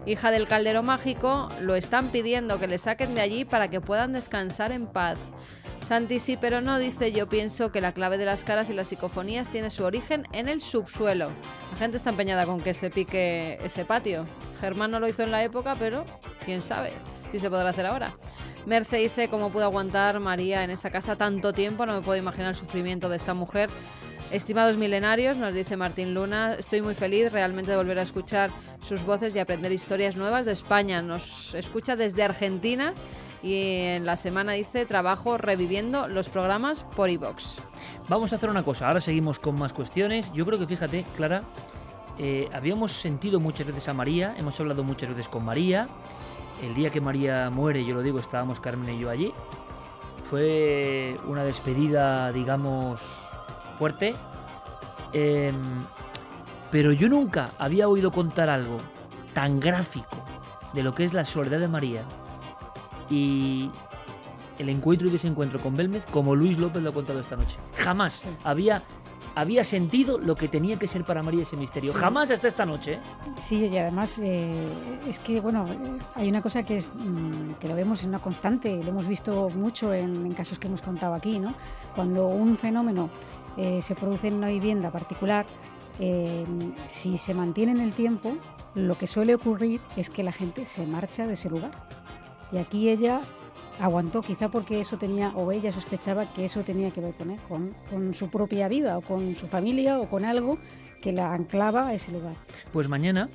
Hija 0.06 0.32
del 0.32 0.48
caldero 0.48 0.84
mágico, 0.84 1.50
lo 1.62 1.76
están 1.76 2.10
pidiendo 2.10 2.60
que 2.60 2.68
le 2.68 2.80
saquen 2.80 3.16
de 3.16 3.22
allí 3.22 3.46
para 3.46 3.70
que 3.70 3.82
puedan 3.82 4.14
descansar 4.14 4.72
en 4.72 4.88
paz. 4.88 5.20
Santi 5.82 6.20
sí, 6.20 6.38
pero 6.40 6.62
no 6.62 6.80
dice 6.80 7.12
yo 7.12 7.28
pienso 7.28 7.72
que 7.72 7.82
la 7.82 7.92
clave 7.92 8.18
de 8.18 8.26
las 8.26 8.46
caras 8.46 8.70
y 8.70 8.74
las 8.74 8.88
psicofonías 8.88 9.50
tiene 9.50 9.70
su 9.70 9.84
origen 9.84 10.28
en 10.32 10.48
el 10.48 10.62
subsuelo. 10.74 11.30
La 11.72 11.78
gente 11.78 11.98
está 11.98 12.10
empeñada 12.10 12.48
con 12.48 12.60
que 12.60 12.74
se 12.74 12.90
pique 12.90 13.60
ese 13.64 13.86
patio. 13.86 14.26
Germán 14.60 14.90
no 14.90 15.00
lo 15.00 15.08
hizo 15.08 15.22
en 15.22 15.30
la 15.30 15.44
época, 15.44 15.76
pero 15.78 16.04
quién 16.44 16.64
sabe 16.64 16.94
si 17.32 17.40
se 17.40 17.48
podrá 17.48 17.70
hacer 17.70 17.86
ahora. 17.86 18.16
Merce 18.66 18.98
dice 18.98 19.28
cómo 19.28 19.52
pudo 19.52 19.66
aguantar 19.66 20.20
María 20.20 20.64
en 20.64 20.72
esa 20.72 20.90
casa 20.90 21.16
tanto 21.16 21.54
tiempo, 21.54 21.86
no 21.86 21.94
me 21.94 22.02
puedo 22.02 22.18
imaginar 22.18 22.50
el 22.50 22.56
sufrimiento 22.56 23.08
de 23.08 23.18
esta 23.18 23.36
mujer. 23.36 23.70
Estimados 24.32 24.78
milenarios, 24.78 25.38
nos 25.38 25.54
dice 25.54 25.78
Martín 25.78 26.16
Luna, 26.16 26.56
estoy 26.56 26.82
muy 26.82 26.96
feliz 26.96 27.32
realmente 27.32 27.70
de 27.70 27.78
volver 27.78 28.00
a 28.00 28.02
escuchar 28.02 28.50
sus 28.82 29.04
voces 29.06 29.36
y 29.36 29.40
aprender 29.40 29.72
historias 29.72 30.16
nuevas 30.16 30.46
de 30.46 30.54
España. 30.54 31.04
Nos 31.04 31.54
escucha 31.54 31.96
desde 31.96 32.24
Argentina 32.24 32.96
y 33.44 33.60
en 33.90 34.08
la 34.08 34.16
semana 34.16 34.54
dice 34.54 34.88
trabajo 34.88 35.38
reviviendo 35.38 36.08
los 36.08 36.30
programas 36.30 36.84
por 36.96 37.12
iVox. 37.12 37.58
Vamos 38.10 38.34
a 38.34 38.36
hacer 38.36 38.50
una 38.50 38.64
cosa, 38.64 38.88
ahora 38.88 39.00
seguimos 39.00 39.40
con 39.40 39.58
más 39.58 39.72
cuestiones. 39.72 40.34
Yo 40.34 40.46
creo 40.46 40.60
que 40.60 40.68
fíjate, 40.68 41.06
Clara, 41.16 41.44
eh, 42.18 42.50
habíamos 42.54 42.92
sentido 42.92 43.40
muchas 43.40 43.66
veces 43.66 43.88
a 43.88 43.94
María, 43.94 44.36
hemos 44.38 44.60
hablado 44.60 44.84
muchas 44.84 45.10
veces 45.10 45.30
con 45.30 45.46
María. 45.46 45.88
El 46.62 46.76
día 46.76 46.90
que 46.90 47.00
María 47.00 47.50
muere, 47.50 47.86
yo 47.86 47.96
lo 47.96 48.02
digo, 48.02 48.20
estábamos 48.20 48.60
Carmen 48.60 48.96
y 48.96 49.00
yo 49.00 49.10
allí. 49.10 49.34
Fue 50.24 51.18
una 51.28 51.44
despedida, 51.44 52.32
digamos, 52.34 53.02
fuerte. 53.78 54.16
Em, 55.14 55.86
pero 56.72 56.92
yo 56.92 57.08
nunca 57.08 57.52
había 57.58 57.88
oído 57.88 58.12
contar 58.12 58.50
algo 58.50 58.78
tan 59.34 59.60
gráfico 59.60 60.18
de 60.74 60.84
lo 60.84 60.94
que 60.94 61.06
es 61.06 61.14
la 61.14 61.24
soledad 61.24 61.60
de 61.60 61.68
María 61.68 62.04
y 63.10 63.70
el 64.60 64.70
encuentro 64.70 65.08
y 65.08 65.12
desencuentro 65.12 65.60
con 65.62 65.76
Belmez 65.76 66.06
como 66.12 66.36
Luis 66.36 66.58
López 66.58 66.82
lo 66.84 66.90
ha 66.90 66.94
contado 66.94 67.20
esta 67.20 67.36
noche. 67.36 67.58
Jamás 67.76 68.24
había 68.44 68.84
había 69.36 69.64
sentido 69.64 70.20
lo 70.20 70.36
que 70.36 70.48
tenía 70.48 70.78
que 70.78 70.88
ser 70.88 71.04
para 71.06 71.24
María 71.24 71.44
ese 71.44 71.58
misterio. 71.58 71.94
Jamás 71.94 72.30
hasta 72.32 72.48
esta 72.48 72.66
noche. 72.66 72.94
¿eh? 72.94 73.00
Sí, 73.42 73.66
y 73.66 73.78
además 73.78 74.20
eh, 74.22 74.68
es 75.08 75.20
que, 75.20 75.40
bueno, 75.40 75.66
hay 76.16 76.30
una 76.30 76.42
cosa 76.42 76.64
que, 76.64 76.78
es, 76.78 76.88
mm, 76.88 77.54
que 77.60 77.68
lo 77.68 77.76
vemos 77.76 78.04
en 78.04 78.10
una 78.10 78.20
constante, 78.20 78.84
lo 78.84 78.90
hemos 78.90 79.08
visto 79.08 79.50
mucho 79.50 79.94
en, 79.94 80.34
casos 80.34 80.60
que 80.60 80.68
hemos 80.68 80.82
contado 80.82 81.14
aquí, 81.14 81.40
¿no? 81.40 81.54
Cuando 81.96 82.28
un 82.28 82.58
fenómeno 82.58 83.10
eh, 83.58 83.82
se 83.82 83.96
produce 83.96 84.28
en 84.28 84.36
una 84.36 84.48
vivienda 84.48 84.92
particular, 84.92 85.46
si 86.88 87.20
se 87.20 87.36
mantiene 87.36 87.72
en 87.72 87.80
el 87.80 87.94
tiempo, 87.94 88.36
lo 88.74 88.98
que 88.98 89.06
suele 89.06 89.36
ocurrir 89.36 89.80
es 89.96 90.10
que 90.10 90.24
la 90.24 90.32
gente 90.32 90.66
se 90.66 90.88
marcha 90.88 91.28
de 91.28 91.34
ese 91.34 91.52
lugar. 91.52 91.72
Y 92.52 92.58
aquí 92.58 92.90
ella 92.90 93.22
aguantó, 93.80 94.22
quizá 94.22 94.50
porque 94.50 94.80
eso 94.80 94.98
tenía, 94.98 95.30
o 95.30 95.52
ella 95.52 95.72
sospechaba 95.72 96.32
que 96.34 96.46
eso 96.46 96.62
tenía 96.62 96.92
que 96.92 97.02
ver 97.02 97.14
con, 97.48 97.74
con, 97.90 98.14
su 98.14 98.30
propia 98.30 98.68
vida, 98.68 98.98
o 98.98 99.02
con 99.02 99.36
su 99.36 99.48
familia, 99.48 100.00
o 100.00 100.10
con 100.10 100.26
algo 100.26 100.58
que 101.02 101.12
la 101.12 101.34
anclaba 101.34 101.88
a 101.88 101.94
ese 101.94 102.12
lugar. 102.12 102.36
Pues 102.72 102.88
mañana, 102.88 103.30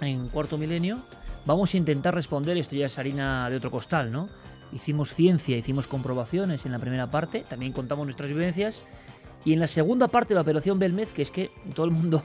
en 0.00 0.28
Cuarto 0.28 0.58
Milenio, 0.58 1.02
vamos 1.46 1.74
a 1.74 1.76
intentar 1.76 2.14
responder, 2.14 2.56
esto 2.56 2.76
ya 2.76 2.86
es 2.86 2.98
harina 2.98 3.48
de 3.48 3.56
otro 3.56 3.70
costal, 3.70 4.12
¿no? 4.12 4.28
Hicimos 4.72 5.14
ciencia, 5.14 5.56
hicimos 5.56 5.88
comprobaciones 5.88 6.66
en 6.66 6.72
la 6.72 6.78
primera 6.78 7.10
parte, 7.10 7.44
también 7.48 7.72
contamos 7.72 8.06
nuestras 8.06 8.28
vivencias, 8.28 8.84
y 9.44 9.52
en 9.54 9.60
la 9.60 9.66
segunda 9.66 10.08
parte 10.08 10.30
de 10.30 10.34
la 10.36 10.42
operación 10.42 10.78
Belmez, 10.78 11.10
que 11.12 11.22
es 11.22 11.30
que 11.30 11.50
todo 11.74 11.86
el 11.86 11.92
mundo, 11.92 12.22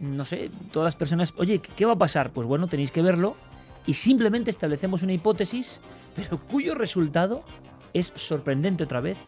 no 0.00 0.24
sé, 0.24 0.50
todas 0.72 0.86
las 0.86 0.96
personas, 0.96 1.34
oye, 1.36 1.60
¿qué 1.60 1.84
va 1.84 1.92
a 1.92 1.98
pasar? 1.98 2.30
Pues 2.30 2.46
bueno, 2.46 2.66
tenéis 2.66 2.90
que 2.90 3.02
verlo, 3.02 3.36
y 3.86 3.94
simplemente 3.94 4.50
establecemos 4.50 5.02
una 5.02 5.12
hipótesis 5.12 5.80
pero 6.16 6.38
cuyo 6.38 6.74
resultado 6.74 7.44
es 7.92 8.12
sorprendente 8.14 8.84
otra 8.84 9.00
vez. 9.00 9.18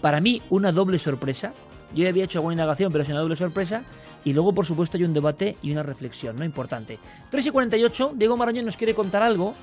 Para 0.00 0.20
mí, 0.20 0.42
una 0.50 0.72
doble 0.72 0.98
sorpresa. 0.98 1.52
Yo 1.94 2.04
ya 2.04 2.08
había 2.08 2.24
hecho 2.24 2.38
alguna 2.38 2.54
indagación, 2.54 2.90
pero 2.90 3.02
es 3.02 3.08
una 3.08 3.20
doble 3.20 3.36
sorpresa. 3.36 3.84
Y 4.24 4.32
luego, 4.32 4.52
por 4.54 4.66
supuesto, 4.66 4.96
hay 4.96 5.04
un 5.04 5.14
debate 5.14 5.56
y 5.62 5.72
una 5.72 5.82
reflexión, 5.82 6.36
¿no? 6.36 6.44
Importante. 6.44 6.98
3 7.30 7.46
y 7.46 7.50
48, 7.50 8.12
Diego 8.16 8.36
Marañón 8.36 8.64
nos 8.64 8.76
quiere 8.76 8.94
contar 8.94 9.22
algo. 9.22 9.54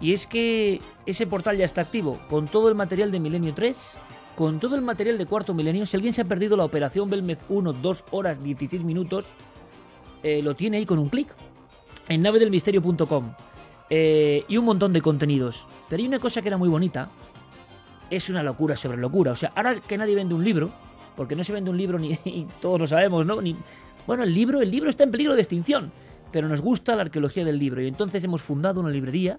Y 0.00 0.12
es 0.12 0.26
que 0.26 0.80
ese 1.06 1.26
portal 1.26 1.56
ya 1.56 1.64
está 1.64 1.80
activo, 1.82 2.18
con 2.28 2.48
todo 2.48 2.68
el 2.68 2.74
material 2.74 3.12
de 3.12 3.20
Milenio 3.20 3.54
3, 3.54 3.78
con 4.34 4.58
todo 4.58 4.74
el 4.74 4.82
material 4.82 5.16
de 5.16 5.26
Cuarto 5.26 5.54
Milenio. 5.54 5.86
Si 5.86 5.96
alguien 5.96 6.12
se 6.12 6.22
ha 6.22 6.24
perdido 6.24 6.56
la 6.56 6.64
operación 6.64 7.08
Belmez 7.08 7.38
1, 7.48 7.72
2 7.74 8.04
horas 8.10 8.42
16 8.42 8.82
minutos, 8.82 9.34
eh, 10.22 10.42
lo 10.42 10.54
tiene 10.54 10.78
ahí 10.78 10.86
con 10.86 10.98
un 10.98 11.08
clic. 11.08 11.28
En 12.08 12.22
navedelmisterio.com. 12.22 13.32
Eh, 13.90 14.44
y 14.48 14.56
un 14.56 14.64
montón 14.64 14.92
de 14.92 15.00
contenidos. 15.00 15.66
Pero 15.92 16.00
hay 16.00 16.08
una 16.08 16.20
cosa 16.20 16.40
que 16.40 16.48
era 16.48 16.56
muy 16.56 16.70
bonita, 16.70 17.10
es 18.08 18.30
una 18.30 18.42
locura 18.42 18.74
sobre 18.76 18.96
locura. 18.96 19.32
O 19.32 19.36
sea, 19.36 19.52
ahora 19.54 19.74
que 19.78 19.98
nadie 19.98 20.14
vende 20.14 20.32
un 20.32 20.42
libro, 20.42 20.70
porque 21.14 21.36
no 21.36 21.44
se 21.44 21.52
vende 21.52 21.70
un 21.70 21.76
libro 21.76 21.98
ni 21.98 22.18
todos 22.62 22.80
lo 22.80 22.86
sabemos, 22.86 23.26
¿no? 23.26 23.42
Ni, 23.42 23.54
bueno, 24.06 24.22
el 24.22 24.32
libro, 24.32 24.62
el 24.62 24.70
libro 24.70 24.88
está 24.88 25.04
en 25.04 25.10
peligro 25.10 25.34
de 25.34 25.42
extinción, 25.42 25.92
pero 26.32 26.48
nos 26.48 26.62
gusta 26.62 26.96
la 26.96 27.02
arqueología 27.02 27.44
del 27.44 27.58
libro 27.58 27.82
y 27.82 27.88
entonces 27.88 28.24
hemos 28.24 28.40
fundado 28.40 28.80
una 28.80 28.88
librería 28.88 29.38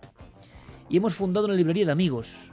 y 0.90 0.98
hemos 0.98 1.16
fundado 1.16 1.48
una 1.48 1.56
librería 1.56 1.88
de 1.88 1.92
amigos 1.92 2.52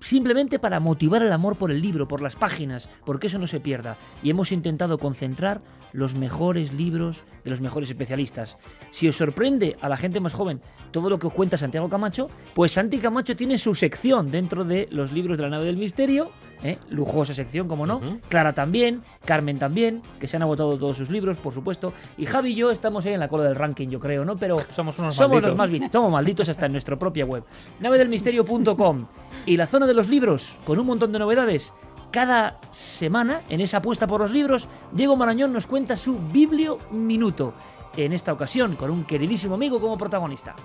simplemente 0.00 0.58
para 0.58 0.80
motivar 0.80 1.22
el 1.22 1.32
amor 1.32 1.56
por 1.56 1.70
el 1.70 1.80
libro, 1.80 2.08
por 2.08 2.22
las 2.22 2.36
páginas, 2.36 2.88
porque 3.04 3.28
eso 3.28 3.38
no 3.38 3.46
se 3.46 3.60
pierda. 3.60 3.96
Y 4.22 4.30
hemos 4.30 4.52
intentado 4.52 4.98
concentrar 4.98 5.60
los 5.92 6.14
mejores 6.14 6.72
libros 6.72 7.22
de 7.44 7.50
los 7.50 7.60
mejores 7.60 7.90
especialistas. 7.90 8.56
Si 8.90 9.08
os 9.08 9.16
sorprende 9.16 9.76
a 9.80 9.88
la 9.88 9.96
gente 9.96 10.20
más 10.20 10.34
joven 10.34 10.60
todo 10.90 11.10
lo 11.10 11.18
que 11.18 11.26
os 11.26 11.32
cuenta 11.32 11.56
Santiago 11.56 11.88
Camacho, 11.88 12.28
pues 12.54 12.72
Santi 12.72 12.98
Camacho 12.98 13.36
tiene 13.36 13.58
su 13.58 13.74
sección 13.74 14.30
dentro 14.30 14.64
de 14.64 14.88
los 14.90 15.12
libros 15.12 15.36
de 15.38 15.44
la 15.44 15.50
nave 15.50 15.66
del 15.66 15.76
misterio 15.76 16.30
¿eh? 16.62 16.78
lujosa 16.90 17.34
sección, 17.34 17.68
como 17.68 17.86
no. 17.86 18.00
Clara 18.28 18.54
también, 18.54 19.02
Carmen 19.24 19.58
también, 19.58 20.02
que 20.18 20.26
se 20.26 20.36
han 20.36 20.42
agotado 20.42 20.76
todos 20.78 20.96
sus 20.96 21.10
libros, 21.10 21.36
por 21.36 21.54
supuesto. 21.54 21.92
Y 22.16 22.26
Javi 22.26 22.50
y 22.50 22.54
yo 22.54 22.70
estamos 22.70 23.06
ahí 23.06 23.14
en 23.14 23.20
la 23.20 23.28
cola 23.28 23.44
del 23.44 23.56
ranking, 23.56 23.88
yo 23.88 24.00
creo, 24.00 24.24
¿no? 24.24 24.36
Pero 24.36 24.58
somos 24.74 24.98
unos 24.98 25.14
somos 25.14 25.42
los 25.42 25.56
más 25.56 25.70
somos 25.92 26.12
malditos 26.12 26.48
hasta 26.48 26.66
en 26.66 26.72
nuestra 26.72 26.98
propia 26.98 27.24
web. 27.24 27.44
Navedelmisterio.com 27.80 29.06
y 29.46 29.56
la 29.56 29.66
zona 29.66 29.86
de 29.86 29.94
los 29.94 30.08
libros, 30.08 30.58
con 30.64 30.78
un 30.78 30.86
montón 30.86 31.12
de 31.12 31.18
novedades. 31.18 31.72
Cada 32.10 32.58
semana, 32.72 33.42
en 33.48 33.60
esa 33.60 33.78
apuesta 33.78 34.06
por 34.08 34.20
los 34.20 34.32
libros, 34.32 34.68
Diego 34.90 35.14
Marañón 35.16 35.52
nos 35.52 35.66
cuenta 35.66 35.96
su 35.96 36.18
Biblio 36.18 36.78
Minuto. 36.90 37.54
En 37.96 38.12
esta 38.12 38.32
ocasión, 38.32 38.76
con 38.76 38.90
un 38.90 39.04
queridísimo 39.04 39.54
amigo 39.54 39.80
como 39.80 39.96
protagonista. 39.96 40.56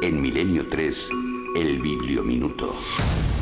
En 0.00 0.20
Milenio 0.20 0.68
3 0.68 1.10
el 1.54 1.80
Bibliominuto. 1.80 2.74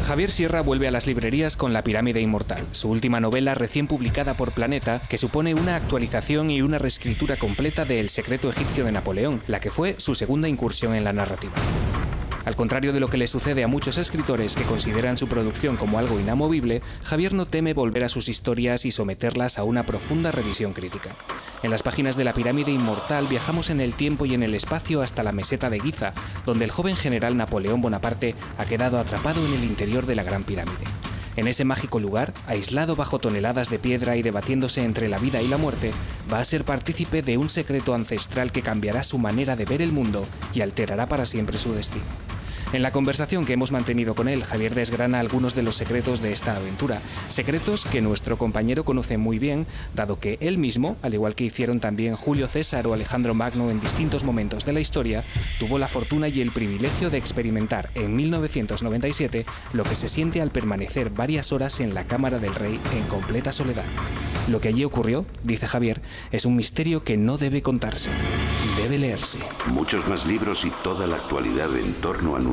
Javier 0.02 0.30
Sierra 0.30 0.60
vuelve 0.60 0.86
a 0.86 0.90
las 0.90 1.06
librerías 1.06 1.56
con 1.56 1.72
La 1.72 1.82
Pirámide 1.82 2.20
Inmortal, 2.20 2.64
su 2.70 2.90
última 2.90 3.20
novela 3.20 3.54
recién 3.54 3.86
publicada 3.86 4.36
por 4.36 4.52
Planeta, 4.52 5.02
que 5.08 5.18
supone 5.18 5.54
una 5.54 5.76
actualización 5.76 6.50
y 6.50 6.62
una 6.62 6.78
reescritura 6.78 7.36
completa 7.36 7.84
de 7.84 8.00
El 8.00 8.08
secreto 8.08 8.50
egipcio 8.50 8.84
de 8.84 8.92
Napoleón, 8.92 9.42
la 9.46 9.60
que 9.60 9.70
fue 9.70 9.96
su 9.98 10.14
segunda 10.14 10.48
incursión 10.48 10.94
en 10.94 11.04
la 11.04 11.12
narrativa. 11.12 11.54
Al 12.46 12.54
contrario 12.54 12.92
de 12.92 13.00
lo 13.00 13.08
que 13.08 13.16
le 13.16 13.26
sucede 13.26 13.64
a 13.64 13.68
muchos 13.68 13.98
escritores 13.98 14.54
que 14.54 14.62
consideran 14.62 15.16
su 15.16 15.26
producción 15.26 15.76
como 15.76 15.98
algo 15.98 16.20
inamovible, 16.20 16.80
Javier 17.02 17.32
no 17.32 17.46
teme 17.46 17.74
volver 17.74 18.04
a 18.04 18.08
sus 18.08 18.28
historias 18.28 18.84
y 18.84 18.92
someterlas 18.92 19.58
a 19.58 19.64
una 19.64 19.82
profunda 19.82 20.30
revisión 20.30 20.72
crítica. 20.72 21.10
En 21.64 21.72
las 21.72 21.82
páginas 21.82 22.16
de 22.16 22.22
la 22.22 22.34
pirámide 22.34 22.70
inmortal 22.70 23.26
viajamos 23.26 23.70
en 23.70 23.80
el 23.80 23.94
tiempo 23.94 24.26
y 24.26 24.34
en 24.34 24.44
el 24.44 24.54
espacio 24.54 25.02
hasta 25.02 25.24
la 25.24 25.32
meseta 25.32 25.70
de 25.70 25.80
Giza, 25.80 26.12
donde 26.44 26.66
el 26.66 26.70
joven 26.70 26.94
general 26.94 27.36
Napoleón 27.36 27.82
Bonaparte 27.82 28.36
ha 28.58 28.64
quedado 28.64 29.00
atrapado 29.00 29.44
en 29.44 29.52
el 29.52 29.64
interior 29.64 30.06
de 30.06 30.14
la 30.14 30.22
Gran 30.22 30.44
Pirámide. 30.44 30.84
En 31.34 31.48
ese 31.48 31.64
mágico 31.64 31.98
lugar, 31.98 32.32
aislado 32.46 32.94
bajo 32.94 33.18
toneladas 33.18 33.70
de 33.70 33.80
piedra 33.80 34.16
y 34.16 34.22
debatiéndose 34.22 34.84
entre 34.84 35.08
la 35.08 35.18
vida 35.18 35.42
y 35.42 35.48
la 35.48 35.58
muerte, 35.58 35.90
va 36.32 36.38
a 36.38 36.44
ser 36.44 36.62
partícipe 36.62 37.22
de 37.22 37.38
un 37.38 37.50
secreto 37.50 37.92
ancestral 37.92 38.52
que 38.52 38.62
cambiará 38.62 39.02
su 39.02 39.18
manera 39.18 39.56
de 39.56 39.64
ver 39.64 39.82
el 39.82 39.90
mundo 39.90 40.24
y 40.54 40.60
alterará 40.60 41.06
para 41.08 41.26
siempre 41.26 41.58
su 41.58 41.72
destino. 41.72 42.04
En 42.72 42.82
la 42.82 42.90
conversación 42.90 43.46
que 43.46 43.52
hemos 43.52 43.70
mantenido 43.70 44.14
con 44.14 44.28
él, 44.28 44.42
Javier 44.44 44.74
desgrana 44.74 45.20
algunos 45.20 45.54
de 45.54 45.62
los 45.62 45.76
secretos 45.76 46.20
de 46.20 46.32
esta 46.32 46.56
aventura, 46.56 47.00
secretos 47.28 47.84
que 47.84 48.02
nuestro 48.02 48.36
compañero 48.36 48.84
conoce 48.84 49.18
muy 49.18 49.38
bien, 49.38 49.66
dado 49.94 50.18
que 50.18 50.36
él 50.40 50.58
mismo, 50.58 50.96
al 51.02 51.14
igual 51.14 51.36
que 51.36 51.44
hicieron 51.44 51.78
también 51.78 52.16
Julio 52.16 52.48
César 52.48 52.86
o 52.88 52.92
Alejandro 52.92 53.34
Magno 53.34 53.70
en 53.70 53.80
distintos 53.80 54.24
momentos 54.24 54.66
de 54.66 54.72
la 54.72 54.80
historia, 54.80 55.22
tuvo 55.60 55.78
la 55.78 55.86
fortuna 55.86 56.28
y 56.28 56.40
el 56.40 56.50
privilegio 56.50 57.08
de 57.08 57.18
experimentar 57.18 57.90
en 57.94 58.16
1997 58.16 59.46
lo 59.72 59.84
que 59.84 59.94
se 59.94 60.08
siente 60.08 60.40
al 60.40 60.50
permanecer 60.50 61.10
varias 61.10 61.52
horas 61.52 61.78
en 61.80 61.94
la 61.94 62.04
Cámara 62.04 62.38
del 62.40 62.54
Rey 62.54 62.80
en 62.96 63.04
completa 63.04 63.52
soledad. 63.52 63.84
Lo 64.48 64.60
que 64.60 64.68
allí 64.68 64.84
ocurrió, 64.84 65.24
dice 65.42 65.66
Javier, 65.66 66.02
es 66.30 66.44
un 66.44 66.56
misterio 66.56 67.02
que 67.02 67.16
no 67.16 67.36
debe 67.36 67.62
contarse, 67.62 68.10
debe 68.76 68.98
leerse. 68.98 69.38
Muchos 69.72 70.06
más 70.08 70.24
libros 70.24 70.64
y 70.64 70.70
toda 70.84 71.06
la 71.06 71.16
actualidad 71.16 71.74
en 71.76 71.92
torno 71.94 72.36
a 72.36 72.38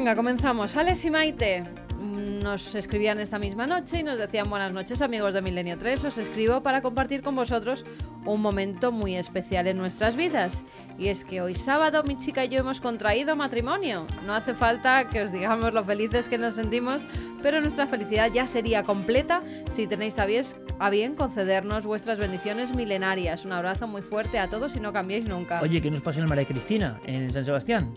venga, 0.00 0.16
comenzamos. 0.16 0.78
Alex 0.78 1.04
y 1.04 1.10
Maite 1.10 1.64
nos 1.98 2.74
escribían 2.74 3.20
esta 3.20 3.38
misma 3.38 3.66
noche 3.66 3.98
y 3.98 4.02
nos 4.02 4.18
decían 4.18 4.48
buenas 4.48 4.72
noches 4.72 5.02
amigos 5.02 5.34
de 5.34 5.42
Milenio 5.42 5.76
3, 5.76 6.02
os 6.06 6.16
escribo 6.16 6.62
para 6.62 6.80
compartir 6.80 7.20
con 7.20 7.36
vosotros 7.36 7.84
un 8.24 8.40
momento 8.40 8.92
muy 8.92 9.16
especial 9.16 9.66
en 9.66 9.76
nuestras 9.76 10.16
vidas. 10.16 10.64
Y 10.98 11.08
es 11.08 11.26
que 11.26 11.42
hoy 11.42 11.54
sábado 11.54 12.02
mi 12.02 12.16
chica 12.16 12.46
y 12.46 12.48
yo 12.48 12.60
hemos 12.60 12.80
contraído 12.80 13.36
matrimonio. 13.36 14.06
No 14.24 14.32
hace 14.32 14.54
falta 14.54 15.10
que 15.10 15.20
os 15.20 15.32
digamos 15.32 15.74
lo 15.74 15.84
felices 15.84 16.30
que 16.30 16.38
nos 16.38 16.54
sentimos, 16.54 17.02
pero 17.42 17.60
nuestra 17.60 17.86
felicidad 17.86 18.30
ya 18.32 18.46
sería 18.46 18.84
completa 18.84 19.42
si 19.68 19.86
tenéis 19.86 20.18
a 20.18 20.24
bien, 20.24 20.44
a 20.78 20.88
bien 20.88 21.14
concedernos 21.14 21.84
vuestras 21.84 22.18
bendiciones 22.18 22.74
milenarias. 22.74 23.44
Un 23.44 23.52
abrazo 23.52 23.86
muy 23.86 24.00
fuerte 24.00 24.38
a 24.38 24.48
todos 24.48 24.76
y 24.76 24.80
no 24.80 24.94
cambiéis 24.94 25.26
nunca. 25.26 25.60
Oye, 25.60 25.82
¿qué 25.82 25.90
nos 25.90 26.00
pasó 26.00 26.20
en 26.20 26.24
el 26.24 26.30
María 26.30 26.46
Cristina, 26.46 26.98
en 27.04 27.30
San 27.30 27.44
Sebastián? 27.44 27.92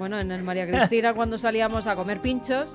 Bueno, 0.00 0.18
en 0.18 0.32
el 0.32 0.42
María 0.42 0.66
Cristina 0.66 1.12
cuando 1.14 1.36
salíamos 1.36 1.86
a 1.86 1.94
comer 1.94 2.22
pinchos 2.22 2.72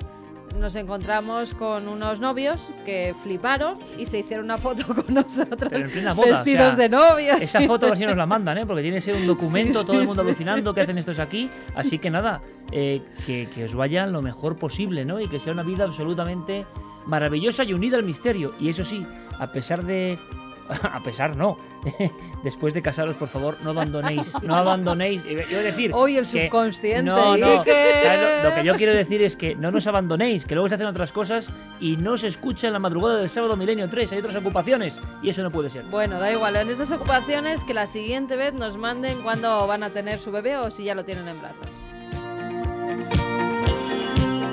nos 0.60 0.76
encontramos 0.76 1.56
con 1.56 1.88
unos 1.88 2.20
novios 2.20 2.70
que 2.86 3.16
fliparon 3.24 3.74
y 3.98 4.06
se 4.06 4.20
hicieron 4.20 4.46
una 4.46 4.60
foto 4.60 4.86
con 4.94 5.12
nosotros. 5.14 5.70
Pero 5.72 5.86
en 5.86 5.92
plena 5.92 6.14
boda, 6.14 6.30
vestidos 6.30 6.78
de 6.78 6.88
novios. 6.88 7.42
Esa 7.42 7.62
foto 7.62 7.92
así 7.92 8.06
nos 8.06 8.16
la 8.16 8.28
mandan, 8.28 8.60
¿eh? 8.60 8.66
porque 8.66 8.84
tiene 8.84 8.98
que 8.98 9.02
ser 9.02 9.16
un 9.16 9.26
documento, 9.26 9.84
todo 9.84 10.00
el 10.00 10.06
mundo 10.06 10.22
alucinando 10.22 10.72
que 10.74 10.82
hacen 10.82 11.00
estos 11.00 11.18
aquí. 11.18 11.50
Así 11.76 11.98
que 11.98 12.12
nada, 12.12 12.42
eh, 12.72 13.02
que, 13.26 13.50
que, 13.54 13.66
os 13.66 13.74
vaya 13.74 14.06
lo 14.06 14.22
mejor 14.22 14.56
posible, 14.58 15.04
¿no? 15.04 15.20
Y 15.20 15.28
que 15.28 15.40
sea 15.40 15.52
una 15.52 15.64
vida 15.64 15.84
absolutamente 15.84 16.66
maravillosa 17.08 17.64
y 17.64 17.74
unida 17.74 17.98
al 17.98 18.04
misterio. 18.04 18.54
Y 18.60 18.70
eso 18.70 18.86
sí, 18.86 19.06
a 19.40 19.52
pesar 19.52 19.84
de 19.84 20.20
a 20.84 21.02
pesar 21.04 21.36
no. 21.36 21.58
Después 22.44 22.74
de 22.74 22.82
casaros, 22.82 23.16
por 23.16 23.28
favor, 23.28 23.58
no 23.62 23.72
abandonéis, 23.72 24.34
no 24.42 24.56
abandonéis. 24.56 25.24
Yo 25.24 25.60
decir 25.60 25.92
Hoy 25.94 26.18
el 26.18 26.26
subconsciente. 26.26 27.04
No, 27.04 27.38
no. 27.38 27.58
Lo, 27.58 27.64
que 27.64 28.64
yo 28.64 28.76
quiero 28.76 28.94
decir 28.94 29.22
es 29.22 29.36
que 29.36 29.56
no 29.56 29.72
nos 29.72 29.88
abandonéis, 29.88 30.46
que 30.46 30.56
luego 30.56 30.68
se 30.68 30.76
hacen 30.76 30.88
otras 30.88 31.12
cosas 31.12 31.50
y 31.80 31.98
no 31.98 32.18
se 32.18 32.28
escucha 32.28 32.68
en 32.68 32.74
la 32.74 32.80
madrugada 32.80 33.18
del 33.18 33.30
sábado 33.30 33.56
milenio 33.56 33.90
3. 33.90 34.14
Hay 34.14 34.20
otras 34.20 34.36
ocupaciones 34.36 34.98
y 35.22 35.30
eso 35.30 35.44
no 35.44 35.52
puede 35.52 35.70
ser. 35.70 35.84
Bueno, 35.86 36.20
da 36.20 36.32
igual. 36.32 36.56
En 36.56 36.70
esas 36.70 36.92
ocupaciones 36.92 37.64
que 37.64 37.74
la 37.74 37.88
siguiente 37.88 38.36
vez 38.36 38.54
nos 38.54 38.78
manden 38.78 39.22
cuando 39.22 39.68
van 39.68 39.84
a 39.84 39.92
tener 39.92 40.20
su 40.20 40.32
bebé 40.32 40.58
o 40.58 40.72
si 40.72 40.86
ya 40.86 40.96
lo 40.96 41.06
tienen 41.06 41.28
en 41.28 41.40
brazos. 41.42 41.70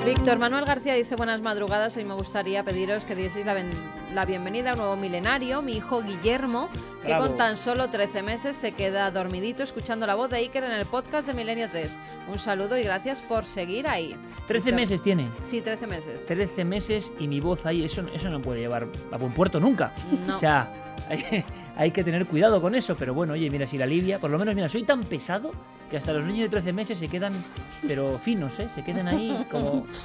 Víctor 0.05 0.37
Manuel 0.37 0.65
García 0.65 0.95
dice 0.95 1.15
buenas 1.15 1.41
madrugadas, 1.41 1.95
hoy 1.95 2.03
me 2.03 2.13
gustaría 2.13 2.61
pediros 2.65 3.05
que 3.05 3.15
dieseis 3.15 3.45
la, 3.45 4.25
bienvenida 4.25 4.71
a 4.71 4.73
un 4.73 4.79
nuevo 4.79 4.95
milenario, 4.97 5.61
mi 5.61 5.77
hijo 5.77 6.01
Guillermo, 6.01 6.67
que 7.05 7.15
con 7.15 7.37
tan 7.37 7.55
solo 7.55 7.89
13 7.89 8.21
meses 8.21 8.57
se 8.57 8.73
queda 8.73 9.09
dormidito 9.11 9.63
escuchando 9.63 10.05
la 10.05 10.15
voz 10.15 10.29
de 10.29 10.37
Iker 10.37 10.65
en 10.65 10.73
el 10.73 10.85
podcast 10.85 11.25
de 11.25 11.33
Milenio 11.33 11.69
3. 11.69 11.97
Un 12.29 12.37
saludo 12.37 12.77
y 12.77 12.83
gracias 12.83 13.21
por 13.21 13.45
seguir 13.45 13.87
ahí. 13.87 14.17
13 14.47 14.73
meses 14.73 15.01
tiene. 15.01 15.29
Sí, 15.45 15.61
13 15.61 15.87
meses. 15.87 16.25
13 16.25 16.65
meses 16.65 17.13
y 17.17 17.29
mi 17.29 17.39
voz 17.39 17.65
ahí, 17.65 17.85
eso, 17.85 18.03
eso 18.13 18.29
no 18.29 18.41
puede 18.41 18.59
llevar 18.59 18.87
a 19.09 19.17
buen 19.17 19.33
puerto 19.33 19.61
nunca. 19.61 19.93
No. 20.27 20.35
O 20.35 20.37
sea, 20.37 20.69
hay, 21.75 21.91
que 21.91 22.03
tener 22.03 22.25
cuidado 22.25 22.61
con 22.61 22.75
eso, 22.75 22.95
pero 22.97 23.13
bueno, 23.13 23.33
oye, 23.33 23.49
mira, 23.49 23.67
si 23.67 23.77
la 23.77 23.85
Livia, 23.85 24.19
por 24.19 24.29
lo 24.29 24.37
menos, 24.37 24.55
mira, 24.55 24.69
soy 24.69 24.83
tan 24.83 25.03
pesado 25.03 25.51
que 25.89 25.97
hasta 25.97 26.13
los 26.13 26.25
niños 26.25 26.43
de 26.43 26.49
13 26.49 26.73
meses 26.73 26.97
se 26.97 27.07
quedan, 27.07 27.33
pero 27.87 28.17
finos, 28.19 28.59
¿eh? 28.59 28.69
Se 28.69 28.83
quedan 28.83 29.07
ahí 29.07 29.45
como... 29.49 29.85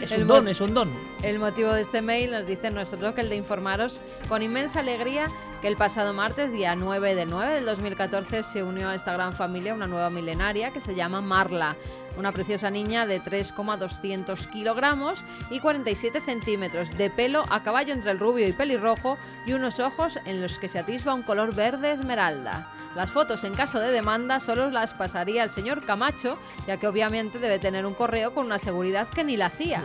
Es 0.00 0.12
un 0.12 0.28
don, 0.28 0.46
es 0.46 0.60
un 0.60 0.74
don. 0.74 0.88
El 1.24 1.40
motivo 1.40 1.72
de 1.72 1.80
este 1.80 2.02
mail 2.02 2.30
nos 2.30 2.46
dice 2.46 2.70
nuestro 2.70 2.98
blog, 2.98 3.18
el 3.18 3.28
de 3.28 3.36
informaros 3.36 4.00
con 4.28 4.42
inmensa 4.42 4.78
alegría 4.80 5.28
que 5.60 5.66
el 5.66 5.76
pasado 5.76 6.14
martes, 6.14 6.52
día 6.52 6.76
9 6.76 7.16
del 7.16 7.28
9 7.28 7.54
del 7.54 7.64
2014, 7.64 8.44
se 8.44 8.62
unió 8.62 8.88
a 8.88 8.94
esta 8.94 9.12
gran 9.12 9.32
familia 9.32 9.74
una 9.74 9.88
nueva 9.88 10.08
milenaria 10.08 10.70
que 10.70 10.80
se 10.80 10.94
llama 10.94 11.20
Marla 11.20 11.76
una 12.18 12.32
preciosa 12.32 12.70
niña 12.70 13.06
de 13.06 13.20
3,200 13.20 14.46
kilogramos 14.48 15.24
y 15.50 15.60
47 15.60 16.20
centímetros, 16.20 16.96
de 16.96 17.10
pelo 17.10 17.44
a 17.48 17.62
caballo 17.62 17.94
entre 17.94 18.10
el 18.10 18.18
rubio 18.18 18.46
y 18.46 18.52
pelirrojo 18.52 19.16
y 19.46 19.52
unos 19.52 19.78
ojos 19.78 20.18
en 20.24 20.42
los 20.42 20.58
que 20.58 20.67
se 20.68 20.78
atisba 20.78 21.14
un 21.14 21.22
color 21.22 21.54
verde 21.54 21.92
esmeralda. 21.92 22.72
Las 22.94 23.12
fotos 23.12 23.44
en 23.44 23.54
caso 23.54 23.78
de 23.80 23.92
demanda 23.92 24.40
solo 24.40 24.70
las 24.70 24.94
pasaría 24.94 25.44
el 25.44 25.50
señor 25.50 25.82
Camacho, 25.82 26.38
ya 26.66 26.78
que 26.78 26.88
obviamente 26.88 27.38
debe 27.38 27.58
tener 27.58 27.86
un 27.86 27.94
correo 27.94 28.32
con 28.32 28.46
una 28.46 28.58
seguridad 28.58 29.06
que 29.08 29.24
ni 29.24 29.36
la 29.36 29.46
hacía. 29.46 29.84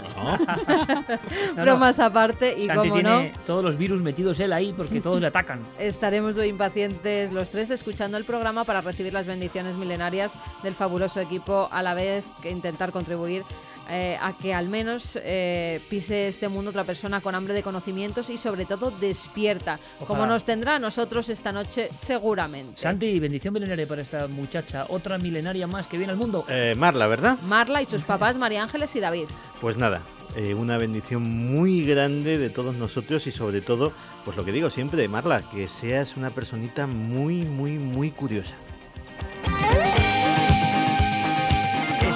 Bromas 1.55 1.99
aparte 1.99 2.55
y 2.57 2.67
como 2.67 3.01
no... 3.01 3.23
todos 3.45 3.63
los 3.63 3.77
virus 3.77 4.01
metidos 4.01 4.39
él 4.39 4.53
ahí 4.53 4.73
porque 4.75 5.01
todos 5.01 5.21
le 5.21 5.27
atacan. 5.27 5.61
Estaremos 5.79 6.37
hoy 6.37 6.47
impacientes 6.47 7.31
los 7.31 7.49
tres 7.49 7.69
escuchando 7.71 8.17
el 8.17 8.25
programa 8.25 8.63
para 8.63 8.81
recibir 8.81 9.13
las 9.13 9.27
bendiciones 9.27 9.75
milenarias 9.75 10.33
del 10.63 10.73
fabuloso 10.73 11.19
equipo 11.19 11.69
a 11.71 11.83
la 11.83 11.93
vez 11.93 12.25
que 12.41 12.49
intentar 12.49 12.91
contribuir 12.91 13.43
eh, 13.89 14.17
a 14.19 14.37
que 14.37 14.53
al 14.53 14.69
menos 14.69 15.19
eh, 15.21 15.81
pise 15.89 16.27
este 16.27 16.47
mundo 16.47 16.69
otra 16.69 16.83
persona 16.83 17.21
con 17.21 17.35
hambre 17.35 17.53
de 17.53 17.63
conocimientos 17.63 18.29
y 18.29 18.37
sobre 18.37 18.65
todo 18.65 18.91
despierta, 18.91 19.79
como 20.07 20.25
nos 20.25 20.45
tendrá 20.45 20.75
a 20.75 20.79
nosotros 20.79 21.29
esta 21.29 21.51
noche 21.51 21.89
seguramente. 21.93 22.81
Santi, 22.81 23.19
bendición 23.19 23.53
milenaria 23.53 23.87
para 23.87 24.01
esta 24.01 24.27
muchacha, 24.27 24.85
otra 24.89 25.17
milenaria 25.17 25.67
más 25.67 25.87
que 25.87 25.97
viene 25.97 26.11
al 26.11 26.17
mundo. 26.17 26.45
Eh, 26.47 26.75
Marla, 26.77 27.07
¿verdad? 27.07 27.37
Marla 27.41 27.81
y 27.81 27.85
sus 27.85 28.03
papás 28.03 28.37
María 28.37 28.63
Ángeles 28.63 28.95
y 28.95 28.99
David. 28.99 29.27
Pues 29.59 29.77
nada, 29.77 30.01
una 30.57 30.77
bendición 30.77 31.23
muy 31.23 31.85
grande 31.85 32.37
de 32.37 32.49
todos 32.49 32.75
nosotros 32.75 33.27
y 33.27 33.31
sobre 33.31 33.61
todo, 33.61 33.91
pues 34.25 34.37
lo 34.37 34.45
que 34.45 34.51
digo 34.51 34.69
siempre, 34.69 35.07
Marla, 35.07 35.49
que 35.49 35.67
seas 35.67 36.17
una 36.17 36.29
personita 36.31 36.87
muy, 36.87 37.43
muy, 37.43 37.77
muy 37.77 38.11
curiosa. 38.11 38.55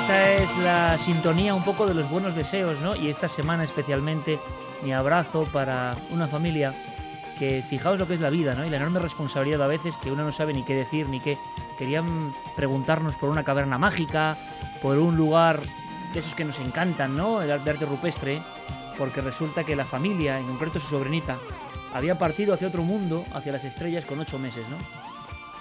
Esta 0.07 0.35
es 0.35 0.57
la 0.59 0.97
sintonía 0.97 1.53
un 1.53 1.65
poco 1.65 1.85
de 1.85 1.93
los 1.93 2.09
buenos 2.09 2.33
deseos, 2.33 2.79
¿no? 2.79 2.95
Y 2.95 3.09
esta 3.09 3.27
semana 3.27 3.65
especialmente 3.65 4.39
mi 4.81 4.93
abrazo 4.93 5.43
para 5.51 5.97
una 6.11 6.29
familia 6.29 6.73
que 7.37 7.61
fijaos 7.61 7.99
lo 7.99 8.07
que 8.07 8.13
es 8.13 8.21
la 8.21 8.29
vida, 8.29 8.55
¿no? 8.55 8.65
Y 8.65 8.69
la 8.69 8.77
enorme 8.77 9.01
responsabilidad 9.01 9.61
a 9.63 9.67
veces 9.67 9.97
que 9.97 10.09
uno 10.09 10.23
no 10.23 10.31
sabe 10.31 10.53
ni 10.53 10.63
qué 10.63 10.75
decir 10.75 11.09
ni 11.09 11.19
qué. 11.19 11.37
Querían 11.77 12.33
preguntarnos 12.55 13.17
por 13.17 13.27
una 13.27 13.43
caverna 13.43 13.77
mágica, 13.77 14.37
por 14.81 14.97
un 14.97 15.17
lugar 15.17 15.63
de 16.13 16.19
esos 16.19 16.35
que 16.35 16.45
nos 16.45 16.59
encantan, 16.59 17.17
¿no? 17.17 17.41
El 17.41 17.51
arte 17.51 17.85
rupestre, 17.85 18.41
porque 18.97 19.19
resulta 19.19 19.65
que 19.65 19.75
la 19.75 19.83
familia, 19.83 20.39
en 20.39 20.47
concreto 20.47 20.79
su 20.79 20.87
sobrinita, 20.87 21.37
había 21.93 22.17
partido 22.17 22.53
hacia 22.53 22.69
otro 22.69 22.83
mundo, 22.83 23.25
hacia 23.33 23.51
las 23.51 23.65
estrellas 23.65 24.05
con 24.05 24.21
ocho 24.21 24.39
meses, 24.39 24.69
¿no? 24.69 24.77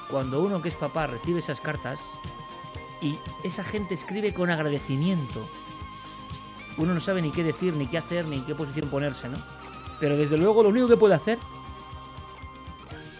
Cuando 0.09 0.40
uno 0.40 0.62
que 0.62 0.68
es 0.68 0.76
papá 0.76 1.09
recibe 1.09 1.40
esas 1.40 1.61
cartas, 1.61 1.99
y 3.01 3.18
esa 3.44 3.64
gente 3.64 3.94
escribe 3.94 4.32
con 4.32 4.51
agradecimiento. 4.51 5.47
Uno 6.78 6.94
no 6.94 7.01
sabe 7.01 7.22
ni 7.22 7.30
qué 7.30 7.42
decir, 7.42 7.74
ni 7.74 7.86
qué 7.86 7.99
hacer, 7.99 8.26
ni 8.26 8.36
en 8.36 8.44
qué 8.44 8.55
posición 8.55 8.88
ponerse, 8.88 9.28
¿no? 9.28 9.38
Pero 9.99 10.16
desde 10.16 10.36
luego 10.36 10.62
lo 10.62 10.68
único 10.68 10.88
que 10.88 10.97
puede 10.97 11.14
hacer, 11.14 11.38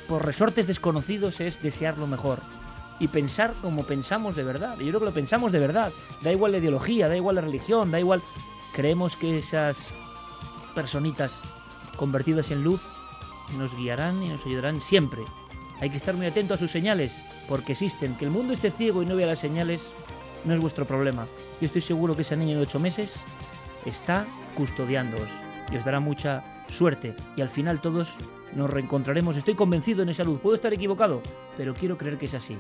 por 0.09 0.25
resortes 0.25 0.67
desconocidos, 0.67 1.41
es 1.41 1.63
desear 1.63 1.97
lo 1.99 2.07
mejor. 2.07 2.41
Y 2.99 3.09
pensar 3.09 3.55
como 3.61 3.85
pensamos 3.85 4.37
de 4.37 4.45
verdad. 4.45 4.79
Yo 4.79 4.87
creo 4.87 5.01
que 5.01 5.07
lo 5.07 5.13
pensamos 5.13 5.53
de 5.53 5.59
verdad. 5.59 5.93
Da 6.23 6.33
igual 6.33 6.53
la 6.53 6.59
ideología, 6.59 7.09
da 7.09 7.17
igual 7.17 7.37
la 7.37 7.43
religión, 7.43 7.91
da 7.91 8.01
igual... 8.01 8.23
Creemos 8.73 9.17
que 9.17 9.39
esas 9.39 9.91
personitas 10.75 11.41
convertidas 11.97 12.51
en 12.51 12.63
luz 12.63 12.83
nos 13.57 13.75
guiarán 13.75 14.23
y 14.23 14.29
nos 14.29 14.45
ayudarán 14.45 14.83
siempre 14.83 15.25
hay 15.81 15.91
que 15.91 15.97
estar 15.97 16.15
muy 16.15 16.27
atento 16.27 16.55
a 16.55 16.57
sus 16.57 16.71
señales, 16.71 17.23
porque 17.49 17.73
existen. 17.73 18.15
Que 18.17 18.25
el 18.25 18.31
mundo 18.31 18.53
esté 18.53 18.71
ciego 18.71 19.03
y 19.03 19.07
no 19.07 19.17
vea 19.17 19.27
las 19.27 19.39
señales 19.39 19.93
no 20.45 20.55
es 20.55 20.61
vuestro 20.61 20.87
problema. 20.87 21.27
Yo 21.61 21.67
estoy 21.67 21.83
seguro 21.83 22.15
que 22.15 22.23
esa 22.23 22.37
niña 22.37 22.57
de 22.57 22.63
8 22.63 22.79
meses 22.79 23.17
está 23.85 24.27
custodiándoos 24.57 25.29
y 25.71 25.77
os 25.77 25.85
dará 25.85 26.01
mucha 26.01 26.45
suerte. 26.69 27.15
Y 27.37 27.41
al 27.41 27.49
final 27.49 27.81
todos 27.81 28.17
nos 28.55 28.71
reencontraremos. 28.71 29.37
Estoy 29.37 29.55
convencido 29.55 30.03
en 30.03 30.09
esa 30.09 30.25
luz. 30.25 30.41
Puedo 30.41 30.55
estar 30.55 30.73
equivocado, 30.73 31.23
pero 31.57 31.75
quiero 31.75 31.99
creer 31.99 32.19
que 32.19 32.27
es 32.27 32.35
así. 32.35 32.57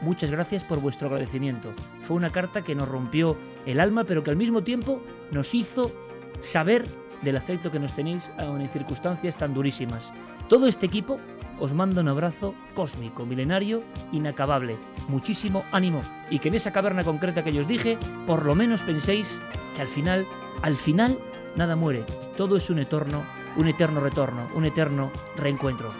Muchas 0.00 0.30
gracias 0.30 0.64
por 0.64 0.80
vuestro 0.80 1.08
agradecimiento. 1.08 1.72
Fue 2.02 2.16
una 2.16 2.32
carta 2.32 2.62
que 2.62 2.74
nos 2.74 2.88
rompió 2.88 3.36
el 3.66 3.80
alma, 3.80 4.04
pero 4.04 4.24
que 4.24 4.30
al 4.30 4.36
mismo 4.36 4.62
tiempo 4.62 5.00
nos 5.30 5.54
hizo 5.54 5.92
saber 6.40 6.86
del 7.22 7.36
afecto 7.36 7.70
que 7.70 7.78
nos 7.78 7.94
tenéis 7.94 8.30
en 8.38 8.68
circunstancias 8.68 9.36
tan 9.36 9.54
durísimas. 9.54 10.12
Todo 10.48 10.66
este 10.66 10.86
equipo 10.86 11.20
os 11.62 11.74
mando 11.74 12.00
un 12.00 12.08
abrazo 12.08 12.54
cósmico, 12.74 13.24
milenario, 13.24 13.84
inacabable. 14.10 14.76
Muchísimo 15.06 15.64
ánimo 15.70 16.02
y 16.28 16.40
que 16.40 16.48
en 16.48 16.56
esa 16.56 16.72
caverna 16.72 17.04
concreta 17.04 17.44
que 17.44 17.52
yo 17.52 17.60
os 17.60 17.68
dije, 17.68 17.98
por 18.26 18.44
lo 18.44 18.56
menos 18.56 18.82
penséis 18.82 19.38
que 19.76 19.82
al 19.82 19.86
final, 19.86 20.26
al 20.62 20.76
final, 20.76 21.16
nada 21.54 21.76
muere. 21.76 22.04
Todo 22.36 22.56
es 22.56 22.68
un 22.68 22.80
eterno, 22.80 23.22
un 23.56 23.68
eterno 23.68 24.00
retorno, 24.00 24.48
un 24.56 24.64
eterno 24.64 25.12
reencuentro. 25.36 25.92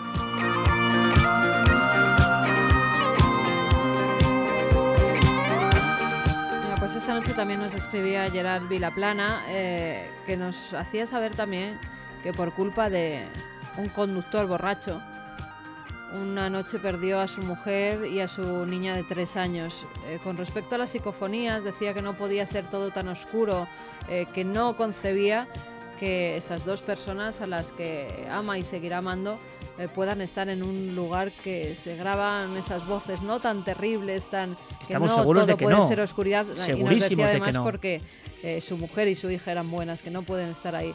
Pues 6.80 6.96
esta 6.96 7.14
noche 7.14 7.34
también 7.34 7.60
nos 7.60 7.72
escribía 7.74 8.28
Gerard 8.28 8.66
Vilaplana, 8.66 9.44
eh, 9.46 10.10
que 10.26 10.36
nos 10.36 10.74
hacía 10.74 11.06
saber 11.06 11.34
también 11.36 11.78
que 12.24 12.32
por 12.32 12.52
culpa 12.52 12.90
de 12.90 13.24
un 13.78 13.88
conductor 13.88 14.48
borracho 14.48 15.00
una 16.20 16.50
noche 16.50 16.78
perdió 16.78 17.20
a 17.20 17.26
su 17.26 17.42
mujer 17.42 18.06
y 18.06 18.20
a 18.20 18.28
su 18.28 18.66
niña 18.66 18.94
de 18.94 19.02
tres 19.02 19.36
años. 19.36 19.86
Eh, 20.06 20.18
con 20.22 20.36
respecto 20.36 20.74
a 20.74 20.78
las 20.78 20.90
psicofonías, 20.90 21.64
decía 21.64 21.94
que 21.94 22.02
no 22.02 22.14
podía 22.14 22.46
ser 22.46 22.68
todo 22.68 22.90
tan 22.90 23.08
oscuro, 23.08 23.66
eh, 24.08 24.26
que 24.32 24.44
no 24.44 24.76
concebía 24.76 25.48
que 25.98 26.36
esas 26.36 26.64
dos 26.64 26.82
personas 26.82 27.40
a 27.40 27.46
las 27.46 27.72
que 27.72 28.26
ama 28.30 28.58
y 28.58 28.64
seguirá 28.64 28.98
amando 28.98 29.38
eh, 29.78 29.88
puedan 29.88 30.20
estar 30.20 30.48
en 30.48 30.62
un 30.62 30.94
lugar 30.96 31.32
que 31.32 31.76
se 31.76 31.96
graban 31.96 32.56
esas 32.56 32.86
voces 32.86 33.22
no 33.22 33.40
tan 33.40 33.64
terribles, 33.64 34.28
tan 34.28 34.56
que 34.86 34.98
no 34.98 35.06
todo 35.06 35.56
puede 35.56 35.82
ser 35.82 36.00
oscuridad. 36.00 36.46
Y 36.76 36.82
nos 36.82 37.00
decía 37.00 37.28
además 37.28 37.58
porque 37.58 38.02
su 38.60 38.76
mujer 38.76 39.08
y 39.08 39.14
su 39.14 39.30
hija 39.30 39.52
eran 39.52 39.70
buenas, 39.70 40.02
que 40.02 40.10
no 40.10 40.22
pueden 40.24 40.50
estar 40.50 40.74
ahí 40.74 40.94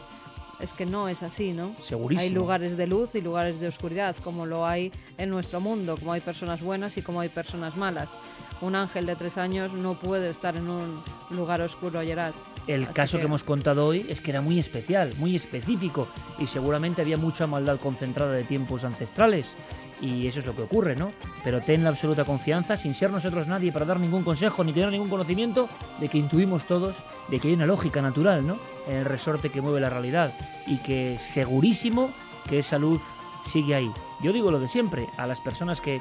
es 0.60 0.72
que 0.72 0.86
no 0.86 1.08
es 1.08 1.22
así, 1.22 1.52
¿no? 1.52 1.74
Segurísimo. 1.80 2.22
Hay 2.22 2.30
lugares 2.30 2.76
de 2.76 2.86
luz 2.86 3.14
y 3.14 3.20
lugares 3.20 3.60
de 3.60 3.68
oscuridad, 3.68 4.16
como 4.22 4.46
lo 4.46 4.66
hay 4.66 4.92
en 5.16 5.30
nuestro 5.30 5.60
mundo, 5.60 5.96
como 5.96 6.12
hay 6.12 6.20
personas 6.20 6.62
buenas 6.62 6.96
y 6.96 7.02
como 7.02 7.20
hay 7.20 7.28
personas 7.28 7.76
malas. 7.76 8.16
Un 8.60 8.74
ángel 8.74 9.06
de 9.06 9.16
tres 9.16 9.38
años 9.38 9.72
no 9.72 9.98
puede 9.98 10.30
estar 10.30 10.56
en 10.56 10.68
un 10.68 11.02
lugar 11.30 11.60
oscuro, 11.60 12.00
Gerard. 12.02 12.34
El 12.68 12.88
caso 12.90 13.16
que... 13.16 13.22
que... 13.22 13.26
hemos 13.26 13.42
contado 13.42 13.86
hoy 13.86 14.06
es 14.08 14.20
que 14.20 14.30
era 14.30 14.40
muy 14.40 14.58
especial, 14.58 15.14
muy 15.16 15.34
específico 15.34 16.08
y 16.38 16.46
seguramente 16.46 17.02
había 17.02 17.16
mucha 17.16 17.46
maldad 17.46 17.80
concentrada 17.80 18.32
de 18.32 18.44
tiempos 18.44 18.84
ancestrales 18.84 19.56
y 20.00 20.26
eso 20.26 20.40
es 20.40 20.46
lo 20.46 20.54
que 20.54 20.62
ocurre, 20.62 20.94
¿no? 20.94 21.12
Pero 21.42 21.60
ten 21.62 21.82
la 21.82 21.90
absoluta 21.90 22.24
confianza, 22.24 22.76
sin 22.76 22.94
ser 22.94 23.10
nosotros 23.10 23.48
nadie 23.48 23.72
para 23.72 23.84
dar 23.84 23.98
ningún 23.98 24.22
consejo 24.22 24.62
ni 24.62 24.72
tener 24.72 24.90
ningún 24.90 25.08
conocimiento, 25.08 25.68
de 25.98 26.08
que 26.08 26.18
intuimos 26.18 26.66
todos 26.66 27.04
de 27.28 27.40
que 27.40 27.48
hay 27.48 27.54
una 27.54 27.66
lógica 27.66 28.00
natural, 28.00 28.46
¿no? 28.46 28.58
En 28.86 28.96
el 28.96 29.04
resorte 29.04 29.50
que 29.50 29.60
mueve 29.60 29.80
la 29.80 29.90
realidad 29.90 30.34
y 30.66 30.78
que 30.78 31.16
segurísimo 31.18 32.10
que 32.48 32.60
esa 32.60 32.78
luz 32.78 33.02
sigue 33.44 33.74
ahí. 33.74 33.90
Yo 34.22 34.32
digo 34.32 34.50
lo 34.50 34.60
de 34.60 34.68
siempre 34.68 35.08
a 35.16 35.26
las 35.26 35.40
personas 35.40 35.80
que, 35.80 36.00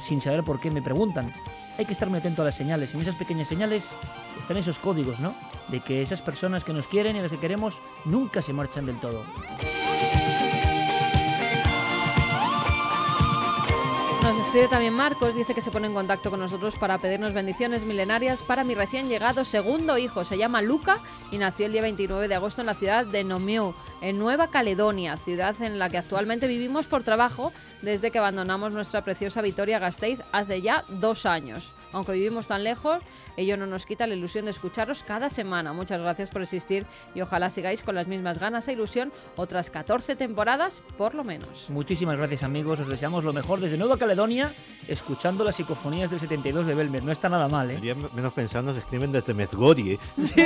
sin 0.00 0.20
saber 0.20 0.42
por 0.42 0.60
qué, 0.60 0.70
me 0.70 0.82
preguntan. 0.82 1.32
Hay 1.78 1.86
que 1.86 1.92
estar 1.92 2.08
muy 2.10 2.18
atento 2.18 2.42
a 2.42 2.44
las 2.44 2.54
señales. 2.54 2.94
En 2.94 3.00
esas 3.00 3.14
pequeñas 3.14 3.48
señales 3.48 3.94
están 4.38 4.56
esos 4.56 4.78
códigos, 4.78 5.20
¿no? 5.20 5.34
De 5.68 5.80
que 5.80 6.02
esas 6.02 6.20
personas 6.22 6.64
que 6.64 6.72
nos 6.72 6.86
quieren 6.86 7.16
y 7.16 7.20
las 7.20 7.32
que 7.32 7.38
queremos 7.38 7.80
nunca 8.04 8.42
se 8.42 8.52
marchan 8.52 8.86
del 8.86 9.00
todo. 9.00 9.24
Nos 14.32 14.46
escribe 14.46 14.66
también 14.66 14.94
Marcos, 14.94 15.34
dice 15.34 15.54
que 15.54 15.60
se 15.60 15.70
pone 15.70 15.88
en 15.88 15.92
contacto 15.92 16.30
con 16.30 16.40
nosotros 16.40 16.76
para 16.76 16.96
pedirnos 16.96 17.34
bendiciones 17.34 17.84
milenarias 17.84 18.42
para 18.42 18.64
mi 18.64 18.74
recién 18.74 19.10
llegado 19.10 19.44
segundo 19.44 19.98
hijo. 19.98 20.24
Se 20.24 20.38
llama 20.38 20.62
Luca 20.62 21.00
y 21.30 21.36
nació 21.36 21.66
el 21.66 21.72
día 21.72 21.82
29 21.82 22.28
de 22.28 22.34
agosto 22.34 22.62
en 22.62 22.66
la 22.66 22.72
ciudad 22.72 23.04
de 23.04 23.24
Nomiu, 23.24 23.74
en 24.00 24.18
Nueva 24.18 24.48
Caledonia, 24.48 25.18
ciudad 25.18 25.54
en 25.60 25.78
la 25.78 25.90
que 25.90 25.98
actualmente 25.98 26.46
vivimos 26.46 26.86
por 26.86 27.02
trabajo 27.02 27.52
desde 27.82 28.10
que 28.10 28.20
abandonamos 28.20 28.72
nuestra 28.72 29.04
preciosa 29.04 29.42
Vitoria 29.42 29.78
Gasteiz 29.78 30.20
hace 30.32 30.62
ya 30.62 30.86
dos 30.88 31.26
años. 31.26 31.74
Aunque 31.92 32.12
vivimos 32.12 32.46
tan 32.46 32.64
lejos, 32.64 33.02
ello 33.36 33.56
no 33.56 33.66
nos 33.66 33.86
quita 33.86 34.06
la 34.06 34.14
ilusión 34.14 34.44
de 34.44 34.50
escucharos 34.50 35.02
cada 35.02 35.28
semana. 35.28 35.72
Muchas 35.72 36.00
gracias 36.00 36.30
por 36.30 36.42
existir 36.42 36.86
y 37.14 37.20
ojalá 37.20 37.50
sigáis 37.50 37.82
con 37.82 37.94
las 37.94 38.06
mismas 38.06 38.38
ganas 38.38 38.68
e 38.68 38.72
ilusión 38.72 39.12
otras 39.36 39.70
14 39.70 40.16
temporadas 40.16 40.82
por 40.96 41.14
lo 41.14 41.24
menos. 41.24 41.70
Muchísimas 41.70 42.18
gracias 42.18 42.42
amigos, 42.42 42.80
os 42.80 42.88
deseamos 42.88 43.24
lo 43.24 43.32
mejor 43.32 43.60
desde 43.60 43.76
Nueva 43.76 43.98
Caledonia, 43.98 44.54
escuchando 44.88 45.44
las 45.44 45.56
psicofonías 45.56 46.10
del 46.10 46.20
72 46.20 46.66
de 46.66 46.74
Belmer. 46.74 47.02
No 47.02 47.12
está 47.12 47.28
nada 47.28 47.48
mal, 47.48 47.70
¿eh? 47.70 47.94
menos 48.14 48.32
pensando, 48.32 48.72
se 48.72 48.80
escriben 48.80 49.12
desde 49.12 49.34
Medgorie. 49.34 49.98
Sí. 50.22 50.40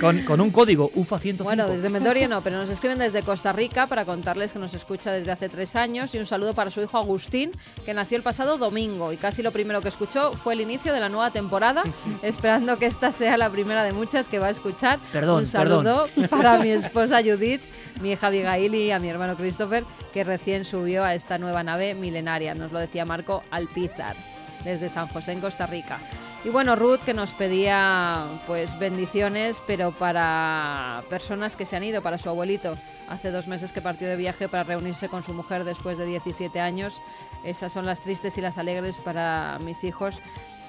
con, 0.00 0.22
con, 0.24 0.40
un 0.40 0.50
código 0.50 0.90
UFA 0.94 1.18
105. 1.18 1.44
Bueno, 1.44 1.68
desde 1.68 1.88
Medgorie 1.88 2.28
no, 2.28 2.42
pero 2.42 2.58
nos 2.58 2.68
escriben 2.68 2.98
desde 2.98 3.22
Costa 3.22 3.52
Rica 3.52 3.86
para 3.86 4.04
contarles 4.04 4.52
que 4.52 4.58
nos 4.58 4.74
escucha 4.74 5.12
desde 5.12 5.30
hace 5.30 5.48
tres 5.48 5.76
años 5.76 6.14
y 6.14 6.18
un 6.18 6.26
saludo 6.26 6.52
para 6.52 6.70
su 6.70 6.82
hijo 6.82 6.98
Agustín, 6.98 7.52
que 7.84 7.94
nació 7.94 8.16
el 8.16 8.22
pasado 8.22 8.58
domingo 8.58 9.12
y 9.12 9.16
casi 9.16 9.42
lo 9.42 9.52
primero 9.52 9.80
que 9.80 9.88
escuchó 9.88 10.32
fue 10.42 10.54
el 10.54 10.60
inicio 10.60 10.92
de 10.92 11.00
la 11.00 11.08
nueva 11.08 11.30
temporada, 11.30 11.84
esperando 12.22 12.78
que 12.78 12.86
esta 12.86 13.12
sea 13.12 13.36
la 13.36 13.50
primera 13.50 13.84
de 13.84 13.92
muchas 13.92 14.28
que 14.28 14.38
va 14.38 14.46
a 14.46 14.50
escuchar. 14.50 14.98
Perdón, 15.12 15.40
Un 15.40 15.46
saludo 15.46 16.06
para 16.30 16.58
mi 16.58 16.70
esposa 16.72 17.20
Judith, 17.22 17.62
mi 18.00 18.12
hija 18.12 18.26
Abigail 18.26 18.74
y 18.74 18.90
a 18.90 18.98
mi 18.98 19.08
hermano 19.08 19.36
Christopher, 19.36 19.84
que 20.12 20.24
recién 20.24 20.64
subió 20.64 21.04
a 21.04 21.14
esta 21.14 21.38
nueva 21.38 21.62
nave 21.62 21.94
milenaria. 21.94 22.54
Nos 22.54 22.72
lo 22.72 22.78
decía 22.80 23.04
Marco 23.04 23.42
Alpizar, 23.50 24.16
desde 24.64 24.88
San 24.88 25.08
José, 25.08 25.32
en 25.32 25.40
Costa 25.40 25.66
Rica. 25.66 26.00
Y 26.44 26.48
bueno, 26.48 26.74
Ruth 26.74 26.98
que 27.04 27.14
nos 27.14 27.34
pedía 27.34 28.26
pues 28.48 28.76
bendiciones, 28.76 29.62
pero 29.64 29.92
para 29.92 31.04
personas 31.08 31.54
que 31.56 31.64
se 31.66 31.76
han 31.76 31.84
ido, 31.84 32.02
para 32.02 32.18
su 32.18 32.28
abuelito. 32.28 32.76
Hace 33.08 33.30
dos 33.30 33.46
meses 33.46 33.72
que 33.72 33.80
partió 33.80 34.08
de 34.08 34.16
viaje 34.16 34.48
para 34.48 34.64
reunirse 34.64 35.08
con 35.08 35.22
su 35.22 35.32
mujer 35.34 35.62
después 35.62 35.98
de 35.98 36.06
17 36.06 36.58
años. 36.60 37.00
Esas 37.44 37.72
son 37.72 37.86
las 37.86 38.00
tristes 38.00 38.36
y 38.38 38.40
las 38.40 38.58
alegres 38.58 38.98
para 38.98 39.58
mis 39.60 39.84
hijos 39.84 40.20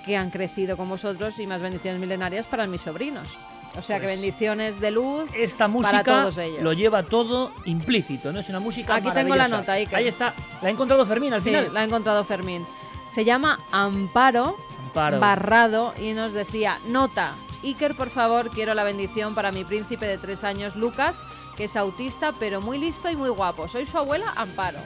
que 0.06 0.16
han 0.16 0.30
crecido 0.30 0.78
con 0.78 0.90
vosotros 0.90 1.40
y 1.40 1.48
más 1.48 1.62
bendiciones 1.64 2.00
milenarias 2.00 2.48
para 2.48 2.68
mis 2.68 2.82
sobrinos. 2.82 3.28
O 3.76 3.82
sea 3.82 4.00
que 4.00 4.06
Pues, 4.06 4.20
bendiciones 4.22 4.80
de 4.80 4.92
luz 4.92 5.28
Esta 5.34 5.68
música 5.68 6.04
para 6.04 6.22
todos 6.22 6.38
ellos. 6.38 6.62
lo 6.62 6.74
lleva 6.74 7.02
todo 7.02 7.52
implícito, 7.66 8.32
¿no? 8.32 8.42
Es 8.42 8.50
una 8.50 8.60
música 8.60 8.94
Aquí 8.94 9.10
tengo 9.12 9.36
la 9.36 9.48
nota, 9.48 9.74
Iker. 9.74 9.96
Ahí 9.98 10.08
está. 10.08 10.36
La 10.62 10.68
ha 10.68 10.72
encontrado 10.72 11.04
Fermín 11.08 11.34
al 11.34 11.42
Sí, 11.42 11.50
final. 11.50 11.74
la 11.74 11.80
ha 11.80 11.84
encontrado 11.84 12.24
Fermín. 12.24 12.64
Se 13.10 13.26
llama 13.26 13.60
Amparo, 13.72 14.56
Amparo. 14.94 15.20
Barrado 15.20 15.94
y 16.00 16.14
nos 16.14 16.34
decía, 16.34 16.80
nota, 16.86 17.34
Iker, 17.64 17.96
por 17.96 18.12
favor, 18.12 18.52
quiero 18.52 18.76
la 18.76 18.84
bendición 18.84 19.34
para 19.34 19.52
mi 19.52 19.64
príncipe 19.64 20.06
de 20.06 20.20
tres 20.20 20.44
años, 20.44 20.76
Lucas, 20.76 21.24
que 21.58 21.64
es 21.64 21.76
autista, 21.76 22.32
pero 22.34 22.62
muy 22.62 22.78
listo 22.78 23.10
y 23.10 23.16
muy 23.16 23.30
guapo. 23.30 23.68
Soy 23.68 23.88
su 23.88 23.98
abuela, 23.98 24.32
Amparo. 24.36 24.78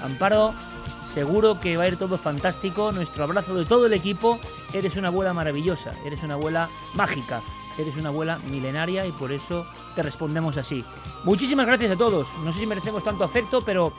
Amparo, 0.00 0.54
seguro 1.04 1.60
que 1.60 1.76
va 1.76 1.84
a 1.84 1.88
ir 1.88 1.98
todo 1.98 2.16
fantástico. 2.16 2.90
Nuestro 2.90 3.24
abrazo 3.24 3.54
de 3.54 3.66
todo 3.66 3.84
el 3.84 3.92
equipo. 3.92 4.40
Eres 4.72 4.96
una 4.96 5.08
abuela 5.08 5.34
maravillosa, 5.34 5.92
eres 6.06 6.22
una 6.22 6.34
abuela 6.34 6.70
mágica, 6.94 7.42
eres 7.78 7.96
una 7.96 8.08
abuela 8.08 8.38
milenaria 8.38 9.04
y 9.04 9.12
por 9.12 9.30
eso 9.30 9.66
te 9.94 10.02
respondemos 10.02 10.56
así. 10.56 10.82
Muchísimas 11.24 11.66
gracias 11.66 11.90
a 11.90 11.96
todos. 11.96 12.28
No 12.38 12.50
sé 12.50 12.60
si 12.60 12.66
merecemos 12.66 13.04
tanto 13.04 13.24
afecto, 13.24 13.60
pero 13.62 13.92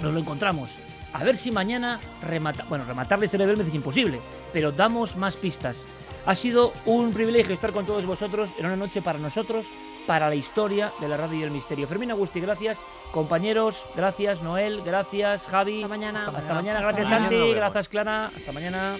nos 0.00 0.12
lo 0.12 0.18
encontramos. 0.18 0.76
A 1.12 1.24
ver 1.24 1.36
si 1.36 1.50
mañana 1.50 2.00
remata. 2.22 2.64
Bueno, 2.68 2.84
rematar 2.84 3.18
la 3.18 3.24
historia 3.24 3.46
de 3.46 3.52
Belmez 3.52 3.68
es 3.68 3.74
imposible, 3.74 4.20
pero 4.52 4.72
damos 4.72 5.16
más 5.16 5.36
pistas. 5.36 5.86
Ha 6.26 6.34
sido 6.34 6.72
un 6.84 7.12
privilegio 7.12 7.54
estar 7.54 7.72
con 7.72 7.86
todos 7.86 8.04
vosotros 8.04 8.50
en 8.58 8.66
una 8.66 8.76
noche 8.76 9.00
para 9.00 9.18
nosotros, 9.18 9.72
para 10.06 10.28
la 10.28 10.34
historia 10.34 10.92
de 11.00 11.08
la 11.08 11.16
radio 11.16 11.40
y 11.40 11.42
el 11.42 11.50
misterio. 11.50 11.88
Fermín 11.88 12.10
Agusti, 12.10 12.40
gracias. 12.40 12.84
Compañeros, 13.10 13.86
gracias. 13.96 14.42
Noel, 14.42 14.82
gracias. 14.82 15.46
Javi. 15.46 15.78
Hasta 15.78 15.88
mañana. 15.88 16.28
Hasta 16.28 16.54
mañana. 16.54 16.80
Gracias, 16.80 17.10
mañana. 17.10 17.28
Santi. 17.28 17.54
Gracias, 17.54 17.88
Clara. 17.88 18.32
Hasta 18.36 18.52
mañana. 18.52 18.98